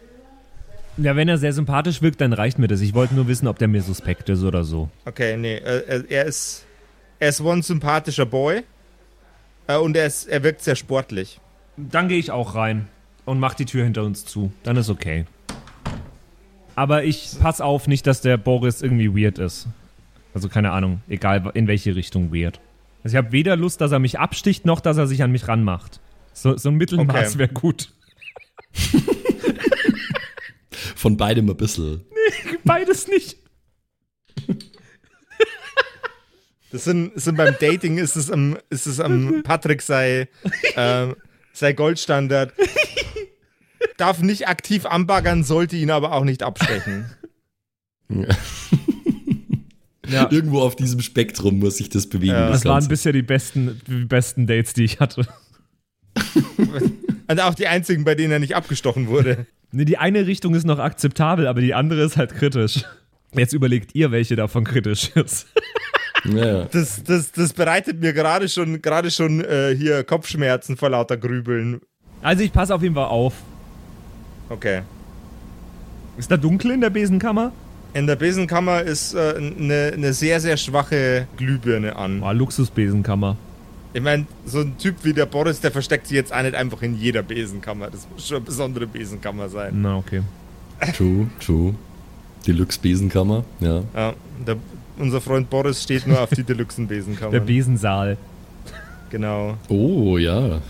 Ja, 0.99 1.15
wenn 1.15 1.29
er 1.29 1.37
sehr 1.39 1.53
sympathisch 1.53 2.01
wirkt, 2.01 2.21
dann 2.21 2.33
reicht 2.33 2.59
mir 2.59 2.69
das. 2.69 2.81
Ich 2.81 2.95
wollte 2.95 3.15
nur 3.15 3.29
wissen, 3.29 3.47
ob 3.49 3.59
der 3.59 3.69
mir 3.69 3.83
suspekt 3.83 4.29
ist 4.31 4.43
oder 4.43 4.65
so. 4.65 4.89
Okay, 5.05 5.37
nee, 5.37 5.57
äh, 5.57 5.85
er- 5.87 6.11
er 6.11 6.25
ist, 6.25 6.65
er 7.19 7.29
ist 7.29 7.41
one 7.41 7.63
sympathischer 7.63 8.25
Boy. 8.27 8.63
Äh, 9.67 9.77
und 9.77 9.97
er, 9.97 10.07
ist, 10.07 10.27
er 10.27 10.43
wirkt 10.43 10.63
sehr 10.63 10.77
sportlich. 10.77 11.41
Dann 11.77 12.09
gehe 12.09 12.19
ich 12.19 12.31
auch 12.31 12.55
rein 12.55 12.89
und 13.27 13.39
mach 13.41 13.55
die 13.55 13.67
Tür 13.67 13.85
hinter 13.85 14.05
uns 14.05 14.25
zu. 14.25 14.53
Dann 14.63 14.77
ist 14.77 14.89
okay. 14.89 15.27
Aber 16.77 17.05
ich 17.05 17.31
pass 17.41 17.61
auf, 17.61 17.89
nicht, 17.89 18.07
dass 18.07 18.21
der 18.23 18.37
Boris 18.39 18.81
irgendwie 18.81 19.15
weird 19.15 19.39
ist. 19.39 19.67
Also 20.35 20.49
keine 20.49 20.71
Ahnung, 20.73 21.01
egal 21.09 21.51
in 21.55 21.67
welche 21.67 21.95
Richtung 21.97 22.33
weird. 22.33 22.61
Also 23.03 23.15
ich 23.15 23.19
habe 23.19 23.33
weder 23.33 23.57
Lust, 23.57 23.81
dass 23.81 23.93
er 23.93 23.99
mich 23.99 24.19
absticht, 24.19 24.65
noch 24.67 24.81
dass 24.81 24.97
er 24.97 25.07
sich 25.07 25.23
an 25.23 25.33
mich 25.33 25.49
ranmacht. 25.49 26.01
So, 26.33 26.57
so 26.57 26.69
ein 26.71 26.75
Mittelmaß 26.77 27.31
Okay. 27.31 27.39
wäre 27.39 27.49
gut. 27.53 27.91
Von 30.95 31.17
beidem 31.17 31.49
ein 31.51 31.57
bisschen. 31.57 32.03
Beides 32.65 33.09
nicht. 33.09 33.39
Das 36.73 36.85
sind, 36.85 37.13
sind 37.19 37.37
beim 37.37 37.55
Dating 37.61 37.97
ist 37.99 38.17
es 38.17 38.31
am, 38.31 38.59
ist 38.71 38.87
es 38.87 39.01
am 39.01 39.43
Patrick 39.45 39.81
sei, 39.83 40.29
ähm, 40.75 41.15
sei 41.53 41.73
Goldstandard. 41.73 42.53
Darf 43.97 44.21
nicht 44.21 44.49
aktiv 44.49 44.85
anbaggern, 44.85 45.43
sollte 45.45 45.77
ihn 45.77 45.91
aber 45.91 46.13
auch 46.13 46.25
nicht 46.25 46.43
abstechen. 46.43 47.07
Ja, 50.09 50.31
Irgendwo 50.31 50.61
auf 50.61 50.77
diesem 50.77 51.01
Spektrum 51.01 51.59
muss 51.59 51.79
sich 51.79 51.89
das 51.89 52.09
bewegen. 52.09 52.33
Ja. 52.35 52.49
das 52.49 52.61
das 52.61 52.65
waren 52.67 52.75
Ganze. 52.75 52.89
bisher 52.89 53.13
die 53.13 53.23
besten, 53.23 53.81
die 53.87 54.05
besten 54.05 54.47
Dates, 54.47 54.75
die 54.75 54.85
ich 54.85 55.01
hatte. 55.01 55.27
Und 57.29 57.41
auch 57.41 57.55
die 57.55 57.67
einzigen, 57.67 58.05
bei 58.05 58.15
denen 58.15 58.33
er 58.33 58.39
nicht 58.39 58.57
abgestochen 58.57 59.09
wurde. 59.09 59.47
Nee, 59.73 59.85
die 59.85 59.99
eine 59.99 60.29
Richtung 60.29 60.55
ist 60.55 60.65
noch 60.65 60.79
akzeptabel, 60.79 61.49
aber 61.49 61.61
die 61.61 61.75
andere 61.75 62.03
ist 62.03 62.17
halt 62.17 62.33
kritisch. 62.33 62.85
Jetzt 63.35 63.53
überlegt 63.53 63.97
ihr, 63.97 64.13
welche 64.13 64.37
davon 64.37 64.63
kritisch 64.63 65.11
ist. 65.17 65.49
Ja. 66.25 66.65
Das, 66.67 67.03
das, 67.03 67.33
das 67.33 67.53
bereitet 67.53 68.01
mir 68.01 68.13
gerade 68.13 68.49
schon, 68.49 68.81
gerade 68.81 69.11
schon 69.11 69.45
äh, 69.45 69.75
hier 69.77 70.05
Kopfschmerzen 70.05 70.77
vor 70.77 70.91
lauter 70.91 71.17
Grübeln. 71.17 71.81
Also 72.23 72.43
ich 72.43 72.53
passe 72.53 72.75
auf 72.75 72.83
jeden 72.83 72.95
Fall 72.95 73.07
auf. 73.07 73.35
Okay. 74.49 74.83
Ist 76.17 76.31
da 76.31 76.37
dunkel 76.37 76.71
in 76.71 76.81
der 76.81 76.91
Besenkammer? 76.91 77.53
In 77.93 78.07
der 78.07 78.17
Besenkammer 78.17 78.83
ist 78.83 79.15
äh, 79.15 79.35
eine 79.37 79.93
eine 79.95 80.13
sehr, 80.13 80.41
sehr 80.41 80.57
schwache 80.57 81.27
Glühbirne 81.37 81.97
an. 81.97 82.21
Boah, 82.21 82.35
Luxusbesenkammer. 82.35 83.37
Ich 83.97 84.03
meine, 84.03 84.27
so 84.45 84.61
ein 84.61 84.77
Typ 84.77 84.97
wie 85.05 85.15
der 85.15 85.25
Boris, 85.25 85.59
der 85.59 85.71
versteckt 85.73 86.07
sich 86.07 86.17
jetzt 86.17 86.31
auch 86.31 86.43
nicht 86.43 86.55
einfach 86.55 86.83
in 86.83 87.01
jeder 87.01 87.23
Besenkammer. 87.23 87.89
Das 87.89 88.07
muss 88.13 88.29
schon 88.29 88.37
eine 88.37 88.45
besondere 88.45 88.87
Besenkammer 88.87 89.49
sein. 89.49 89.73
Na, 89.81 89.97
okay. 89.97 90.21
True, 90.95 91.29
true. 91.41 91.75
Deluxe 92.47 92.79
Besenkammer, 92.79 93.43
ja. 93.59 93.83
Ja, 93.95 94.13
der, 94.47 94.59
unser 94.99 95.23
Freund 95.23 95.49
Boris 95.49 95.83
steht 95.83 96.07
nur 96.07 96.21
auf 96.21 96.29
die 96.29 96.43
Deluxen-Besenkammer. 96.43 97.31
Der 97.31 97.41
Besensaal. 97.41 98.19
Genau. 99.09 99.57
Oh, 99.71 100.19
ja. 100.19 100.61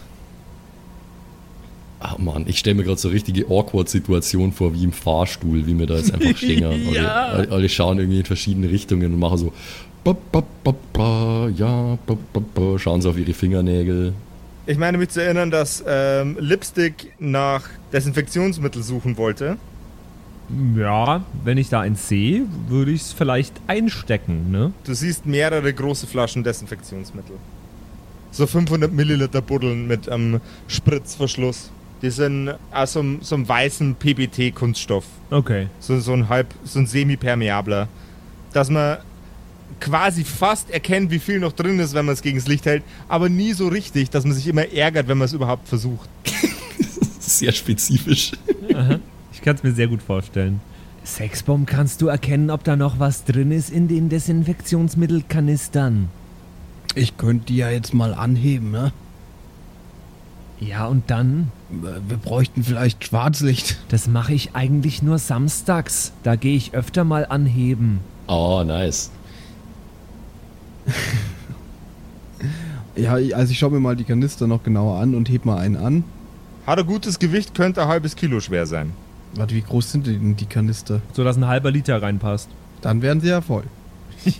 Ah, 1.98 2.14
Mann, 2.18 2.44
ich 2.46 2.60
stelle 2.60 2.76
mir 2.76 2.84
gerade 2.84 3.00
so 3.00 3.08
eine 3.08 3.16
richtige 3.16 3.46
Awkward-Situation 3.46 4.52
vor, 4.52 4.72
wie 4.72 4.84
im 4.84 4.92
Fahrstuhl, 4.92 5.66
wie 5.66 5.76
wir 5.76 5.86
da 5.86 5.96
jetzt 5.96 6.14
einfach 6.14 6.36
stehen. 6.36 6.92
Ja. 6.92 7.26
alle, 7.26 7.50
alle, 7.50 7.68
schauen 7.68 7.98
irgendwie 7.98 8.20
in 8.20 8.24
verschiedene 8.24 8.70
Richtungen 8.70 9.14
und 9.14 9.18
machen 9.18 9.38
so, 9.38 9.52
ja, 11.56 11.98
schauen 12.78 13.02
sie 13.02 13.08
auf 13.08 13.18
ihre 13.18 13.32
Fingernägel. 13.32 14.12
Ich 14.66 14.78
meine 14.78 14.98
mich 14.98 15.10
zu 15.10 15.22
erinnern, 15.22 15.50
dass 15.50 15.82
ähm, 15.86 16.36
Lipstick 16.40 17.12
nach 17.18 17.64
Desinfektionsmittel 17.92 18.82
suchen 18.82 19.16
wollte. 19.16 19.56
Ja, 20.76 21.24
wenn 21.44 21.58
ich 21.58 21.68
da 21.68 21.80
eins 21.80 22.08
sehe, 22.08 22.46
würde 22.68 22.92
ich 22.92 23.02
es 23.02 23.12
vielleicht 23.12 23.54
einstecken, 23.66 24.50
ne? 24.50 24.72
Du 24.84 24.94
siehst 24.94 25.26
mehrere 25.26 25.72
große 25.72 26.06
Flaschen 26.06 26.44
Desinfektionsmittel. 26.44 27.36
So 28.30 28.46
500 28.46 28.92
Milliliter 28.92 29.40
Buddeln 29.40 29.86
mit 29.86 30.08
einem 30.08 30.40
Spritzverschluss. 30.68 31.70
Die 32.02 32.10
sind 32.10 32.54
aus 32.70 32.92
so 32.92 33.00
einem, 33.00 33.22
so 33.22 33.34
einem 33.34 33.48
weißen 33.48 33.96
PBT-Kunststoff. 33.96 35.04
Okay. 35.30 35.68
So, 35.80 35.98
so 35.98 36.12
ein 36.12 36.28
halb, 36.28 36.48
so 36.64 36.78
ein 36.78 36.86
semi-permeabler. 36.86 37.88
Dass 38.52 38.70
man 38.70 38.98
quasi 39.80 40.24
fast 40.24 40.70
erkennt, 40.70 41.10
wie 41.10 41.18
viel 41.18 41.38
noch 41.38 41.52
drin 41.52 41.78
ist, 41.78 41.94
wenn 41.94 42.06
man 42.06 42.14
es 42.14 42.22
gegen 42.22 42.38
das 42.38 42.48
Licht 42.48 42.66
hält, 42.66 42.82
aber 43.08 43.28
nie 43.28 43.52
so 43.52 43.68
richtig, 43.68 44.10
dass 44.10 44.24
man 44.24 44.34
sich 44.34 44.46
immer 44.46 44.72
ärgert, 44.72 45.08
wenn 45.08 45.18
man 45.18 45.26
es 45.26 45.32
überhaupt 45.32 45.68
versucht. 45.68 46.08
Sehr 47.20 47.52
spezifisch. 47.52 48.32
Ich 49.32 49.42
kann 49.42 49.56
es 49.56 49.62
mir 49.62 49.72
sehr 49.72 49.88
gut 49.88 50.02
vorstellen. 50.02 50.60
Sexbomb, 51.04 51.66
kannst 51.66 52.02
du 52.02 52.08
erkennen, 52.08 52.50
ob 52.50 52.64
da 52.64 52.76
noch 52.76 52.98
was 52.98 53.24
drin 53.24 53.52
ist 53.52 53.70
in 53.70 53.88
den 53.88 54.08
Desinfektionsmittelkanistern? 54.08 56.08
Ich 56.94 57.16
könnte 57.16 57.46
die 57.46 57.56
ja 57.56 57.70
jetzt 57.70 57.94
mal 57.94 58.14
anheben, 58.14 58.70
ne? 58.70 58.92
Ja, 60.58 60.86
und 60.86 61.10
dann? 61.10 61.52
Wir 61.70 62.16
bräuchten 62.16 62.64
vielleicht 62.64 63.04
Schwarzlicht. 63.04 63.78
Das 63.88 64.06
mache 64.06 64.34
ich 64.34 64.54
eigentlich 64.54 65.02
nur 65.02 65.18
samstags. 65.18 66.12
Da 66.22 66.36
gehe 66.36 66.56
ich 66.56 66.74
öfter 66.74 67.04
mal 67.04 67.26
anheben. 67.26 68.00
Oh, 68.26 68.62
nice. 68.64 69.10
Ja, 72.96 73.12
also 73.12 73.52
ich 73.52 73.58
schaue 73.58 73.72
mir 73.72 73.80
mal 73.80 73.94
die 73.94 74.04
Kanister 74.04 74.46
noch 74.46 74.62
genauer 74.62 74.98
an 75.00 75.14
und 75.14 75.28
heb 75.28 75.44
mal 75.44 75.58
einen 75.58 75.76
an. 75.76 76.02
Hat 76.66 76.78
ein 76.78 76.86
gutes 76.86 77.18
Gewicht, 77.18 77.54
könnte 77.54 77.82
ein 77.82 77.88
halbes 77.88 78.16
Kilo 78.16 78.40
schwer 78.40 78.64
sein. 78.64 78.92
Warte, 79.34 79.54
wie 79.54 79.60
groß 79.60 79.92
sind 79.92 80.06
denn 80.06 80.34
die 80.36 80.46
Kanister? 80.46 81.02
So 81.12 81.22
dass 81.22 81.36
ein 81.36 81.46
halber 81.46 81.70
Liter 81.70 82.00
reinpasst. 82.00 82.48
Dann 82.80 83.02
wären 83.02 83.20
sie 83.20 83.28
ja 83.28 83.42
voll. 83.42 83.64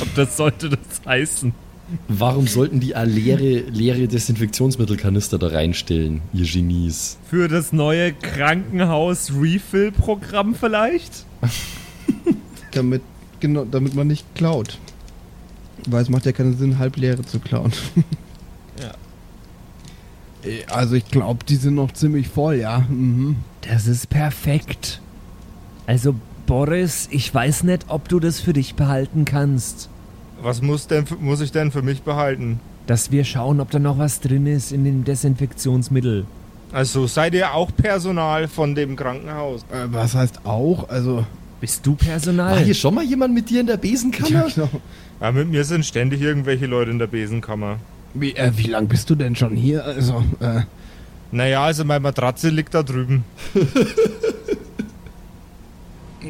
Ob 0.00 0.14
das 0.14 0.36
sollte 0.36 0.68
das 0.70 0.78
heißen? 1.04 1.52
Warum 2.08 2.46
sollten 2.46 2.80
die 2.80 2.92
leere, 2.92 3.68
leere 3.70 4.08
Desinfektionsmittelkanister 4.08 5.36
da 5.38 5.48
reinstellen, 5.48 6.22
ihr 6.32 6.46
Genies? 6.46 7.18
Für 7.28 7.48
das 7.48 7.72
neue 7.72 8.14
Krankenhaus-Refill-Programm 8.14 10.54
vielleicht? 10.54 11.26
Damit, 12.70 13.02
genau, 13.40 13.64
damit 13.64 13.94
man 13.94 14.06
nicht 14.08 14.24
klaut. 14.34 14.78
Weil 15.86 16.02
es 16.02 16.08
macht 16.08 16.24
ja 16.26 16.32
keinen 16.32 16.56
Sinn, 16.56 16.78
halbleere 16.78 17.22
zu 17.24 17.38
klauen. 17.40 17.72
Ja. 18.80 18.90
Äh, 20.48 20.64
Also 20.68 20.94
ich 20.96 21.06
glaube, 21.06 21.44
die 21.44 21.54
sind 21.56 21.74
noch 21.76 21.92
ziemlich 21.92 22.28
voll, 22.28 22.56
ja. 22.56 22.80
Mhm. 22.88 23.36
Das 23.62 23.86
ist 23.86 24.08
perfekt. 24.10 25.00
Also, 25.86 26.14
Boris, 26.46 27.08
ich 27.12 27.32
weiß 27.32 27.62
nicht, 27.64 27.84
ob 27.88 28.08
du 28.08 28.18
das 28.20 28.40
für 28.40 28.52
dich 28.52 28.74
behalten 28.74 29.24
kannst. 29.24 29.88
Was 30.42 30.60
muss, 30.60 30.86
denn, 30.88 31.04
muss 31.20 31.40
ich 31.40 31.52
denn 31.52 31.70
für 31.70 31.82
mich 31.82 32.02
behalten? 32.02 32.58
Dass 32.86 33.10
wir 33.12 33.24
schauen, 33.24 33.60
ob 33.60 33.70
da 33.70 33.78
noch 33.78 33.96
was 33.98 34.20
drin 34.20 34.46
ist 34.46 34.72
in 34.72 34.84
dem 34.84 35.04
Desinfektionsmittel. 35.04 36.26
Also 36.72 37.06
seid 37.06 37.34
ihr 37.34 37.54
auch 37.54 37.70
Personal 37.74 38.48
von 38.48 38.74
dem 38.74 38.96
Krankenhaus? 38.96 39.62
Äh, 39.72 39.86
was 39.92 40.14
heißt 40.14 40.44
auch? 40.44 40.88
Also, 40.88 41.24
Bist 41.60 41.86
du 41.86 41.92
War 41.92 41.98
Personal? 41.98 42.58
hier 42.64 42.74
schon 42.74 42.94
mal 42.96 43.04
jemand 43.04 43.32
mit 43.32 43.48
dir 43.48 43.60
in 43.60 43.68
der 43.68 43.76
Besenkammer? 43.76 44.30
ja, 44.30 44.48
genau. 44.52 44.68
Ja, 45.24 45.32
mit 45.32 45.48
mir 45.48 45.64
sind 45.64 45.86
ständig 45.86 46.20
irgendwelche 46.20 46.66
Leute 46.66 46.90
in 46.90 46.98
der 46.98 47.06
Besenkammer. 47.06 47.78
Wie, 48.12 48.36
äh, 48.36 48.52
wie 48.56 48.66
lang 48.66 48.88
bist 48.88 49.08
du 49.08 49.14
denn 49.14 49.34
schon 49.34 49.56
hier? 49.56 49.82
Also, 49.82 50.22
äh, 50.40 50.64
Naja, 51.32 51.64
also 51.64 51.82
meine 51.86 52.00
Matratze 52.00 52.50
liegt 52.50 52.74
da 52.74 52.82
drüben. 52.82 53.24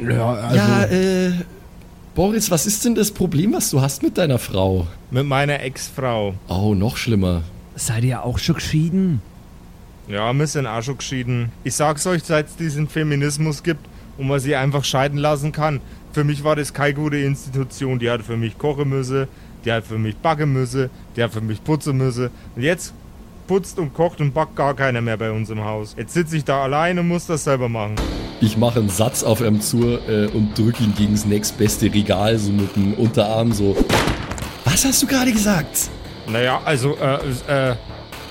ja, 0.01 0.33
also. 0.35 0.55
ja, 0.55 0.83
äh, 0.85 1.33
Boris, 2.15 2.49
was 2.49 2.65
ist 2.65 2.85
denn 2.85 2.95
das 2.95 3.11
Problem, 3.11 3.51
was 3.51 3.69
du 3.69 3.81
hast 3.81 4.01
mit 4.01 4.17
deiner 4.17 4.39
Frau? 4.39 4.87
Mit 5.11 5.25
meiner 5.25 5.59
Ex-Frau. 5.59 6.35
Oh, 6.47 6.73
noch 6.73 6.95
schlimmer. 6.95 7.41
Seid 7.75 8.05
ihr 8.05 8.23
auch 8.23 8.39
schon 8.39 8.55
geschieden? 8.55 9.21
Ja, 10.07 10.31
wir 10.31 10.47
sind 10.47 10.67
auch 10.67 10.81
schon 10.81 10.99
geschieden. 10.99 11.51
Ich 11.65 11.75
sag's 11.75 12.07
euch, 12.07 12.23
seit 12.23 12.47
es 12.47 12.55
diesen 12.55 12.87
Feminismus 12.87 13.61
gibt 13.61 13.85
und 14.17 14.27
man 14.27 14.39
sie 14.39 14.55
einfach 14.55 14.83
scheiden 14.83 15.17
lassen 15.17 15.51
kann. 15.51 15.81
Für 16.11 16.23
mich 16.23 16.43
war 16.43 16.55
das 16.55 16.73
keine 16.73 16.93
gute 16.93 17.17
Institution. 17.17 17.99
Die 17.99 18.09
hat 18.09 18.21
für 18.21 18.37
mich 18.37 18.57
kochen 18.57 18.89
müssen, 18.89 19.27
die 19.65 19.71
hat 19.71 19.85
für 19.85 19.97
mich 19.97 20.15
backen 20.15 20.53
müssen, 20.53 20.89
die 21.15 21.23
hat 21.23 21.33
für 21.33 21.41
mich 21.41 21.63
putzen 21.63 21.97
müssen. 21.97 22.29
Und 22.55 22.61
jetzt 22.61 22.93
putzt 23.47 23.79
und 23.79 23.93
kocht 23.93 24.21
und 24.21 24.33
backt 24.33 24.55
gar 24.55 24.73
keiner 24.73 25.01
mehr 25.01 25.17
bei 25.17 25.31
uns 25.31 25.49
im 25.49 25.63
Haus. 25.63 25.95
Jetzt 25.97 26.13
sitze 26.13 26.37
ich 26.37 26.43
da 26.43 26.63
allein 26.63 26.97
und 26.99 27.07
muss 27.07 27.25
das 27.25 27.43
selber 27.43 27.69
machen. 27.69 27.95
Ich 28.41 28.57
mache 28.57 28.79
einen 28.79 28.89
Satz 28.89 29.23
auf 29.23 29.41
ihm 29.41 29.61
zu 29.61 29.97
äh, 30.07 30.27
und 30.27 30.57
drücke 30.57 30.83
ihn 30.83 30.93
gegen 30.95 31.13
das 31.13 31.25
nächstbeste 31.25 31.93
Regal, 31.93 32.37
so 32.37 32.51
mit 32.51 32.75
dem 32.75 32.93
Unterarm, 32.95 33.51
so. 33.51 33.75
Was 34.65 34.83
hast 34.83 35.01
du 35.03 35.07
gerade 35.07 35.31
gesagt? 35.31 35.89
Naja, 36.27 36.59
also, 36.65 36.97
äh, 36.97 37.71
äh, 37.71 37.75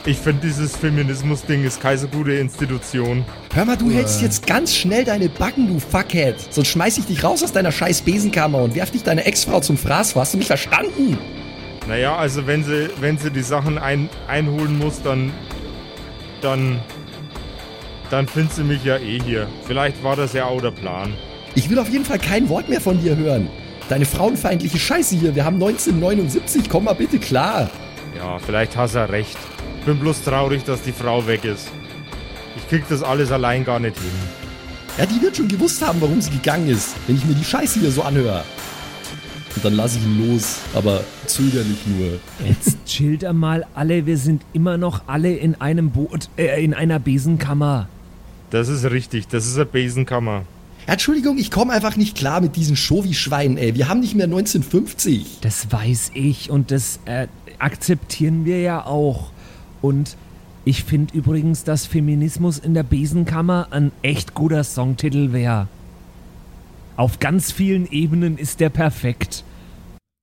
ich 0.07 0.19
finde 0.19 0.47
dieses 0.47 0.77
Feminismus-Ding 0.77 1.65
ist 1.65 1.81
keine 1.81 1.97
so 1.97 2.09
gute 2.09 2.35
Institution. 2.35 3.25
Hör 3.55 3.65
mal, 3.65 3.77
du 3.77 3.91
hältst 3.91 4.21
jetzt 4.21 4.47
ganz 4.47 4.75
schnell 4.75 5.05
deine 5.05 5.31
Backen, 5.31 5.67
du 5.67 5.81
Fuckhead. 5.81 6.37
Sonst 6.51 6.69
schmeiß 6.69 6.99
ich 6.99 7.07
dich 7.07 7.25
raus 7.25 7.43
aus 7.43 7.53
deiner 7.53 7.73
scheiß 7.73 8.03
Besenkammer 8.03 8.59
und 8.59 8.75
werf 8.75 8.91
dich 8.91 9.03
deine 9.03 9.25
Ex-Frau 9.25 9.61
zum 9.61 9.79
Fraß. 9.79 10.15
Hast 10.15 10.35
du 10.35 10.39
mich 10.39 10.47
verstanden? 10.47 11.17
Naja, 11.89 12.17
also 12.17 12.47
wenn 12.47 12.65
sie, 12.65 12.91
wenn 13.01 13.17
sie 13.17 13.31
die 13.31 13.43
Sachen 13.43 13.79
ein, 13.79 14.11
einholen 14.29 14.79
muss, 14.79 15.01
dann, 15.03 15.33
dann, 16.43 16.81
dann 18.11 18.27
findet 18.29 18.53
sie 18.55 18.65
mich 18.65 18.85
ja 18.85 18.99
eh 18.99 19.19
hier. 19.21 19.47
Vielleicht 19.67 20.05
war 20.05 20.17
das 20.17 20.35
ja 20.35 20.45
auch 20.45 20.61
der 20.61 20.71
Plan. 20.71 21.15
Ich 21.55 21.71
will 21.71 21.79
auf 21.79 21.89
jeden 21.89 22.05
Fall 22.05 22.19
kein 22.19 22.51
Wort 22.51 22.69
mehr 22.69 22.81
von 22.81 23.01
dir 23.01 23.17
hören. 23.17 23.49
Deine 23.89 24.05
frauenfeindliche 24.05 24.79
Scheiße 24.79 25.17
hier. 25.17 25.35
Wir 25.35 25.47
haben 25.47 25.57
1979. 25.57 26.69
Komm 26.69 26.85
mal 26.85 26.95
bitte 26.95 27.19
klar. 27.19 27.71
Ja, 28.17 28.39
vielleicht 28.39 28.77
hast 28.77 28.95
er 28.95 29.11
recht. 29.11 29.37
Bin 29.87 29.99
bloß 29.99 30.23
traurig, 30.23 30.65
dass 30.65 30.81
die 30.81 30.93
Frau 30.93 31.27
weg 31.27 31.45
ist. 31.45 31.71
Ich 32.57 32.67
krieg 32.69 32.85
das 32.89 33.03
alles 33.03 33.31
allein 33.31 33.65
gar 33.65 33.79
nicht 33.79 33.97
hin. 33.99 34.11
Ja, 34.97 35.05
die 35.05 35.21
wird 35.21 35.37
schon 35.37 35.49
gewusst 35.49 35.87
haben, 35.87 36.01
warum 36.01 36.23
sie 36.23 36.31
gegangen 36.31 36.69
ist, 36.69 36.95
wenn 37.07 37.17
ich 37.17 37.25
mir 37.27 37.35
die 37.35 37.45
Scheiße 37.45 37.81
hier 37.81 37.91
so 37.91 38.03
anhöre. 38.03 38.45
Und 39.55 39.65
dann 39.65 39.75
lasse 39.75 39.99
ich 39.99 40.05
ihn 40.05 40.27
los, 40.27 40.61
aber 40.73 41.05
zögerlich 41.27 41.79
nur. 41.87 42.19
Jetzt 42.49 42.79
chillt 42.87 43.23
er 43.25 43.35
mal 43.35 43.67
alle, 43.75 44.07
wir 44.07 44.17
sind 44.17 44.43
immer 44.55 44.79
noch 44.79 45.03
alle 45.07 45.35
in 45.35 45.61
einem 45.61 45.91
Boot, 45.91 46.31
äh, 46.39 46.65
in 46.65 46.73
einer 46.73 46.99
Besenkammer. 46.99 47.89
Das 48.51 48.69
ist 48.69 48.85
richtig, 48.85 49.29
das 49.29 49.47
ist 49.47 49.57
eine 49.57 49.67
Besenkammer. 49.67 50.45
Ja, 50.87 50.95
Entschuldigung, 50.95 51.37
ich 51.37 51.51
komme 51.51 51.73
einfach 51.75 51.97
nicht 51.97 52.17
klar 52.17 52.41
mit 52.41 52.57
diesen 52.57 52.77
Shovi-Schweinen, 52.77 53.59
ey. 53.59 53.75
Wir 53.75 53.89
haben 53.89 54.01
nicht 54.01 54.15
mehr 54.15 54.27
1950. 54.27 55.41
Das 55.43 55.71
weiß 55.71 56.13
ich 56.15 56.51
und 56.51 56.71
das 56.71 57.01
äh, 57.05 57.27
akzeptieren 57.59 58.45
wir 58.45 58.61
ja 58.61 58.87
auch. 58.87 59.34
Und 59.85 60.17
ich 60.65 60.83
finde 60.83 61.15
übrigens, 61.15 61.63
dass 61.63 61.85
Feminismus 61.85 62.57
in 62.57 62.73
der 62.73 62.85
Besenkammer 62.85 63.69
ein 63.71 63.93
echt 64.01 64.33
guter 64.33 64.65
Songtitel 64.65 65.35
wäre. 65.35 65.69
Auf 66.97 67.19
ganz 67.19 67.53
vielen 67.53 67.87
Ebenen 67.93 68.39
ist 68.39 68.61
der 68.61 68.71
perfekt. 68.71 69.45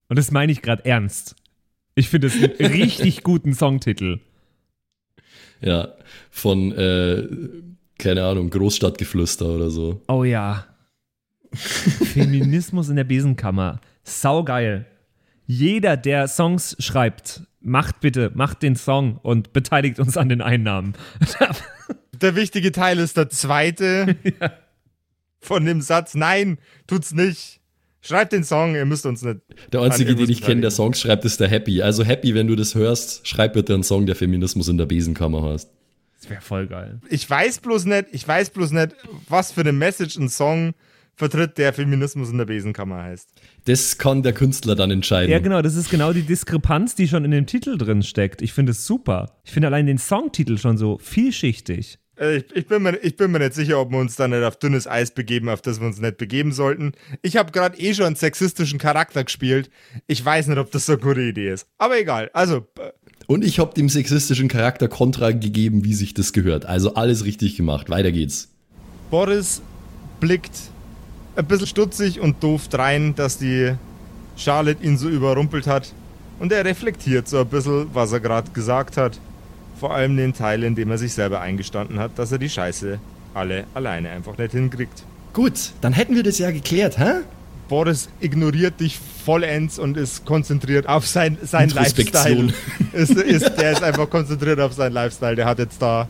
Und 0.09 0.17
das 0.17 0.31
meine 0.31 0.51
ich 0.51 0.63
gerade 0.63 0.83
ernst. 0.85 1.35
Ich 1.93 2.09
finde 2.09 2.25
es 2.25 2.37
einen 2.37 2.55
richtig 2.73 3.21
guten 3.21 3.53
Songtitel. 3.53 4.19
Ja, 5.61 5.89
von, 6.31 6.71
äh, 6.71 7.27
keine 7.99 8.25
Ahnung, 8.25 8.49
Großstadtgeflüster 8.49 9.45
oder 9.45 9.69
so. 9.69 10.01
Oh 10.07 10.23
ja. 10.23 10.65
Feminismus 11.53 12.89
in 12.89 12.95
der 12.95 13.03
Besenkammer. 13.03 13.79
Saugeil. 14.03 14.87
Jeder, 15.45 15.97
der 15.97 16.27
Songs 16.27 16.75
schreibt, 16.79 17.43
macht 17.61 17.99
bitte, 17.99 18.31
macht 18.33 18.63
den 18.63 18.75
Song 18.75 19.17
und 19.21 19.53
beteiligt 19.53 19.99
uns 19.99 20.17
an 20.17 20.29
den 20.29 20.41
Einnahmen. 20.41 20.93
Der 22.21 22.35
wichtige 22.35 22.71
Teil 22.71 22.99
ist 22.99 23.17
der 23.17 23.29
zweite 23.29 24.15
von 25.39 25.65
dem 25.65 25.81
Satz. 25.81 26.13
Nein, 26.13 26.59
tut's 26.85 27.13
nicht. 27.13 27.61
Schreibt 28.03 28.33
den 28.33 28.43
Song, 28.43 28.75
ihr 28.75 28.85
müsst 28.85 29.07
uns 29.07 29.23
nicht. 29.23 29.39
Der 29.71 29.81
einzige, 29.81 30.15
den 30.15 30.29
ich 30.29 30.41
kenne, 30.41 30.61
der. 30.61 30.71
Songs 30.71 30.99
schreibt, 30.99 31.25
ist 31.25 31.39
der 31.39 31.47
Happy. 31.47 31.81
Also 31.81 32.03
Happy, 32.03 32.35
wenn 32.35 32.47
du 32.47 32.55
das 32.55 32.75
hörst, 32.75 33.27
schreib 33.27 33.53
bitte 33.53 33.73
einen 33.73 33.83
Song, 33.83 34.05
der 34.05 34.15
Feminismus 34.15 34.67
in 34.67 34.77
der 34.77 34.85
Besenkammer 34.85 35.41
heißt. 35.43 35.69
Das 36.19 36.29
wäre 36.29 36.41
voll 36.41 36.67
geil. 36.67 36.99
Ich 37.09 37.27
weiß 37.27 37.59
bloß 37.59 37.85
nicht, 37.85 38.05
ich 38.11 38.27
weiß 38.27 38.51
bloß 38.51 38.71
nicht, 38.71 38.95
was 39.27 39.51
für 39.51 39.61
eine 39.61 39.71
Message 39.71 40.17
ein 40.17 40.29
Song 40.29 40.73
vertritt, 41.21 41.57
der 41.59 41.71
Feminismus 41.71 42.31
in 42.31 42.39
der 42.39 42.45
Besenkammer 42.45 43.03
heißt. 43.03 43.29
Das 43.65 43.99
kann 43.99 44.23
der 44.23 44.33
Künstler 44.33 44.75
dann 44.75 44.89
entscheiden. 44.89 45.31
Ja, 45.31 45.37
genau, 45.37 45.61
das 45.61 45.75
ist 45.75 45.91
genau 45.91 46.13
die 46.13 46.23
Diskrepanz, 46.23 46.95
die 46.95 47.07
schon 47.07 47.23
in 47.25 47.31
dem 47.31 47.45
Titel 47.45 47.77
drin 47.77 48.01
steckt. 48.01 48.41
Ich 48.41 48.53
finde 48.53 48.71
es 48.71 48.87
super. 48.87 49.37
Ich 49.43 49.51
finde 49.51 49.67
allein 49.67 49.85
den 49.85 49.99
Songtitel 49.99 50.57
schon 50.57 50.77
so 50.77 50.97
vielschichtig. 50.97 51.99
Äh, 52.19 52.37
Ich, 52.37 52.45
ich, 52.55 52.67
bin 52.67 52.81
mir, 52.81 52.97
ich 53.03 53.15
bin 53.17 53.29
mir 53.31 53.37
nicht 53.37 53.53
sicher, 53.53 53.79
ob 53.79 53.91
wir 53.91 53.99
uns 53.99 54.15
da 54.15 54.27
nicht 54.27 54.43
auf 54.43 54.57
dünnes 54.57 54.87
Eis 54.87 55.11
begeben, 55.11 55.47
auf 55.47 55.61
das 55.61 55.79
wir 55.79 55.85
uns 55.85 56.01
nicht 56.01 56.17
begeben 56.17 56.51
sollten. 56.51 56.93
Ich 57.21 57.37
habe 57.37 57.51
gerade 57.51 57.77
eh 57.77 57.93
schon 57.93 58.07
einen 58.07 58.15
sexistischen 58.15 58.79
Charakter 58.79 59.23
gespielt. 59.23 59.69
Ich 60.07 60.25
weiß 60.25 60.47
nicht, 60.47 60.57
ob 60.57 60.71
das 60.71 60.87
so 60.87 60.93
eine 60.93 61.01
gute 61.01 61.21
Idee 61.21 61.51
ist. 61.51 61.67
Aber 61.77 61.99
egal. 61.99 62.31
Also, 62.33 62.67
äh, 62.79 62.91
Und 63.27 63.45
ich 63.45 63.59
habe 63.59 63.75
dem 63.75 63.89
sexistischen 63.89 64.47
Charakter 64.47 64.87
Kontra 64.87 65.31
gegeben, 65.31 65.83
wie 65.85 65.93
sich 65.93 66.15
das 66.15 66.33
gehört. 66.33 66.65
Also 66.65 66.95
alles 66.95 67.25
richtig 67.25 67.57
gemacht. 67.57 67.89
Weiter 67.91 68.11
geht's. 68.11 68.49
Boris 69.11 69.61
blickt 70.19 70.71
ein 71.35 71.45
bisschen 71.45 71.67
stutzig 71.67 72.19
und 72.19 72.43
doof 72.43 72.63
rein, 72.73 73.15
dass 73.15 73.37
die 73.37 73.73
Charlotte 74.35 74.83
ihn 74.83 74.97
so 74.97 75.09
überrumpelt 75.09 75.67
hat. 75.67 75.93
Und 76.39 76.51
er 76.51 76.65
reflektiert 76.65 77.27
so 77.27 77.39
ein 77.39 77.47
bisschen, 77.47 77.87
was 77.93 78.11
er 78.11 78.19
gerade 78.19 78.51
gesagt 78.51 78.97
hat. 78.97 79.19
Vor 79.79 79.93
allem 79.93 80.17
den 80.17 80.33
Teil, 80.33 80.63
in 80.63 80.75
dem 80.75 80.91
er 80.91 80.97
sich 80.97 81.13
selber 81.13 81.41
eingestanden 81.41 81.99
hat, 81.99 82.11
dass 82.17 82.31
er 82.31 82.37
die 82.37 82.49
Scheiße 82.49 82.99
alle 83.33 83.65
alleine 83.73 84.09
einfach 84.09 84.37
nicht 84.37 84.51
hinkriegt. 84.51 85.03
Gut, 85.33 85.71
dann 85.81 85.93
hätten 85.93 86.15
wir 86.15 86.23
das 86.23 86.37
ja 86.39 86.51
geklärt, 86.51 86.99
hä? 86.99 87.21
Boris 87.69 88.09
ignoriert 88.19 88.81
dich 88.81 88.99
vollends 89.23 89.79
und 89.79 89.95
ist 89.95 90.25
konzentriert 90.25 90.89
auf 90.89 91.07
sein, 91.07 91.37
sein 91.41 91.69
Lifestyle. 91.69 92.53
Ist, 92.93 93.11
ist, 93.11 93.55
der 93.57 93.71
ist 93.71 93.81
einfach 93.81 94.09
konzentriert 94.09 94.59
auf 94.59 94.73
seinen 94.73 94.91
Lifestyle. 94.91 95.37
Der 95.37 95.45
hat 95.45 95.59
jetzt 95.59 95.81
da 95.81 96.09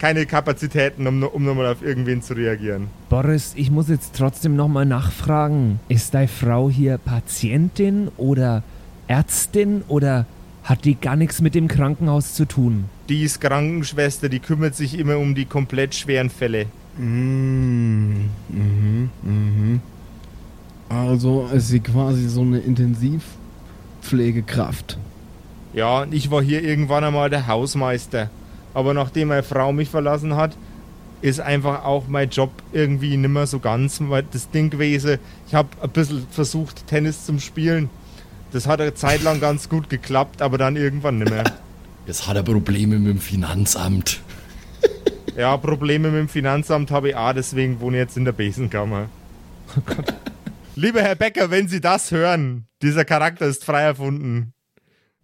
keine 0.00 0.26
Kapazitäten, 0.26 1.06
um, 1.06 1.22
um 1.22 1.44
nochmal 1.44 1.66
auf 1.66 1.82
irgendwen 1.82 2.22
zu 2.22 2.34
reagieren. 2.34 2.88
Boris, 3.10 3.52
ich 3.54 3.70
muss 3.70 3.88
jetzt 3.88 4.16
trotzdem 4.16 4.56
nochmal 4.56 4.86
nachfragen. 4.86 5.78
Ist 5.88 6.14
deine 6.14 6.26
Frau 6.26 6.68
hier 6.70 6.98
Patientin 6.98 8.08
oder 8.16 8.64
Ärztin 9.06 9.82
oder 9.88 10.24
hat 10.64 10.86
die 10.86 10.94
gar 10.94 11.16
nichts 11.16 11.42
mit 11.42 11.54
dem 11.54 11.68
Krankenhaus 11.68 12.32
zu 12.32 12.46
tun? 12.46 12.86
Die 13.10 13.22
ist 13.22 13.40
Krankenschwester, 13.40 14.30
die 14.30 14.40
kümmert 14.40 14.74
sich 14.74 14.98
immer 14.98 15.18
um 15.18 15.34
die 15.34 15.44
komplett 15.44 15.94
schweren 15.94 16.30
Fälle. 16.30 16.64
Mm, 16.96 18.30
mhm, 18.48 19.10
mhm. 19.22 19.82
Also 20.88 21.46
ist 21.52 21.68
sie 21.68 21.80
quasi 21.80 22.26
so 22.28 22.40
eine 22.40 22.60
Intensivpflegekraft. 22.60 24.96
Ja, 25.74 26.02
und 26.02 26.14
ich 26.14 26.30
war 26.30 26.42
hier 26.42 26.62
irgendwann 26.62 27.04
einmal 27.04 27.28
der 27.30 27.46
Hausmeister. 27.46 28.30
Aber 28.74 28.94
nachdem 28.94 29.28
meine 29.28 29.42
Frau 29.42 29.72
mich 29.72 29.88
verlassen 29.88 30.36
hat, 30.36 30.56
ist 31.22 31.40
einfach 31.40 31.84
auch 31.84 32.08
mein 32.08 32.30
Job 32.30 32.50
irgendwie 32.72 33.16
nimmer 33.16 33.46
so 33.46 33.58
ganz 33.58 34.00
das 34.32 34.50
Ding 34.50 34.70
gewesen. 34.70 35.18
Ich 35.46 35.54
habe 35.54 35.68
ein 35.82 35.90
bisschen 35.90 36.26
versucht, 36.30 36.86
Tennis 36.86 37.26
zum 37.26 37.40
Spielen. 37.40 37.90
Das 38.52 38.66
hat 38.66 38.80
eine 38.80 38.94
Zeit 38.94 39.22
lang 39.22 39.40
ganz 39.40 39.68
gut 39.68 39.90
geklappt, 39.90 40.42
aber 40.42 40.58
dann 40.58 40.76
irgendwann 40.76 41.18
nicht 41.18 41.30
mehr. 41.30 41.44
Jetzt 42.06 42.26
hat 42.26 42.36
er 42.36 42.42
Probleme 42.42 42.98
mit 42.98 43.08
dem 43.08 43.20
Finanzamt. 43.20 44.22
Ja, 45.36 45.56
Probleme 45.56 46.10
mit 46.10 46.20
dem 46.20 46.28
Finanzamt 46.28 46.90
habe 46.90 47.10
ich 47.10 47.14
auch, 47.16 47.32
deswegen 47.32 47.80
wohne 47.80 47.98
ich 47.98 48.02
jetzt 48.02 48.16
in 48.16 48.24
der 48.24 48.32
Besenkammer. 48.32 49.08
Oh 49.76 49.80
Gott. 49.86 50.12
Lieber 50.74 51.02
Herr 51.02 51.14
Becker, 51.14 51.50
wenn 51.50 51.68
Sie 51.68 51.80
das 51.80 52.10
hören, 52.10 52.66
dieser 52.82 53.04
Charakter 53.04 53.46
ist 53.46 53.64
frei 53.64 53.82
erfunden. 53.82 54.52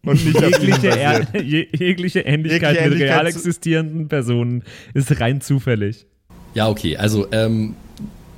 Und 0.06 0.24
nicht 0.24 0.40
Jegliche, 0.40 0.88
er, 0.88 1.42
je, 1.42 1.66
jegliche 1.72 2.20
Ähnlichkeit 2.20 2.76
Jegliche 2.76 2.90
mit 2.90 3.00
real 3.00 3.26
existierenden 3.26 4.08
Personen 4.08 4.62
ist 4.94 5.20
rein 5.20 5.40
zufällig. 5.40 6.06
Ja, 6.54 6.68
okay, 6.68 6.96
also 6.96 7.26
ähm, 7.32 7.74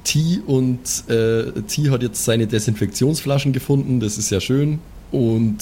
T 0.04 0.40
und 0.46 0.80
äh, 1.08 1.52
T 1.68 1.90
hat 1.90 2.02
jetzt 2.02 2.24
seine 2.24 2.46
Desinfektionsflaschen 2.46 3.52
gefunden, 3.52 4.00
das 4.00 4.16
ist 4.18 4.30
ja 4.30 4.40
schön. 4.40 4.78
Und 5.12 5.58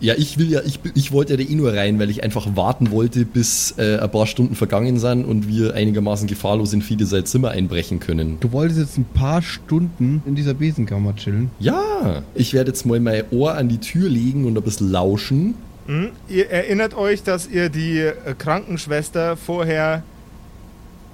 ja, 0.00 0.14
ich 0.16 0.38
will 0.38 0.50
ja, 0.50 0.60
ich, 0.64 0.78
ich 0.94 1.12
wollte 1.12 1.34
ja 1.34 1.42
da 1.42 1.50
eh 1.50 1.54
nur 1.54 1.74
rein, 1.74 1.98
weil 1.98 2.08
ich 2.08 2.22
einfach 2.22 2.54
warten 2.54 2.90
wollte, 2.90 3.24
bis 3.24 3.74
äh, 3.78 3.98
ein 3.98 4.10
paar 4.10 4.26
Stunden 4.26 4.54
vergangen 4.54 4.98
sind 4.98 5.24
und 5.24 5.48
wir 5.48 5.74
einigermaßen 5.74 6.28
gefahrlos 6.28 6.72
in 6.72 6.82
Fiede 6.82 7.04
sein 7.04 7.26
Zimmer 7.26 7.50
einbrechen 7.50 7.98
können. 7.98 8.38
Du 8.40 8.52
wolltest 8.52 8.78
jetzt 8.78 8.98
ein 8.98 9.04
paar 9.04 9.42
Stunden 9.42 10.22
in 10.24 10.36
dieser 10.36 10.54
Besenkammer 10.54 11.16
chillen. 11.16 11.50
Ja, 11.58 12.22
ich 12.34 12.54
werde 12.54 12.70
jetzt 12.70 12.86
mal 12.86 13.00
mein 13.00 13.24
Ohr 13.30 13.54
an 13.54 13.68
die 13.68 13.78
Tür 13.78 14.08
legen 14.08 14.44
und 14.44 14.56
ein 14.56 14.62
bisschen 14.62 14.90
lauschen. 14.90 15.54
Hm? 15.86 16.10
Ihr 16.28 16.48
erinnert 16.48 16.94
euch, 16.94 17.24
dass 17.24 17.48
ihr 17.48 17.68
die 17.68 17.98
äh, 17.98 18.14
Krankenschwester 18.38 19.36
vorher 19.36 20.04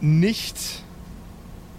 nicht 0.01 0.57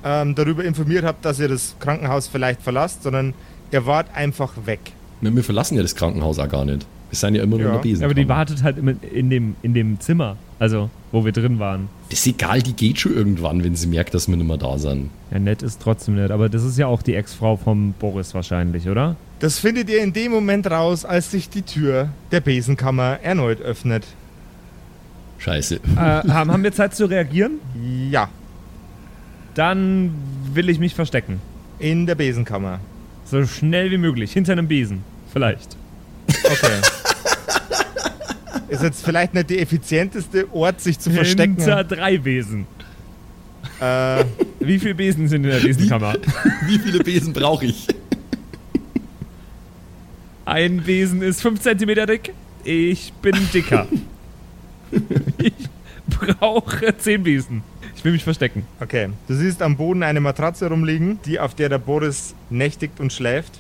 ähm, 0.04 0.34
darüber 0.34 0.64
informiert 0.64 1.06
habt, 1.06 1.24
dass 1.24 1.40
ihr 1.40 1.50
das 1.50 1.76
Krankenhaus 1.80 2.28
vielleicht 2.28 2.62
verlasst, 2.62 3.04
sondern 3.04 3.36
ihr 3.72 3.86
wart 3.86 4.08
einfach 4.16 4.54
weg. 4.66 4.80
Wir 5.22 5.36
wir 5.36 5.44
verlassen 5.44 5.76
ja 5.76 5.82
das 5.82 5.96
Krankenhaus 5.96 6.40
auch 6.40 6.50
gar 6.50 6.66
nicht. 6.66 6.88
Wir 7.16 7.20
sind 7.20 7.36
ja 7.36 7.44
immer 7.44 7.58
nur 7.58 7.72
Ja. 7.72 7.78
Besen. 7.78 8.04
Aber 8.04 8.14
die 8.14 8.28
wartet 8.28 8.62
halt 8.62 8.78
immer 8.78 8.92
in 9.14 9.30
dem, 9.30 9.56
in 9.62 9.74
dem 9.74 10.02
Zimmer, 10.02 10.36
also 10.60 10.90
wo 11.14 11.24
wir 11.24 11.32
drin 11.32 11.60
waren. 11.60 11.88
Das 12.10 12.20
ist 12.20 12.28
egal, 12.28 12.62
die 12.62 12.74
geht 12.74 13.00
schon 13.00 13.14
irgendwann, 13.16 13.64
wenn 13.64 13.74
sie 13.78 13.88
merkt, 13.88 14.14
dass 14.14 14.28
wir 14.28 14.36
nicht 14.36 14.46
mehr 14.46 14.58
da 14.58 14.78
sind. 14.78 15.12
Ja, 15.32 15.40
nett 15.40 15.64
ist 15.64 15.82
trotzdem 15.82 16.16
nett, 16.16 16.30
aber 16.30 16.50
das 16.50 16.64
ist 16.66 16.78
ja 16.78 16.88
auch 16.88 17.02
die 17.02 17.16
Ex-Frau 17.16 17.56
vom 17.56 17.94
Boris 17.94 18.34
wahrscheinlich, 18.34 18.90
oder? 18.90 19.16
Das 19.40 19.60
findet 19.60 19.90
ihr 19.90 20.04
in 20.04 20.12
dem 20.12 20.34
Moment 20.34 20.70
raus, 20.70 21.06
als 21.06 21.32
sich 21.32 21.50
die 21.50 21.62
Tür 21.62 22.10
der 22.34 22.42
Besenkammer 22.42 23.20
erneut 23.24 23.62
öffnet. 23.62 24.04
Scheiße. 25.38 25.76
äh, 25.76 26.00
haben, 26.00 26.52
haben 26.52 26.64
wir 26.64 26.74
Zeit 26.74 26.96
zu 26.96 27.06
reagieren? 27.06 27.60
Ja, 28.12 28.28
Dann 29.54 30.12
will 30.54 30.68
ich 30.70 30.80
mich 30.80 30.94
verstecken. 30.96 31.40
in 31.80 32.06
der 32.08 32.16
Besenkammer. 32.16 32.80
So 33.24 33.46
schnell 33.46 33.90
wie 33.92 33.98
möglich, 33.98 34.34
hinter 34.34 34.52
einem 34.52 34.68
Besen. 34.68 35.04
Vielleicht. 35.32 35.78
Okay. 36.46 37.05
Ist 38.86 38.98
jetzt 38.98 39.06
vielleicht 39.06 39.34
nicht 39.34 39.50
der 39.50 39.62
effizienteste 39.62 40.54
Ort, 40.54 40.80
sich 40.80 41.00
zu 41.00 41.10
verstecken. 41.10 41.56
Hinter 41.56 41.84
drei 41.84 42.20
Besen. 42.20 42.68
Äh, 43.82 44.24
Wie 44.60 44.78
viele 44.78 44.94
Besen 44.94 45.28
sind 45.28 45.44
in 45.44 45.50
der 45.50 45.60
Besenkammer? 45.60 46.14
Wie 46.68 46.78
viele 46.84 47.00
Besen 47.00 47.34
brauche 47.34 47.66
ich? 47.66 47.88
Ein 50.46 50.84
Besen 50.84 51.24
ist 51.24 51.42
5 51.42 51.60
cm 51.60 52.06
dick. 52.08 52.34
Ich 52.64 53.12
bin 53.22 53.36
dicker. 53.54 53.88
Ich 55.40 55.54
brauche 56.08 56.96
10 56.96 57.24
Besen. 57.24 57.64
Ich 57.96 58.06
will 58.06 58.12
mich 58.14 58.24
verstecken. 58.24 58.66
okay. 58.80 59.10
Du 59.28 59.34
siehst 59.34 59.62
am 59.64 59.76
Boden 59.76 60.04
eine 60.04 60.22
Matratze 60.22 60.70
rumliegen, 60.70 61.20
die 61.26 61.40
auf 61.40 61.56
der 61.56 61.68
der 61.70 61.80
Boris 61.80 62.36
nächtigt 62.52 63.00
und 63.00 63.12
schläft. 63.12 63.60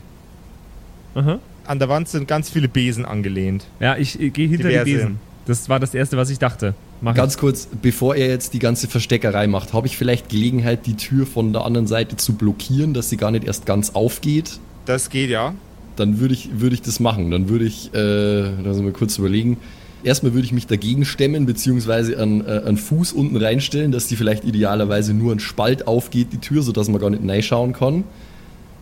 Aha. 1.15 1.39
An 1.67 1.79
der 1.79 1.89
Wand 1.89 2.07
sind 2.07 2.27
ganz 2.27 2.49
viele 2.49 2.67
Besen 2.67 3.05
angelehnt. 3.05 3.65
Ja, 3.79 3.97
ich 3.97 4.19
äh, 4.19 4.29
gehe 4.29 4.47
hinter 4.47 4.69
Diverse. 4.69 4.85
die 4.85 4.93
Besen. 4.93 5.19
Das 5.45 5.69
war 5.69 5.79
das 5.79 5.93
Erste, 5.93 6.17
was 6.17 6.29
ich 6.29 6.39
dachte. 6.39 6.73
Mach 7.01 7.11
ich. 7.11 7.17
Ganz 7.17 7.37
kurz, 7.37 7.67
bevor 7.81 8.15
er 8.15 8.27
jetzt 8.29 8.53
die 8.53 8.59
ganze 8.59 8.87
Versteckerei 8.87 9.47
macht, 9.47 9.73
habe 9.73 9.87
ich 9.87 9.97
vielleicht 9.97 10.29
Gelegenheit, 10.29 10.85
die 10.85 10.95
Tür 10.95 11.27
von 11.27 11.53
der 11.53 11.63
anderen 11.65 11.87
Seite 11.87 12.17
zu 12.17 12.33
blockieren, 12.33 12.93
dass 12.93 13.09
sie 13.09 13.17
gar 13.17 13.31
nicht 13.31 13.45
erst 13.45 13.65
ganz 13.65 13.91
aufgeht. 13.91 14.59
Das 14.85 15.09
geht 15.09 15.29
ja. 15.29 15.53
Dann 15.95 16.19
würde 16.19 16.33
ich, 16.33 16.59
würde 16.59 16.73
ich 16.73 16.81
das 16.81 16.99
machen. 16.99 17.31
Dann 17.31 17.47
würde 17.47 17.65
ich, 17.65 17.93
äh, 17.93 18.49
lass 18.63 18.79
mal 18.79 18.91
kurz 18.91 19.17
überlegen. 19.17 19.57
Erstmal 20.03 20.33
würde 20.33 20.45
ich 20.45 20.51
mich 20.51 20.67
dagegen 20.67 21.05
stemmen, 21.05 21.45
beziehungsweise 21.45 22.19
einen, 22.19 22.45
äh, 22.45 22.61
einen 22.65 22.77
Fuß 22.77 23.13
unten 23.13 23.37
reinstellen, 23.37 23.91
dass 23.91 24.07
die 24.07 24.15
vielleicht 24.15 24.43
idealerweise 24.43 25.13
nur 25.13 25.31
ein 25.31 25.39
Spalt 25.39 25.87
aufgeht, 25.87 26.27
die 26.31 26.37
Tür, 26.37 26.61
sodass 26.61 26.89
man 26.89 27.01
gar 27.01 27.09
nicht 27.09 27.27
reinschauen 27.27 27.73
kann. 27.73 28.03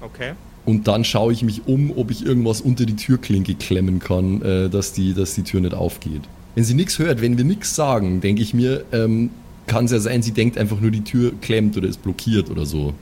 Okay. 0.02 0.34
Und 0.66 0.88
dann 0.88 1.04
schaue 1.04 1.34
ich 1.34 1.44
mich 1.44 1.68
um, 1.68 1.92
ob 1.98 2.10
ich 2.10 2.26
irgendwas 2.26 2.62
unter 2.62 2.86
die 2.86 2.96
Türklinke 2.96 3.56
klemmen 3.56 4.00
kann, 4.00 4.42
äh, 4.42 4.70
dass, 4.70 4.94
die, 4.94 5.14
dass 5.14 5.36
die 5.36 5.44
Tür 5.44 5.62
nicht 5.62 5.74
aufgeht. 5.74 6.22
Wenn 6.56 6.64
sie 6.64 6.74
nichts 6.74 7.00
hört, 7.00 7.22
wenn 7.22 7.38
wir 7.38 7.44
nichts 7.44 7.76
sagen, 7.76 8.22
denke 8.22 8.42
ich 8.42 8.54
mir, 8.54 8.86
ähm, 8.92 9.32
kann 9.68 9.86
es 9.86 9.92
ja 9.92 10.00
sein, 10.00 10.22
sie 10.22 10.32
denkt 10.32 10.58
einfach 10.58 10.80
nur, 10.80 10.92
die 10.92 11.04
Tür 11.04 11.34
klemmt 11.42 11.76
oder 11.78 11.88
ist 11.88 12.02
blockiert 12.04 12.50
oder 12.50 12.66
so. 12.66 12.94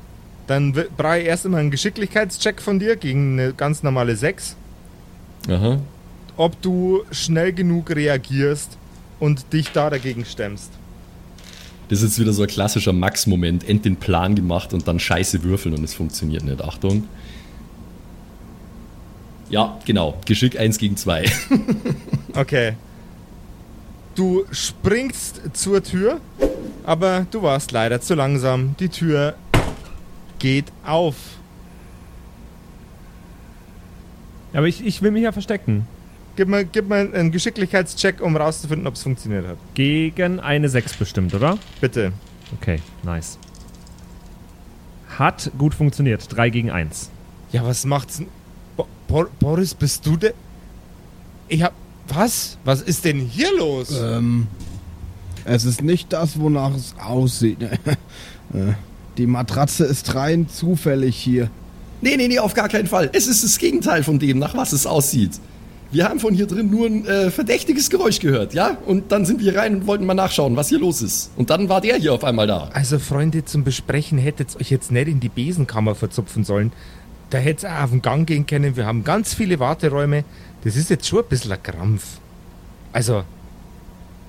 Dann 0.48 0.74
brauche 0.98 1.20
ich 1.20 1.26
erst 1.26 1.46
einmal 1.46 1.62
einen 1.62 1.72
Geschicklichkeitscheck 1.72 2.62
von 2.62 2.80
dir 2.80 2.96
gegen 2.96 3.40
eine 3.40 3.54
ganz 3.54 3.84
normale 3.84 4.16
6. 4.16 4.56
Aha. 5.50 5.80
Ob 6.38 6.62
du 6.62 7.04
schnell 7.12 7.54
genug 7.54 7.92
reagierst 7.96 8.78
und 9.20 9.54
dich 9.54 9.72
da 9.72 9.90
dagegen 9.90 10.26
stemmst. 10.26 10.72
Das 11.90 12.02
ist 12.02 12.12
jetzt 12.12 12.20
wieder 12.20 12.34
so 12.34 12.44
ein 12.44 12.48
klassischer 12.48 12.94
Max-Moment. 12.94 13.68
End 13.68 13.86
den 13.86 13.98
Plan 13.98 14.34
gemacht 14.34 14.74
und 14.74 14.88
dann 14.88 15.00
scheiße 15.00 15.44
würfeln 15.44 15.76
und 15.76 15.84
es 15.84 15.94
funktioniert 15.94 16.44
nicht. 16.44 16.62
Achtung. 16.62 17.04
Ja, 19.52 19.78
genau. 19.86 20.18
Geschick 20.26 20.58
1 20.60 20.78
gegen 20.78 20.98
2. 20.98 21.26
Okay. 22.34 22.76
Du 24.16 24.46
springst 24.52 25.42
zur 25.52 25.84
Tür, 25.84 26.22
aber 26.86 27.26
du 27.30 27.42
warst 27.42 27.74
leider 27.74 28.00
zu 28.00 28.16
langsam. 28.16 28.76
Die 28.80 28.88
Tür 28.88 29.36
geht 30.40 30.72
auf. 30.86 31.16
Aber 34.54 34.66
ich, 34.68 34.86
ich 34.86 35.02
will 35.02 35.12
mich 35.12 35.24
ja 35.24 35.34
verstecken. 35.34 35.88
Gib 36.38 36.48
mir, 36.48 36.64
gib 36.64 36.88
mir 36.88 36.96
einen 37.14 37.32
Geschicklichkeitscheck, 37.32 38.22
um 38.22 38.38
rauszufinden, 38.38 38.88
ob 38.88 38.96
es 38.96 39.04
funktioniert 39.04 39.46
hat. 39.46 39.58
Gegen 39.74 40.40
eine 40.40 40.70
6 40.70 40.94
bestimmt, 40.94 41.34
oder? 41.34 41.58
Bitte. 41.82 42.14
Okay, 42.62 42.80
nice. 43.04 43.38
Hat 45.18 45.52
gut 45.58 45.74
funktioniert. 45.74 46.26
3 46.30 46.50
gegen 46.50 46.72
1. 46.72 47.10
Ja, 47.52 47.66
was 47.66 47.86
macht's 47.86 48.20
denn? 48.20 48.28
Bo 49.12 49.18
Bor 49.18 49.30
Boris, 49.40 49.74
bist 49.74 50.06
du 50.06 50.16
der? 50.16 50.34
Ich 51.50 51.62
hab. 51.62 51.74
Was? 52.08 52.58
Was 52.64 52.82
ist 52.82 53.04
denn 53.04 53.20
hier 53.20 53.50
los? 53.58 53.92
Ähm, 54.02 54.48
es 55.44 55.66
ist 55.66 55.82
nicht 55.82 56.14
das, 56.14 56.40
wonach 56.40 56.74
es 56.76 56.96
aussieht. 57.04 57.58
Äh, 58.54 58.74
Die 59.18 59.28
Matratze 59.28 59.86
ist 59.86 60.14
rein 60.14 60.50
zufällig 60.50 61.16
hier. 61.16 61.50
Nee, 62.02 62.18
nee, 62.18 62.28
nee, 62.28 62.38
auf 62.38 62.54
gar 62.54 62.68
keinen 62.68 62.88
Fall. 62.88 63.10
Es 63.14 63.28
ist 63.28 63.46
das 63.46 63.58
Gegenteil 63.58 64.04
von 64.04 64.20
dem, 64.20 64.40
nach 64.40 64.58
was 64.58 64.74
es 64.74 64.86
aussieht. 64.86 65.40
Wir 65.90 66.10
haben 66.10 66.20
von 66.20 66.34
hier 66.34 66.48
drin 66.48 66.70
nur 66.70 66.86
ein 66.86 67.06
äh, 67.06 67.32
verdächtiges 67.32 67.90
Geräusch 67.90 68.20
gehört, 68.20 68.54
ja? 68.54 68.78
Und 68.86 69.14
dann 69.14 69.26
sind 69.26 69.40
wir 69.40 69.56
rein 69.56 69.76
und 69.76 69.88
wollten 69.88 70.06
mal 70.06 70.16
nachschauen, 70.16 70.58
was 70.58 70.68
hier 70.68 70.80
los 70.80 71.02
ist. 71.02 71.32
Und 71.38 71.50
dann 71.50 71.70
war 71.70 71.80
der 71.80 71.96
hier 71.96 72.14
auf 72.14 72.26
einmal 72.26 72.46
da. 72.46 72.70
Also, 72.74 73.00
Freunde, 73.00 73.46
zum 73.46 73.64
Besprechen 73.64 74.18
hättet 74.18 74.56
ihr 74.56 74.60
euch 74.60 74.70
jetzt 74.70 74.92
nicht 74.92 75.08
in 75.08 75.22
die 75.22 75.30
Besenkammer 75.30 75.96
verzupfen 75.96 76.44
sollen. 76.44 76.74
Da 77.32 77.38
hättet 77.38 77.64
ihr 77.64 77.72
auch 77.72 77.84
auf 77.86 77.90
den 77.92 78.02
Gang 78.02 78.28
gehen 78.28 78.46
können. 78.46 78.76
Wir 78.76 78.86
haben 78.86 79.04
ganz 79.04 79.34
viele 79.34 79.58
Warteräume. 79.60 80.26
Das 80.64 80.76
ist 80.76 80.90
jetzt 80.90 81.08
schon 81.08 81.20
ein 81.20 81.30
bisschen 81.30 81.52
ein 81.52 81.64
Krampf. 81.64 82.20
Also, 82.92 83.20
ein 83.20 83.26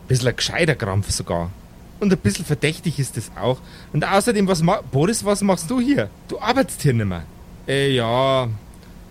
bisschen 0.08 0.28
ein 0.28 0.36
gescheiter 0.36 0.76
Krampf 0.76 1.10
sogar. 1.10 1.50
Und 1.98 2.12
ein 2.12 2.18
bisschen 2.18 2.44
verdächtig 2.44 3.00
ist 3.00 3.16
das 3.16 3.30
auch. 3.36 3.58
Und 3.92 4.04
außerdem, 4.06 4.46
was 4.46 4.62
Boris, 4.90 5.24
was 5.24 5.42
machst 5.42 5.68
du 5.68 5.80
hier? 5.80 6.10
Du 6.28 6.40
arbeitest 6.40 6.82
hier 6.82 6.94
nicht 6.94 7.06
mehr. 7.06 7.24
Äh, 7.66 7.90
ja, 7.90 8.48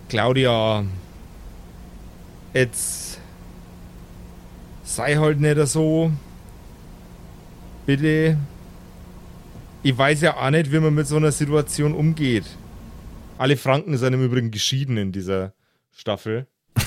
Claudia, 0.08 0.84
jetzt 2.54 3.18
sei 4.84 5.16
halt 5.16 5.38
nicht 5.38 5.66
so. 5.68 6.10
Bitte. 7.84 8.38
Ich 9.82 9.96
weiß 9.96 10.22
ja 10.22 10.36
auch 10.36 10.50
nicht, 10.50 10.72
wie 10.72 10.80
man 10.80 10.94
mit 10.94 11.06
so 11.06 11.16
einer 11.16 11.32
Situation 11.32 11.92
umgeht. 11.92 12.44
Alle 13.42 13.56
Franken 13.56 13.98
sind 13.98 14.12
im 14.12 14.24
Übrigen 14.24 14.52
geschieden 14.52 14.96
in 14.96 15.10
dieser 15.10 15.52
Staffel. 15.90 16.46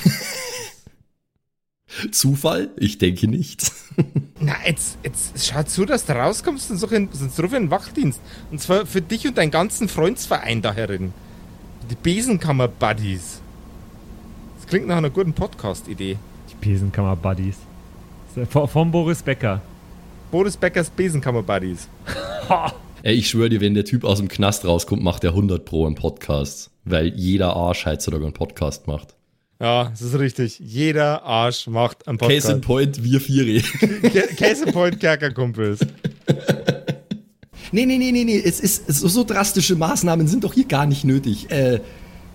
Zufall? 2.11 2.69
Ich 2.77 2.97
denke 2.97 3.27
nicht. 3.27 3.73
Na, 4.39 4.55
jetzt, 4.65 4.97
jetzt 5.03 5.45
schau 5.45 5.63
zu, 5.63 5.83
dass 5.83 6.05
du 6.05 6.13
rauskommst 6.13 6.71
und 6.71 6.77
so 6.77 6.87
in, 6.87 7.09
sonst 7.11 7.37
ruf 7.41 7.51
ich 7.51 7.57
einen 7.57 7.71
Wachdienst. 7.71 8.21
Und 8.51 8.61
zwar 8.61 8.85
für 8.85 9.01
dich 9.01 9.27
und 9.27 9.37
deinen 9.37 9.51
ganzen 9.51 9.89
Freundsverein 9.89 10.61
da 10.61 10.73
herin. 10.73 11.13
Die 11.91 11.95
Besenkammer-Buddies. 11.95 13.41
Das 14.55 14.65
klingt 14.65 14.87
nach 14.87 14.95
einer 14.95 15.09
guten 15.09 15.33
Podcast-Idee. 15.33 16.17
Die 16.49 16.65
Besenkammer-Buddies. 16.69 17.57
Vom 18.49 18.91
Boris 18.93 19.21
Becker. 19.21 19.61
Boris 20.31 20.55
Beckers 20.55 20.89
Besenkammer-Buddies. 20.89 21.89
Ey, 23.05 23.13
ich 23.13 23.29
schwöre 23.29 23.49
dir, 23.49 23.61
wenn 23.61 23.75
der 23.75 23.85
Typ 23.85 24.03
aus 24.03 24.17
dem 24.17 24.27
Knast 24.29 24.65
rauskommt, 24.65 25.03
macht 25.03 25.23
er 25.23 25.29
100 25.29 25.63
Pro 25.63 25.85
einen 25.85 25.93
Podcast. 25.93 26.71
Weil 26.85 27.09
jeder 27.15 27.55
Arsch 27.55 27.85
heutzutage 27.85 28.23
einen 28.23 28.33
Podcast 28.33 28.87
macht. 28.87 29.15
Ja, 29.61 29.89
das 29.91 30.01
ist 30.01 30.17
richtig. 30.17 30.57
Jeder 30.57 31.21
Arsch 31.21 31.67
macht 31.67 32.07
einen 32.07 32.17
Case 32.17 32.51
in 32.51 32.61
Podcast. 32.61 32.97
point, 32.97 33.03
wir 33.03 33.21
Viere. 33.21 33.61
Ca- 34.01 34.35
Case 34.35 34.65
in 34.65 34.73
Point 34.73 34.99
Kerkerkumpels. 34.99 35.81
Nee, 37.71 37.85
nee, 37.85 37.99
nee, 37.99 38.11
nee, 38.11 38.23
nee. 38.23 38.41
Es 38.43 38.59
ist, 38.59 38.87
so, 38.91 39.07
so 39.07 39.23
drastische 39.23 39.75
Maßnahmen 39.75 40.27
sind 40.27 40.43
doch 40.43 40.55
hier 40.55 40.65
gar 40.65 40.87
nicht 40.87 41.03
nötig. 41.03 41.51
Äh, 41.51 41.81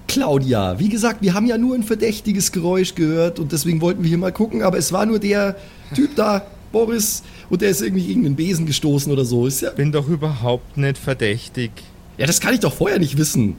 Claudia, 0.06 0.78
wie 0.78 0.88
gesagt, 0.88 1.20
wir 1.20 1.34
haben 1.34 1.46
ja 1.46 1.58
nur 1.58 1.74
ein 1.74 1.82
verdächtiges 1.82 2.52
Geräusch 2.52 2.94
gehört 2.94 3.40
und 3.40 3.50
deswegen 3.50 3.80
wollten 3.80 4.04
wir 4.04 4.08
hier 4.08 4.18
mal 4.18 4.30
gucken, 4.32 4.62
aber 4.62 4.78
es 4.78 4.92
war 4.92 5.04
nur 5.04 5.18
der 5.18 5.56
Typ 5.96 6.14
da, 6.14 6.46
Boris, 6.72 7.22
und 7.48 7.62
der 7.62 7.70
ist 7.70 7.82
irgendwie 7.82 8.06
gegen 8.06 8.22
den 8.24 8.36
Besen 8.36 8.66
gestoßen 8.66 9.12
oder 9.12 9.24
so. 9.24 9.46
Ist 9.46 9.60
ja, 9.62 9.70
Bin 9.70 9.92
doch 9.92 10.08
überhaupt 10.08 10.76
nicht 10.76 10.98
verdächtig. 10.98 11.70
ja, 12.16 12.26
das 12.26 12.40
kann 12.40 12.54
ich 12.54 12.60
doch 12.60 12.72
vorher 12.72 12.98
nicht 12.98 13.18
wissen. 13.18 13.56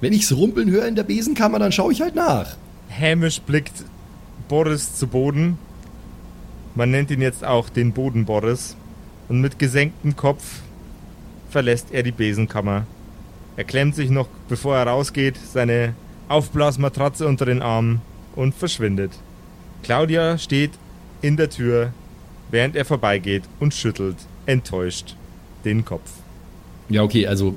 Wenn 0.00 0.12
ich's 0.12 0.32
rumpeln 0.32 0.70
höre 0.70 0.86
in 0.86 0.96
der 0.96 1.04
Besenkammer, 1.04 1.58
dann 1.58 1.72
schaue 1.72 1.92
ich 1.92 2.02
halt 2.02 2.14
nach. 2.14 2.56
Hämisch 2.88 3.40
blickt 3.40 3.84
Boris 4.48 4.94
zu 4.96 5.06
Boden. 5.06 5.58
Man 6.74 6.90
nennt 6.90 7.10
ihn 7.10 7.22
jetzt 7.22 7.44
auch 7.44 7.68
den 7.68 7.92
Boden 7.92 8.24
Boris. 8.24 8.76
Und 9.28 9.40
mit 9.40 9.58
gesenktem 9.58 10.16
Kopf 10.16 10.60
verlässt 11.48 11.88
er 11.92 12.02
die 12.02 12.12
Besenkammer. 12.12 12.86
Er 13.56 13.64
klemmt 13.64 13.94
sich 13.94 14.10
noch, 14.10 14.28
bevor 14.48 14.76
er 14.76 14.88
rausgeht, 14.88 15.36
seine 15.52 15.94
Aufblasmatratze 16.28 17.26
unter 17.26 17.46
den 17.46 17.62
Arm 17.62 18.00
und 18.34 18.54
verschwindet. 18.54 19.12
Claudia 19.82 20.36
steht 20.36 20.72
in 21.24 21.38
der 21.38 21.48
Tür, 21.48 21.90
während 22.50 22.76
er 22.76 22.84
vorbeigeht 22.84 23.44
und 23.58 23.72
schüttelt, 23.72 24.16
enttäuscht, 24.44 25.16
den 25.64 25.82
Kopf. 25.82 26.10
Ja, 26.90 27.02
okay, 27.02 27.26
also 27.26 27.54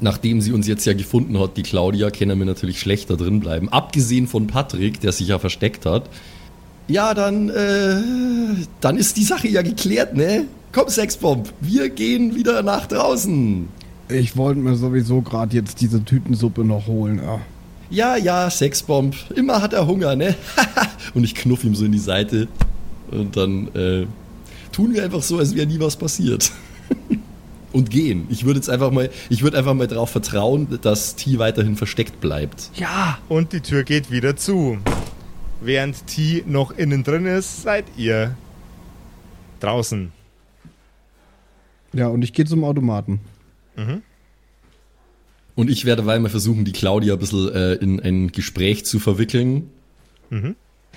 nachdem 0.00 0.40
sie 0.40 0.52
uns 0.52 0.66
jetzt 0.66 0.84
ja 0.86 0.92
gefunden 0.92 1.38
hat, 1.38 1.56
die 1.56 1.62
Claudia, 1.62 2.10
können 2.10 2.36
wir 2.36 2.46
natürlich 2.46 2.80
schlechter 2.80 3.16
drin 3.16 3.38
bleiben. 3.38 3.68
Abgesehen 3.68 4.26
von 4.26 4.48
Patrick, 4.48 5.00
der 5.00 5.12
sich 5.12 5.28
ja 5.28 5.38
versteckt 5.38 5.86
hat. 5.86 6.10
Ja, 6.88 7.14
dann, 7.14 7.48
äh, 7.50 8.02
dann 8.80 8.96
ist 8.96 9.16
die 9.16 9.22
Sache 9.22 9.46
ja 9.46 9.62
geklärt, 9.62 10.16
ne? 10.16 10.46
Komm, 10.72 10.88
Sexbomb, 10.88 11.52
wir 11.60 11.90
gehen 11.90 12.34
wieder 12.34 12.64
nach 12.64 12.86
draußen. 12.86 13.68
Ich 14.08 14.36
wollte 14.36 14.58
mir 14.58 14.74
sowieso 14.74 15.22
gerade 15.22 15.54
jetzt 15.54 15.80
diese 15.80 16.04
Tütensuppe 16.04 16.64
noch 16.64 16.88
holen. 16.88 17.20
Ja. 17.22 17.40
Ja, 17.90 18.16
ja, 18.16 18.50
Sexbomb, 18.50 19.16
immer 19.36 19.62
hat 19.62 19.72
er 19.72 19.86
Hunger, 19.86 20.16
ne? 20.16 20.34
Und 21.14 21.22
ich 21.22 21.36
knuff 21.36 21.62
ihm 21.62 21.76
so 21.76 21.84
in 21.84 21.92
die 21.92 21.98
Seite. 21.98 22.48
Und 23.10 23.36
dann 23.36 23.68
äh, 23.74 24.06
tun 24.72 24.94
wir 24.94 25.02
einfach 25.04 25.22
so, 25.22 25.38
als 25.38 25.54
wäre 25.54 25.66
nie 25.66 25.80
was 25.80 25.96
passiert. 25.96 26.52
Und 27.72 27.88
gehen. 27.90 28.26
Ich 28.30 28.44
würde 28.44 28.58
jetzt 28.58 28.68
einfach 28.68 28.90
mal, 28.90 29.10
ich 29.28 29.42
würde 29.42 29.56
einfach 29.56 29.74
mal 29.74 29.86
darauf 29.86 30.10
vertrauen, 30.10 30.66
dass 30.82 31.14
T 31.14 31.38
weiterhin 31.38 31.76
versteckt 31.76 32.20
bleibt. 32.20 32.70
Ja, 32.74 33.18
Und 33.28 33.52
die 33.52 33.60
Tür 33.60 33.84
geht 33.84 34.10
wieder 34.10 34.34
zu. 34.34 34.78
Während 35.60 36.04
T 36.08 36.42
noch 36.48 36.72
innen 36.72 37.04
drin 37.04 37.26
ist, 37.26 37.62
seid 37.62 37.84
ihr 37.96 38.36
draußen. 39.60 40.10
ja, 41.92 42.08
und 42.08 42.22
ich 42.22 42.32
gehe 42.32 42.44
zum 42.44 42.64
Automaten. 42.64 43.20
Und 45.54 45.70
ich 45.70 45.84
werde 45.84 46.06
weiter 46.06 46.20
mal 46.20 46.28
versuchen, 46.28 46.64
die 46.64 46.72
Claudia 46.72 47.14
ein 47.14 47.18
bisschen 47.20 47.52
äh, 47.52 47.74
in 47.74 48.00
ein 48.00 48.32
Gespräch 48.32 48.84
zu 48.84 48.98
verwickeln. 48.98 49.70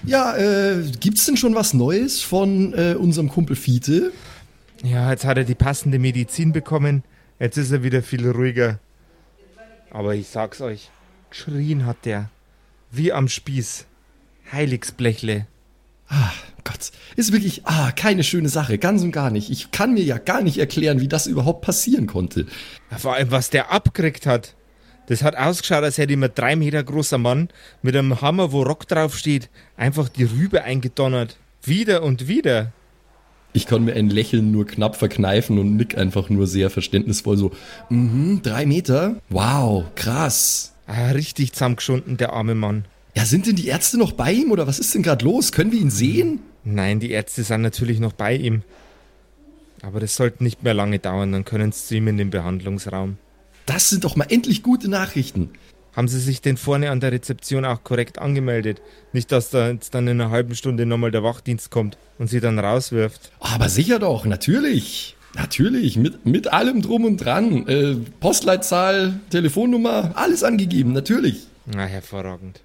Ja, 0.05 0.35
äh, 0.35 0.83
gibt's 0.99 1.25
denn 1.25 1.37
schon 1.37 1.55
was 1.55 1.73
Neues 1.73 2.21
von 2.21 2.73
äh, 2.73 2.95
unserem 2.95 3.29
Kumpel 3.29 3.55
Fiete? 3.55 4.11
Ja, 4.83 5.11
jetzt 5.11 5.23
hat 5.25 5.37
er 5.37 5.45
die 5.45 5.55
passende 5.55 5.97
Medizin 5.97 6.51
bekommen. 6.51 7.03
Jetzt 7.39 7.57
ist 7.57 7.71
er 7.71 7.83
wieder 7.83 8.03
viel 8.03 8.29
ruhiger. 8.29 8.79
Aber 9.91 10.13
ich 10.15 10.27
sag's 10.27 10.59
euch, 10.59 10.89
geschrien 11.29 11.85
hat 11.85 12.05
der. 12.05 12.29
Wie 12.91 13.13
am 13.13 13.29
Spieß. 13.29 13.85
Heiligsblechle. 14.51 15.47
Gott, 16.63 16.91
ist 17.15 17.31
wirklich, 17.31 17.65
ah, 17.65 17.91
keine 17.91 18.23
schöne 18.23 18.49
Sache, 18.49 18.77
ganz 18.77 19.01
und 19.01 19.11
gar 19.11 19.31
nicht. 19.31 19.49
Ich 19.49 19.71
kann 19.71 19.93
mir 19.93 20.03
ja 20.03 20.17
gar 20.17 20.41
nicht 20.41 20.57
erklären, 20.57 21.01
wie 21.01 21.07
das 21.07 21.27
überhaupt 21.27 21.61
passieren 21.61 22.07
konnte. 22.07 22.45
Vor 22.97 23.13
allem, 23.13 23.31
was 23.31 23.49
der 23.49 23.71
abgekriegt 23.71 24.25
hat. 24.25 24.55
Das 25.07 25.23
hat 25.23 25.35
ausgeschaut, 25.35 25.83
als 25.83 25.97
hätte 25.97 26.13
ein 26.13 26.31
drei 26.33 26.55
Meter 26.55 26.83
großer 26.83 27.17
Mann 27.17 27.49
mit 27.81 27.95
einem 27.95 28.21
Hammer, 28.21 28.51
wo 28.51 28.63
Rock 28.63 28.87
draufsteht, 28.87 29.49
einfach 29.75 30.09
die 30.09 30.23
Rübe 30.23 30.63
eingedonnert. 30.63 31.37
Wieder 31.63 32.03
und 32.03 32.27
wieder. 32.27 32.71
Ich 33.53 33.67
kann 33.67 33.83
mir 33.83 33.93
ein 33.93 34.09
Lächeln 34.09 34.51
nur 34.51 34.65
knapp 34.65 34.95
verkneifen 34.95 35.59
und 35.59 35.75
nick 35.75 35.97
einfach 35.97 36.29
nur 36.29 36.47
sehr 36.47 36.69
verständnisvoll 36.69 37.37
so, 37.37 37.51
mhm, 37.89 38.41
drei 38.41 38.65
Meter? 38.65 39.17
Wow, 39.29 39.85
krass. 39.95 40.73
Ah, 40.87 41.11
richtig 41.11 41.53
zusammengeschunden, 41.53 42.17
der 42.17 42.33
arme 42.33 42.55
Mann. 42.55 42.85
Ja, 43.15 43.25
sind 43.25 43.45
denn 43.45 43.55
die 43.55 43.67
Ärzte 43.67 43.97
noch 43.97 44.13
bei 44.13 44.31
ihm 44.31 44.51
oder 44.51 44.65
was 44.65 44.79
ist 44.79 44.95
denn 44.95 45.03
gerade 45.03 45.23
los? 45.23 45.51
Können 45.51 45.71
wir 45.71 45.79
ihn 45.79 45.91
sehen? 45.91 46.39
Nein, 46.63 46.99
die 46.99 47.11
Ärzte 47.11 47.43
sind 47.43 47.61
natürlich 47.61 47.99
noch 47.99 48.13
bei 48.13 48.35
ihm. 48.35 48.63
Aber 49.83 49.99
das 49.99 50.15
sollte 50.15 50.43
nicht 50.43 50.63
mehr 50.63 50.73
lange 50.73 50.97
dauern, 50.97 51.31
dann 51.31 51.45
können 51.45 51.71
sie 51.71 51.85
zu 51.87 51.95
ihm 51.95 52.07
in 52.07 52.17
den 52.17 52.31
Behandlungsraum. 52.31 53.17
Das 53.65 53.89
sind 53.89 54.03
doch 54.03 54.15
mal 54.15 54.27
endlich 54.29 54.63
gute 54.63 54.89
Nachrichten. 54.89 55.51
Haben 55.95 56.07
Sie 56.07 56.19
sich 56.19 56.41
denn 56.41 56.57
vorne 56.57 56.89
an 56.89 56.99
der 56.99 57.11
Rezeption 57.11 57.65
auch 57.65 57.83
korrekt 57.83 58.17
angemeldet? 58.17 58.81
Nicht, 59.13 59.31
dass 59.31 59.51
da 59.51 59.69
jetzt 59.69 59.93
dann 59.93 60.07
in 60.07 60.19
einer 60.19 60.31
halben 60.31 60.55
Stunde 60.55 60.85
nochmal 60.87 61.11
der 61.11 61.23
Wachdienst 61.23 61.69
kommt 61.69 61.97
und 62.17 62.27
Sie 62.27 62.39
dann 62.39 62.57
rauswirft. 62.57 63.31
Aber 63.39 63.69
sicher 63.69 63.99
doch, 63.99 64.25
natürlich. 64.25 65.15
Natürlich, 65.35 65.97
mit, 65.97 66.25
mit 66.25 66.51
allem 66.51 66.81
drum 66.81 67.05
und 67.05 67.17
dran. 67.17 67.67
Äh, 67.67 67.95
Postleitzahl, 68.19 69.19
Telefonnummer, 69.29 70.11
alles 70.15 70.43
angegeben, 70.43 70.93
natürlich. 70.93 71.47
Na, 71.65 71.85
hervorragend. 71.85 72.61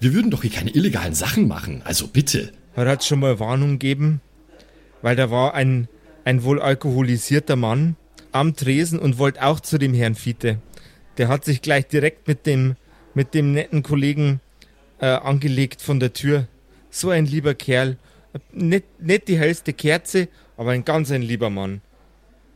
Wir 0.00 0.12
würden 0.12 0.30
doch 0.30 0.42
hier 0.42 0.50
keine 0.50 0.70
illegalen 0.70 1.14
Sachen 1.14 1.48
machen, 1.48 1.82
also 1.84 2.08
bitte. 2.08 2.52
Hat 2.76 3.00
es 3.00 3.06
schon 3.06 3.20
mal 3.20 3.38
Warnung 3.38 3.72
gegeben? 3.78 4.20
Weil 5.00 5.16
da 5.16 5.30
war 5.30 5.54
ein, 5.54 5.88
ein 6.24 6.42
wohl 6.42 6.60
alkoholisierter 6.60 7.56
Mann 7.56 7.96
am 8.34 8.56
Tresen 8.56 8.98
und 8.98 9.18
wollte 9.18 9.42
auch 9.44 9.60
zu 9.60 9.78
dem 9.78 9.94
Herrn 9.94 10.14
Fiete. 10.14 10.58
Der 11.18 11.28
hat 11.28 11.44
sich 11.44 11.62
gleich 11.62 11.86
direkt 11.86 12.26
mit 12.26 12.46
dem, 12.46 12.74
mit 13.14 13.32
dem 13.34 13.52
netten 13.52 13.82
Kollegen 13.82 14.40
äh, 14.98 15.06
angelegt 15.06 15.80
von 15.80 16.00
der 16.00 16.12
Tür. 16.12 16.48
So 16.90 17.10
ein 17.10 17.26
lieber 17.26 17.54
Kerl. 17.54 17.96
Nicht, 18.52 18.84
nicht 19.00 19.28
die 19.28 19.38
hellste 19.38 19.72
Kerze, 19.72 20.28
aber 20.56 20.72
ein 20.72 20.84
ganz 20.84 21.12
ein 21.12 21.22
lieber 21.22 21.50
Mann. 21.50 21.80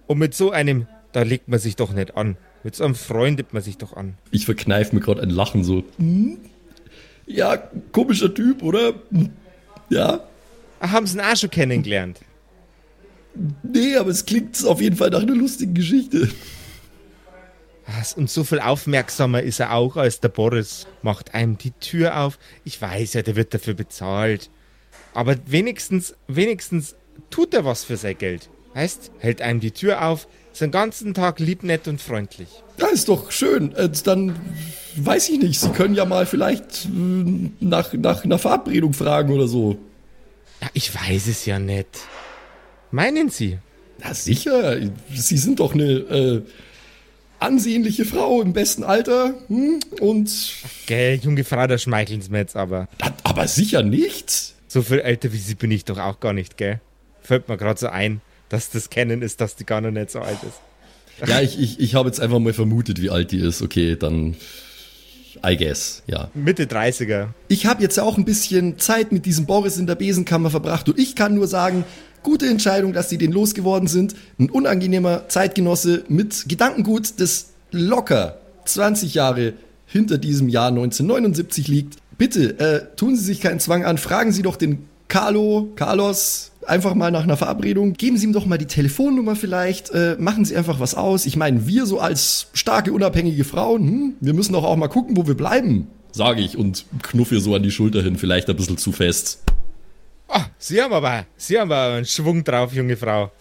Und 0.08 0.18
mit 0.18 0.34
so 0.34 0.50
einem, 0.50 0.88
da 1.12 1.22
legt 1.22 1.48
man 1.48 1.60
sich 1.60 1.76
doch 1.76 1.92
nicht 1.92 2.16
an. 2.16 2.36
Mit 2.64 2.74
so 2.74 2.84
einem 2.84 2.96
freundet 2.96 3.52
man 3.52 3.62
sich 3.62 3.78
doch 3.78 3.92
an. 3.96 4.14
Ich 4.32 4.46
verkneife 4.46 4.94
mir 4.94 5.00
gerade 5.00 5.22
ein 5.22 5.30
Lachen 5.30 5.62
so. 5.62 5.84
hm? 5.98 6.38
Ja, 7.26 7.56
komischer 7.92 8.32
Typ, 8.34 8.62
oder? 8.62 8.94
Ja. 9.90 10.20
Haben 10.80 11.06
Sie 11.06 11.18
ihn 11.18 11.20
auch 11.20 11.36
schon 11.36 11.50
kennengelernt? 11.50 12.20
Nee, 13.62 13.96
aber 13.96 14.10
es 14.10 14.26
klingt 14.26 14.64
auf 14.64 14.80
jeden 14.80 14.96
Fall 14.96 15.10
nach 15.10 15.22
einer 15.22 15.34
lustigen 15.34 15.74
Geschichte. 15.74 16.28
Was? 17.86 18.12
Und 18.14 18.28
so 18.28 18.44
viel 18.44 18.60
aufmerksamer 18.60 19.42
ist 19.42 19.60
er 19.60 19.72
auch 19.72 19.96
als 19.96 20.20
der 20.20 20.28
Boris. 20.28 20.86
Macht 21.02 21.34
einem 21.34 21.56
die 21.56 21.70
Tür 21.72 22.18
auf. 22.18 22.38
Ich 22.64 22.80
weiß 22.80 23.14
ja, 23.14 23.22
der 23.22 23.36
wird 23.36 23.54
dafür 23.54 23.74
bezahlt. 23.74 24.50
Aber 25.14 25.36
wenigstens, 25.46 26.14
wenigstens 26.26 26.96
tut 27.30 27.54
er 27.54 27.64
was 27.64 27.84
für 27.84 27.96
sein 27.96 28.18
Geld. 28.18 28.50
Heißt, 28.74 29.10
hält 29.18 29.40
einem 29.40 29.60
die 29.60 29.70
Tür 29.70 30.04
auf, 30.04 30.28
ist 30.52 30.60
den 30.60 30.70
ganzen 30.70 31.14
Tag 31.14 31.40
lieb, 31.40 31.62
nett 31.62 31.88
und 31.88 32.00
freundlich. 32.00 32.48
Ja, 32.78 32.88
ist 32.88 33.08
doch 33.08 33.30
schön. 33.30 33.74
Dann 34.04 34.36
weiß 34.96 35.30
ich 35.30 35.38
nicht. 35.38 35.58
Sie 35.60 35.70
können 35.70 35.94
ja 35.94 36.04
mal 36.04 36.26
vielleicht 36.26 36.84
äh, 36.84 37.50
nach, 37.60 37.92
nach 37.94 38.24
einer 38.24 38.38
Verabredung 38.38 38.92
fragen 38.92 39.32
oder 39.32 39.48
so. 39.48 39.78
Ja, 40.60 40.68
ich 40.74 40.94
weiß 40.94 41.26
es 41.28 41.46
ja 41.46 41.58
nicht. 41.58 41.88
Meinen 42.90 43.30
Sie? 43.30 43.58
Na 44.02 44.14
sicher. 44.14 44.78
Sie 45.14 45.38
sind 45.38 45.60
doch 45.60 45.74
eine 45.74 45.84
äh, 45.84 46.42
ansehnliche 47.38 48.04
Frau 48.04 48.40
im 48.42 48.52
besten 48.52 48.84
Alter. 48.84 49.34
Hm? 49.48 49.80
Und. 50.00 50.52
Gell, 50.86 51.16
junge 51.16 51.44
Frau, 51.44 51.66
da 51.66 51.78
schmeicheln 51.78 52.22
Sie 52.22 52.30
mir 52.30 52.38
jetzt 52.38 52.56
aber. 52.56 52.88
Aber 53.24 53.48
sicher 53.48 53.82
nicht. 53.82 54.54
So 54.68 54.82
viel 54.82 55.00
älter 55.00 55.32
wie 55.32 55.38
Sie 55.38 55.54
bin 55.54 55.70
ich 55.70 55.84
doch 55.84 55.98
auch 55.98 56.20
gar 56.20 56.32
nicht, 56.32 56.56
gell? 56.56 56.80
Fällt 57.22 57.48
mir 57.48 57.56
gerade 57.56 57.80
so 57.80 57.88
ein, 57.88 58.20
dass 58.48 58.70
das 58.70 58.90
Kennen 58.90 59.22
ist, 59.22 59.40
dass 59.40 59.56
die 59.56 59.64
gar 59.64 59.80
noch 59.80 59.90
nicht 59.90 60.10
so 60.10 60.20
alt 60.20 60.38
ist. 60.42 61.28
Ja, 61.28 61.40
ich, 61.40 61.58
ich, 61.58 61.80
ich 61.80 61.94
habe 61.94 62.08
jetzt 62.08 62.20
einfach 62.20 62.38
mal 62.38 62.52
vermutet, 62.52 63.02
wie 63.02 63.10
alt 63.10 63.32
die 63.32 63.40
ist. 63.40 63.62
Okay, 63.62 63.96
dann. 63.96 64.36
I 65.46 65.56
guess, 65.56 66.02
ja. 66.06 66.30
Mitte 66.34 66.64
30er. 66.64 67.28
Ich 67.46 67.66
habe 67.66 67.82
jetzt 67.82 67.98
auch 68.00 68.18
ein 68.18 68.24
bisschen 68.24 68.78
Zeit 68.78 69.12
mit 69.12 69.24
diesem 69.24 69.46
Boris 69.46 69.76
in 69.76 69.86
der 69.86 69.94
Besenkammer 69.94 70.50
verbracht 70.50 70.88
und 70.88 70.98
ich 70.98 71.14
kann 71.14 71.34
nur 71.34 71.46
sagen, 71.46 71.84
gute 72.22 72.46
Entscheidung, 72.46 72.92
dass 72.92 73.08
sie 73.08 73.18
den 73.18 73.32
losgeworden 73.32 73.88
sind. 73.88 74.14
Ein 74.38 74.50
unangenehmer 74.50 75.28
Zeitgenosse 75.28 76.04
mit 76.08 76.48
Gedankengut, 76.48 77.20
das 77.20 77.50
locker 77.70 78.38
20 78.64 79.14
Jahre 79.14 79.54
hinter 79.86 80.18
diesem 80.18 80.48
Jahr 80.48 80.68
1979 80.68 81.68
liegt. 81.68 81.96
Bitte, 82.18 82.58
äh, 82.58 82.96
tun 82.96 83.16
Sie 83.16 83.24
sich 83.24 83.40
keinen 83.40 83.60
Zwang 83.60 83.84
an, 83.84 83.98
fragen 83.98 84.32
Sie 84.32 84.42
doch 84.42 84.56
den 84.56 84.86
Carlo, 85.08 85.72
Carlos, 85.76 86.52
einfach 86.66 86.94
mal 86.94 87.10
nach 87.10 87.22
einer 87.22 87.36
Verabredung. 87.36 87.94
Geben 87.94 88.18
Sie 88.18 88.26
ihm 88.26 88.32
doch 88.32 88.44
mal 88.44 88.58
die 88.58 88.66
Telefonnummer 88.66 89.36
vielleicht, 89.36 89.90
äh, 89.90 90.16
machen 90.18 90.44
Sie 90.44 90.54
einfach 90.56 90.80
was 90.80 90.94
aus. 90.94 91.24
Ich 91.24 91.36
meine, 91.36 91.66
wir 91.66 91.86
so 91.86 91.98
als 91.98 92.48
starke, 92.52 92.92
unabhängige 92.92 93.44
Frauen, 93.44 93.88
hm, 93.88 94.14
wir 94.20 94.34
müssen 94.34 94.52
doch 94.52 94.64
auch 94.64 94.76
mal 94.76 94.88
gucken, 94.88 95.16
wo 95.16 95.26
wir 95.26 95.34
bleiben. 95.34 95.88
sage 96.12 96.40
ich 96.40 96.56
und 96.56 96.84
knuff 97.02 97.30
ihr 97.32 97.40
so 97.40 97.54
an 97.54 97.62
die 97.62 97.70
Schulter 97.70 98.02
hin, 98.02 98.16
vielleicht 98.16 98.50
ein 98.50 98.56
bisschen 98.56 98.76
zu 98.76 98.92
fest. 98.92 99.40
Ah, 100.28 100.46
Sie 100.58 100.80
haben 100.80 100.92
aber, 100.92 101.24
Sie 101.36 101.58
haben 101.58 101.72
aber 101.72 101.94
einen 101.96 102.04
Schwung 102.04 102.44
drauf, 102.44 102.72
junge 102.74 102.96
Frau. 102.96 103.32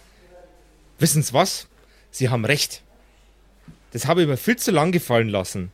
Wissen 0.99 1.21
Sie 1.21 1.33
was? 1.33 1.67
Sie 2.11 2.29
haben 2.29 2.45
recht. 2.45 2.81
Das 3.91 4.07
habe 4.07 4.21
ich 4.21 4.27
mir 4.27 4.37
viel 4.37 4.55
zu 4.55 4.71
lang 4.71 4.91
gefallen 4.91 5.29
lassen. 5.29 5.71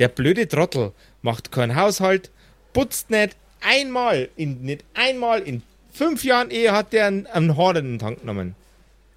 Der 0.00 0.08
blöde 0.08 0.48
Trottel 0.48 0.92
macht 1.22 1.52
keinen 1.52 1.76
Haushalt, 1.76 2.30
putzt 2.72 3.10
nicht 3.10 3.36
einmal, 3.60 4.28
in, 4.36 4.62
nicht 4.62 4.84
einmal 4.94 5.40
in 5.40 5.62
fünf 5.92 6.24
Jahren 6.24 6.50
Ehe 6.50 6.72
hat 6.72 6.92
der 6.92 7.06
einen, 7.06 7.26
einen 7.26 7.56
Horder 7.56 7.80
in 7.80 7.92
den 7.92 7.98
Tank 7.98 8.20
genommen. 8.20 8.54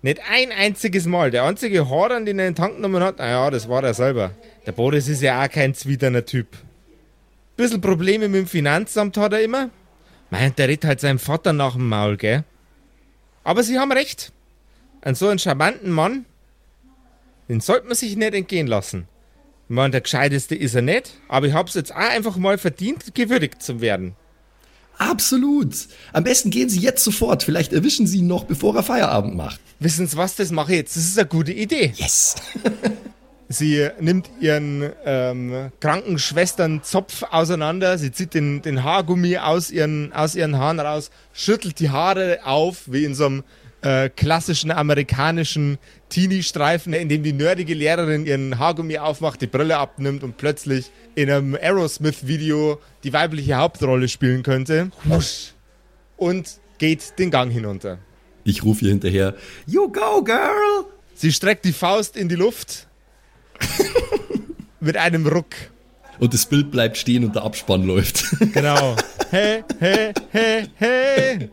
Nicht 0.02 0.22
ein 0.30 0.52
einziges 0.52 1.06
Mal. 1.06 1.30
Der 1.30 1.44
einzige 1.44 1.90
Horder, 1.90 2.22
den 2.22 2.40
er 2.40 2.48
in 2.48 2.54
den 2.54 2.56
Tank 2.56 2.78
genommen 2.78 3.04
hat, 3.04 3.18
naja, 3.18 3.50
das 3.50 3.68
war 3.68 3.84
er 3.84 3.94
selber. 3.94 4.32
Der 4.66 4.72
Boris 4.72 5.10
ist 5.10 5.22
ja 5.22 5.44
auch 5.44 5.50
kein 5.50 5.74
zwiderner 5.74 6.24
Typ. 6.24 6.48
Bisschen 7.58 7.82
Probleme 7.82 8.30
mit 8.30 8.40
dem 8.40 8.48
Finanzamt 8.48 9.18
hat 9.18 9.34
er 9.34 9.42
immer. 9.42 9.70
Meint, 10.30 10.60
der 10.60 10.68
redet 10.68 10.86
halt 10.86 11.00
seinem 11.00 11.20
Vater 11.20 11.54
nach 11.54 11.74
dem 11.74 11.88
Maul, 11.90 12.18
gell? 12.18 12.44
Aber 13.44 13.64
sie 13.64 13.80
haben 13.80 13.92
recht. 13.92 14.32
An 15.02 15.16
so 15.16 15.28
einen 15.28 15.40
charmanten 15.40 15.92
Mann, 15.92 16.26
den 17.48 17.62
sollte 17.62 17.88
man 17.88 17.96
sich 17.96 18.16
nicht 18.16 18.34
entgehen 18.34 18.68
lassen. 18.68 19.08
Ich 19.70 19.76
meine, 19.76 19.92
der 19.92 20.02
Gescheiteste 20.02 20.56
ist 20.56 20.76
er 20.76 20.82
nicht, 20.82 21.14
aber 21.28 21.48
ich 21.48 21.54
hab's 21.54 21.76
jetzt 21.76 21.94
auch 21.94 21.98
einfach 21.98 22.38
mal 22.38 22.58
verdient, 22.58 23.16
gewürdigt 23.16 23.62
zu 23.62 23.82
werden. 23.82 24.16
Absolut. 24.98 25.88
Am 26.12 26.26
besten 26.26 26.50
gehen 26.50 26.70
Sie 26.70 26.82
jetzt 26.82 27.04
sofort. 27.04 27.44
Vielleicht 27.44 27.72
erwischen 27.72 28.06
Sie 28.06 28.18
ihn 28.18 28.28
noch, 28.28 28.44
bevor 28.44 28.76
er 28.76 28.84
Feierabend 28.84 29.36
macht. 29.36 29.62
Wissen 29.80 30.08
Sie 30.08 30.18
was, 30.18 30.36
das 30.36 30.52
mache 30.52 30.74
ich 30.74 30.80
jetzt. 30.80 30.98
Das 30.98 31.04
ist 31.04 31.18
eine 31.18 31.28
gute 31.28 31.54
Idee. 31.54 31.94
Yes. 31.96 32.36
Sie 33.52 33.90
nimmt 34.00 34.30
ihren 34.40 34.92
ähm, 35.06 35.72
Krankenschwestern 35.80 36.84
Zopf 36.84 37.24
auseinander, 37.32 37.98
sie 37.98 38.12
zieht 38.12 38.36
den, 38.36 38.62
den 38.62 38.84
Haargummi 38.84 39.38
aus 39.38 39.72
ihren, 39.72 40.14
aus 40.14 40.36
ihren 40.36 40.60
Haaren 40.60 40.80
raus, 40.80 41.10
schüttelt 41.34 41.80
die 41.80 41.90
Haare 41.90 42.42
auf, 42.44 42.84
wie 42.86 43.06
in 43.06 43.16
so 43.16 43.26
einem 43.26 43.44
äh, 43.82 44.10
klassischen 44.10 44.70
amerikanischen 44.70 45.80
Teenie-Streifen, 46.10 46.94
in 46.94 47.10
dem 47.10 47.24
die 47.24 47.34
nerdige 47.34 47.74
Lehrerin 47.74 48.28
ihren 48.28 48.60
Haargummi 48.60 49.00
aufmacht, 49.00 49.42
die 49.42 49.48
Brille 49.48 49.78
abnimmt 49.78 50.24
und 50.24 50.38
plötzlich 50.38 50.92
in 51.16 51.32
einem 51.32 51.56
Aerosmith-Video 51.56 52.80
die 53.04 53.14
weibliche 53.14 53.56
Hauptrolle 53.56 54.10
spielen 54.10 54.44
könnte. 54.44 54.92
Husch. 55.10 55.54
Und 56.18 56.60
geht 56.78 57.18
den 57.18 57.32
Gang 57.32 57.52
hinunter. 57.52 57.98
Ich 58.44 58.64
rufe 58.64 58.86
ihr 58.86 58.92
hinterher, 58.92 59.36
You 59.66 59.92
go, 59.92 60.24
girl! 60.24 60.86
Sie 61.16 61.32
streckt 61.32 61.66
die 61.66 61.74
Faust 61.74 62.16
in 62.16 62.30
die 62.30 62.36
Luft 62.36 62.89
mit 64.80 64.98
einem 64.98 65.28
Ruck. 65.28 65.56
Und 66.20 66.34
das 66.34 66.46
Bild 66.46 66.72
bleibt 66.72 66.98
stehen 66.98 67.24
und 67.24 67.36
der 67.36 67.44
Abspann 67.44 67.84
läuft. 67.84 68.24
Genau. 68.54 68.96
Hey, 69.30 69.64
hey, 69.80 70.14
hey, 70.32 70.64
hey. 70.76 71.50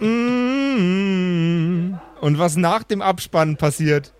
Mm. 0.00 1.98
Und 2.20 2.38
was 2.38 2.56
nach 2.56 2.82
dem 2.82 3.02
Abspann 3.02 3.56
passiert, 3.56 4.12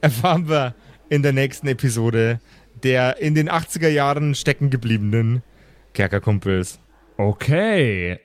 erfahren 0.00 0.48
wir 0.48 0.74
in 1.08 1.22
der 1.22 1.32
nächsten 1.32 1.66
Episode 1.66 2.40
der 2.82 3.18
in 3.20 3.34
den 3.34 3.48
80er 3.48 3.88
Jahren 3.88 4.34
stecken 4.34 4.70
gebliebenen 4.70 5.42
Kerkerkumpels. 5.92 6.78
Okay. 7.16 8.18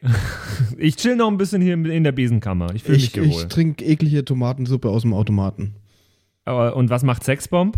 Ich 0.78 0.96
chill 0.96 1.18
noch 1.18 1.28
ein 1.28 1.38
bisschen 1.38 1.62
hier 1.62 1.74
in 1.74 2.04
der 2.04 2.14
Besenkammer. 2.14 2.74
Ich 2.74 2.84
fühle 2.84 2.98
mich 2.98 3.16
Ich, 3.16 3.38
ich 3.38 3.46
trinke 3.48 3.84
eklige 3.84 4.24
Tomatensuppe 4.24 4.90
aus 4.90 5.02
dem 5.02 5.14
Automaten. 5.14 5.76
Aber, 6.46 6.76
und 6.76 6.90
was 6.90 7.04
macht 7.04 7.24
Sexbomb? 7.24 7.78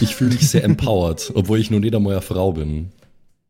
Ich 0.00 0.14
fühle 0.14 0.32
mich 0.32 0.48
sehr 0.48 0.64
empowered, 0.64 1.32
obwohl 1.34 1.58
ich 1.58 1.70
nur 1.70 1.80
eine 1.80 2.20
Frau 2.20 2.52
bin. 2.52 2.90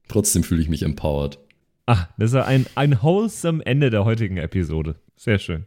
Trotzdem 0.08 0.42
fühle 0.42 0.62
ich 0.62 0.68
mich 0.68 0.82
empowered. 0.82 1.38
Ah, 1.86 2.06
das 2.18 2.32
ist 2.32 2.36
ein, 2.36 2.66
ein 2.74 3.02
wholesome 3.02 3.64
Ende 3.64 3.90
der 3.90 4.04
heutigen 4.04 4.36
Episode. 4.36 4.96
Sehr 5.16 5.38
schön. 5.38 5.66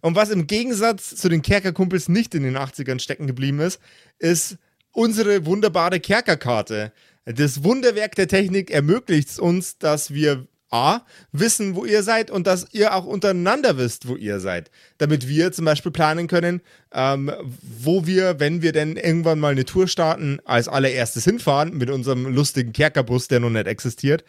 Und 0.00 0.14
was 0.14 0.30
im 0.30 0.46
Gegensatz 0.46 1.16
zu 1.16 1.28
den 1.28 1.42
Kerkerkumpels 1.42 2.08
nicht 2.08 2.34
in 2.34 2.42
den 2.42 2.56
80ern 2.56 3.00
stecken 3.00 3.26
geblieben 3.26 3.60
ist, 3.60 3.80
ist 4.18 4.58
unsere 4.92 5.46
wunderbare 5.46 6.00
Kerkerkarte. 6.00 6.92
Das 7.24 7.64
Wunderwerk 7.64 8.14
der 8.14 8.28
Technik 8.28 8.70
ermöglicht 8.70 9.30
es 9.30 9.38
uns, 9.38 9.78
dass 9.78 10.12
wir 10.12 10.46
A, 10.70 11.00
wissen, 11.32 11.76
wo 11.76 11.84
ihr 11.84 12.02
seid 12.02 12.30
und 12.30 12.46
dass 12.46 12.66
ihr 12.72 12.94
auch 12.94 13.04
untereinander 13.04 13.78
wisst, 13.78 14.08
wo 14.08 14.16
ihr 14.16 14.40
seid. 14.40 14.70
Damit 14.98 15.28
wir 15.28 15.52
zum 15.52 15.64
Beispiel 15.64 15.92
planen 15.92 16.26
können, 16.26 16.60
ähm, 16.92 17.30
wo 17.62 18.06
wir, 18.06 18.40
wenn 18.40 18.62
wir 18.62 18.72
denn 18.72 18.96
irgendwann 18.96 19.38
mal 19.38 19.52
eine 19.52 19.64
Tour 19.64 19.86
starten, 19.86 20.38
als 20.44 20.68
allererstes 20.68 21.24
hinfahren 21.24 21.76
mit 21.76 21.90
unserem 21.90 22.26
lustigen 22.26 22.72
Kerkerbus, 22.72 23.28
der 23.28 23.40
noch 23.40 23.50
nicht 23.50 23.66
existiert. 23.66 24.24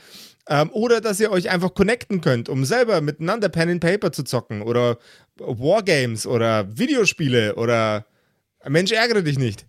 Ähm, 0.47 0.69
oder 0.71 1.01
dass 1.01 1.19
ihr 1.19 1.31
euch 1.31 1.49
einfach 1.49 1.73
connecten 1.73 2.21
könnt, 2.21 2.49
um 2.49 2.65
selber 2.65 3.01
miteinander 3.01 3.49
Pen 3.49 3.69
and 3.69 3.81
Paper 3.81 4.11
zu 4.11 4.23
zocken 4.23 4.61
oder 4.61 4.97
Wargames 5.37 6.25
oder 6.25 6.77
Videospiele 6.77 7.55
oder 7.55 8.05
Mensch, 8.67 8.91
ärgere 8.91 9.23
dich 9.23 9.37
nicht. 9.37 9.65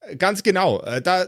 Äh, 0.00 0.16
Ganz 0.16 0.42
genau. 0.42 0.82
Äh, 0.82 1.02
Da 1.02 1.26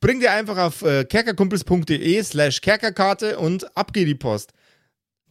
bringt 0.00 0.22
ihr 0.22 0.32
einfach 0.32 0.58
auf 0.58 0.82
äh, 0.82 1.04
kerkerkumpels.de 1.04 2.22
slash 2.22 2.60
kerkerkarte 2.60 3.38
und 3.38 3.76
ab 3.76 3.92
geht 3.92 4.08
die 4.08 4.14
Post. 4.14 4.52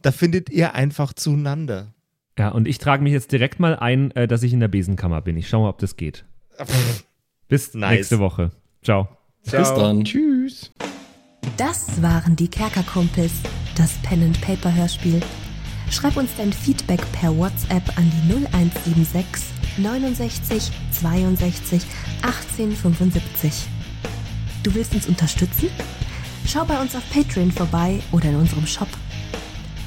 Da 0.02 0.12
findet 0.12 0.50
ihr 0.50 0.74
einfach 0.74 1.12
zueinander. 1.12 1.94
Ja, 2.38 2.50
und 2.50 2.68
ich 2.68 2.78
trage 2.78 3.02
mich 3.02 3.12
jetzt 3.12 3.32
direkt 3.32 3.60
mal 3.60 3.76
ein, 3.76 4.10
äh, 4.12 4.28
dass 4.28 4.42
ich 4.42 4.52
in 4.52 4.60
der 4.60 4.68
Besenkammer 4.68 5.22
bin. 5.22 5.36
Ich 5.36 5.48
schaue 5.48 5.62
mal, 5.62 5.70
ob 5.70 5.78
das 5.78 5.96
geht. 5.96 6.24
Bis 7.48 7.74
Nice. 7.74 7.90
nächste 7.96 8.18
Woche. 8.18 8.50
Ciao. 8.82 9.08
Bis 9.44 9.52
dann. 9.52 10.04
Tschüss. 10.04 10.72
Das 11.56 12.02
waren 12.02 12.34
die 12.34 12.48
Kerkerkumpels, 12.48 13.32
das 13.76 13.92
Pen 14.02 14.22
and 14.22 14.40
Paper 14.40 14.74
Hörspiel. 14.74 15.20
Schreib 15.90 16.16
uns 16.16 16.30
dein 16.36 16.52
Feedback 16.52 17.00
per 17.12 17.36
WhatsApp 17.36 17.96
an 17.96 18.10
die 18.10 18.32
0176 18.34 19.44
69 19.78 20.72
62 20.90 21.82
18 22.22 22.72
75. 22.72 23.66
Du 24.66 24.74
willst 24.74 24.96
uns 24.96 25.06
unterstützen? 25.06 25.68
Schau 26.44 26.64
bei 26.64 26.80
uns 26.80 26.96
auf 26.96 27.02
Patreon 27.12 27.52
vorbei 27.52 28.00
oder 28.10 28.30
in 28.30 28.34
unserem 28.34 28.66
Shop. 28.66 28.88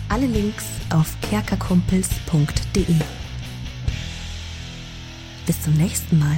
Alle 0.07 0.25
Links 0.25 0.63
auf 0.89 1.17
kerkerkumpels.de. 1.30 2.86
Bis 5.45 5.61
zum 5.61 5.73
nächsten 5.73 6.17
Mal. 6.17 6.38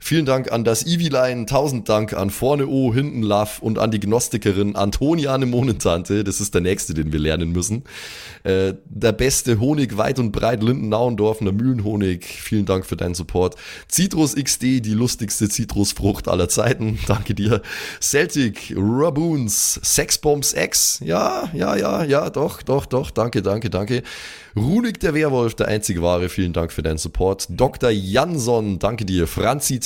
Vielen 0.00 0.26
Dank 0.26 0.52
an 0.52 0.64
das 0.64 0.86
Eviline, 0.86 1.46
tausend 1.46 1.88
Dank 1.88 2.14
an 2.14 2.30
Vorne 2.30 2.66
O, 2.68 2.94
Hinten 2.94 3.22
Love 3.22 3.60
und 3.60 3.78
an 3.78 3.90
die 3.90 4.00
Gnostikerin 4.00 4.76
Antoniane 4.76 5.44
Monentante, 5.44 6.24
das 6.24 6.40
ist 6.40 6.54
der 6.54 6.60
nächste, 6.60 6.94
den 6.94 7.12
wir 7.12 7.18
lernen 7.18 7.52
müssen. 7.52 7.82
Äh, 8.44 8.74
der 8.86 9.12
beste 9.12 9.60
Honig 9.60 9.96
weit 9.98 10.18
und 10.18 10.32
breit, 10.32 10.62
Linden-Nauendorfener 10.62 11.52
Mühlenhonig, 11.52 12.24
vielen 12.24 12.64
Dank 12.64 12.86
für 12.86 12.96
deinen 12.96 13.14
Support. 13.14 13.56
Citrus 13.90 14.34
XD, 14.36 14.80
die 14.80 14.94
lustigste 14.94 15.48
Zitrusfrucht 15.48 16.28
aller 16.28 16.48
Zeiten, 16.48 16.98
danke 17.06 17.34
dir. 17.34 17.60
Celtic, 18.00 18.72
Raboons, 18.76 19.80
Sexbombs 19.82 20.54
X, 20.54 21.00
ja, 21.04 21.50
ja, 21.52 21.76
ja, 21.76 22.04
ja, 22.04 22.30
doch, 22.30 22.62
doch, 22.62 22.86
doch, 22.86 23.10
danke, 23.10 23.42
danke, 23.42 23.68
danke. 23.68 24.02
Runik 24.56 24.98
der 25.00 25.14
Werwolf, 25.14 25.54
der 25.54 25.68
einzige 25.68 26.02
wahre, 26.02 26.28
vielen 26.28 26.52
Dank 26.52 26.72
für 26.72 26.82
deinen 26.82 26.98
Support. 26.98 27.46
Dr. 27.50 27.90
Jansson, 27.90 28.78
danke 28.78 29.04
dir. 29.04 29.26
Franzi 29.26 29.78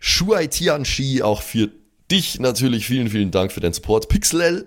Shuai 0.00 0.46
Tianchi, 0.46 1.22
auch 1.22 1.42
für 1.42 1.70
dich 2.10 2.40
natürlich 2.40 2.86
vielen, 2.86 3.10
vielen 3.10 3.30
Dank 3.30 3.52
für 3.52 3.60
deinen 3.60 3.72
Support. 3.72 4.08
Pixel 4.08 4.66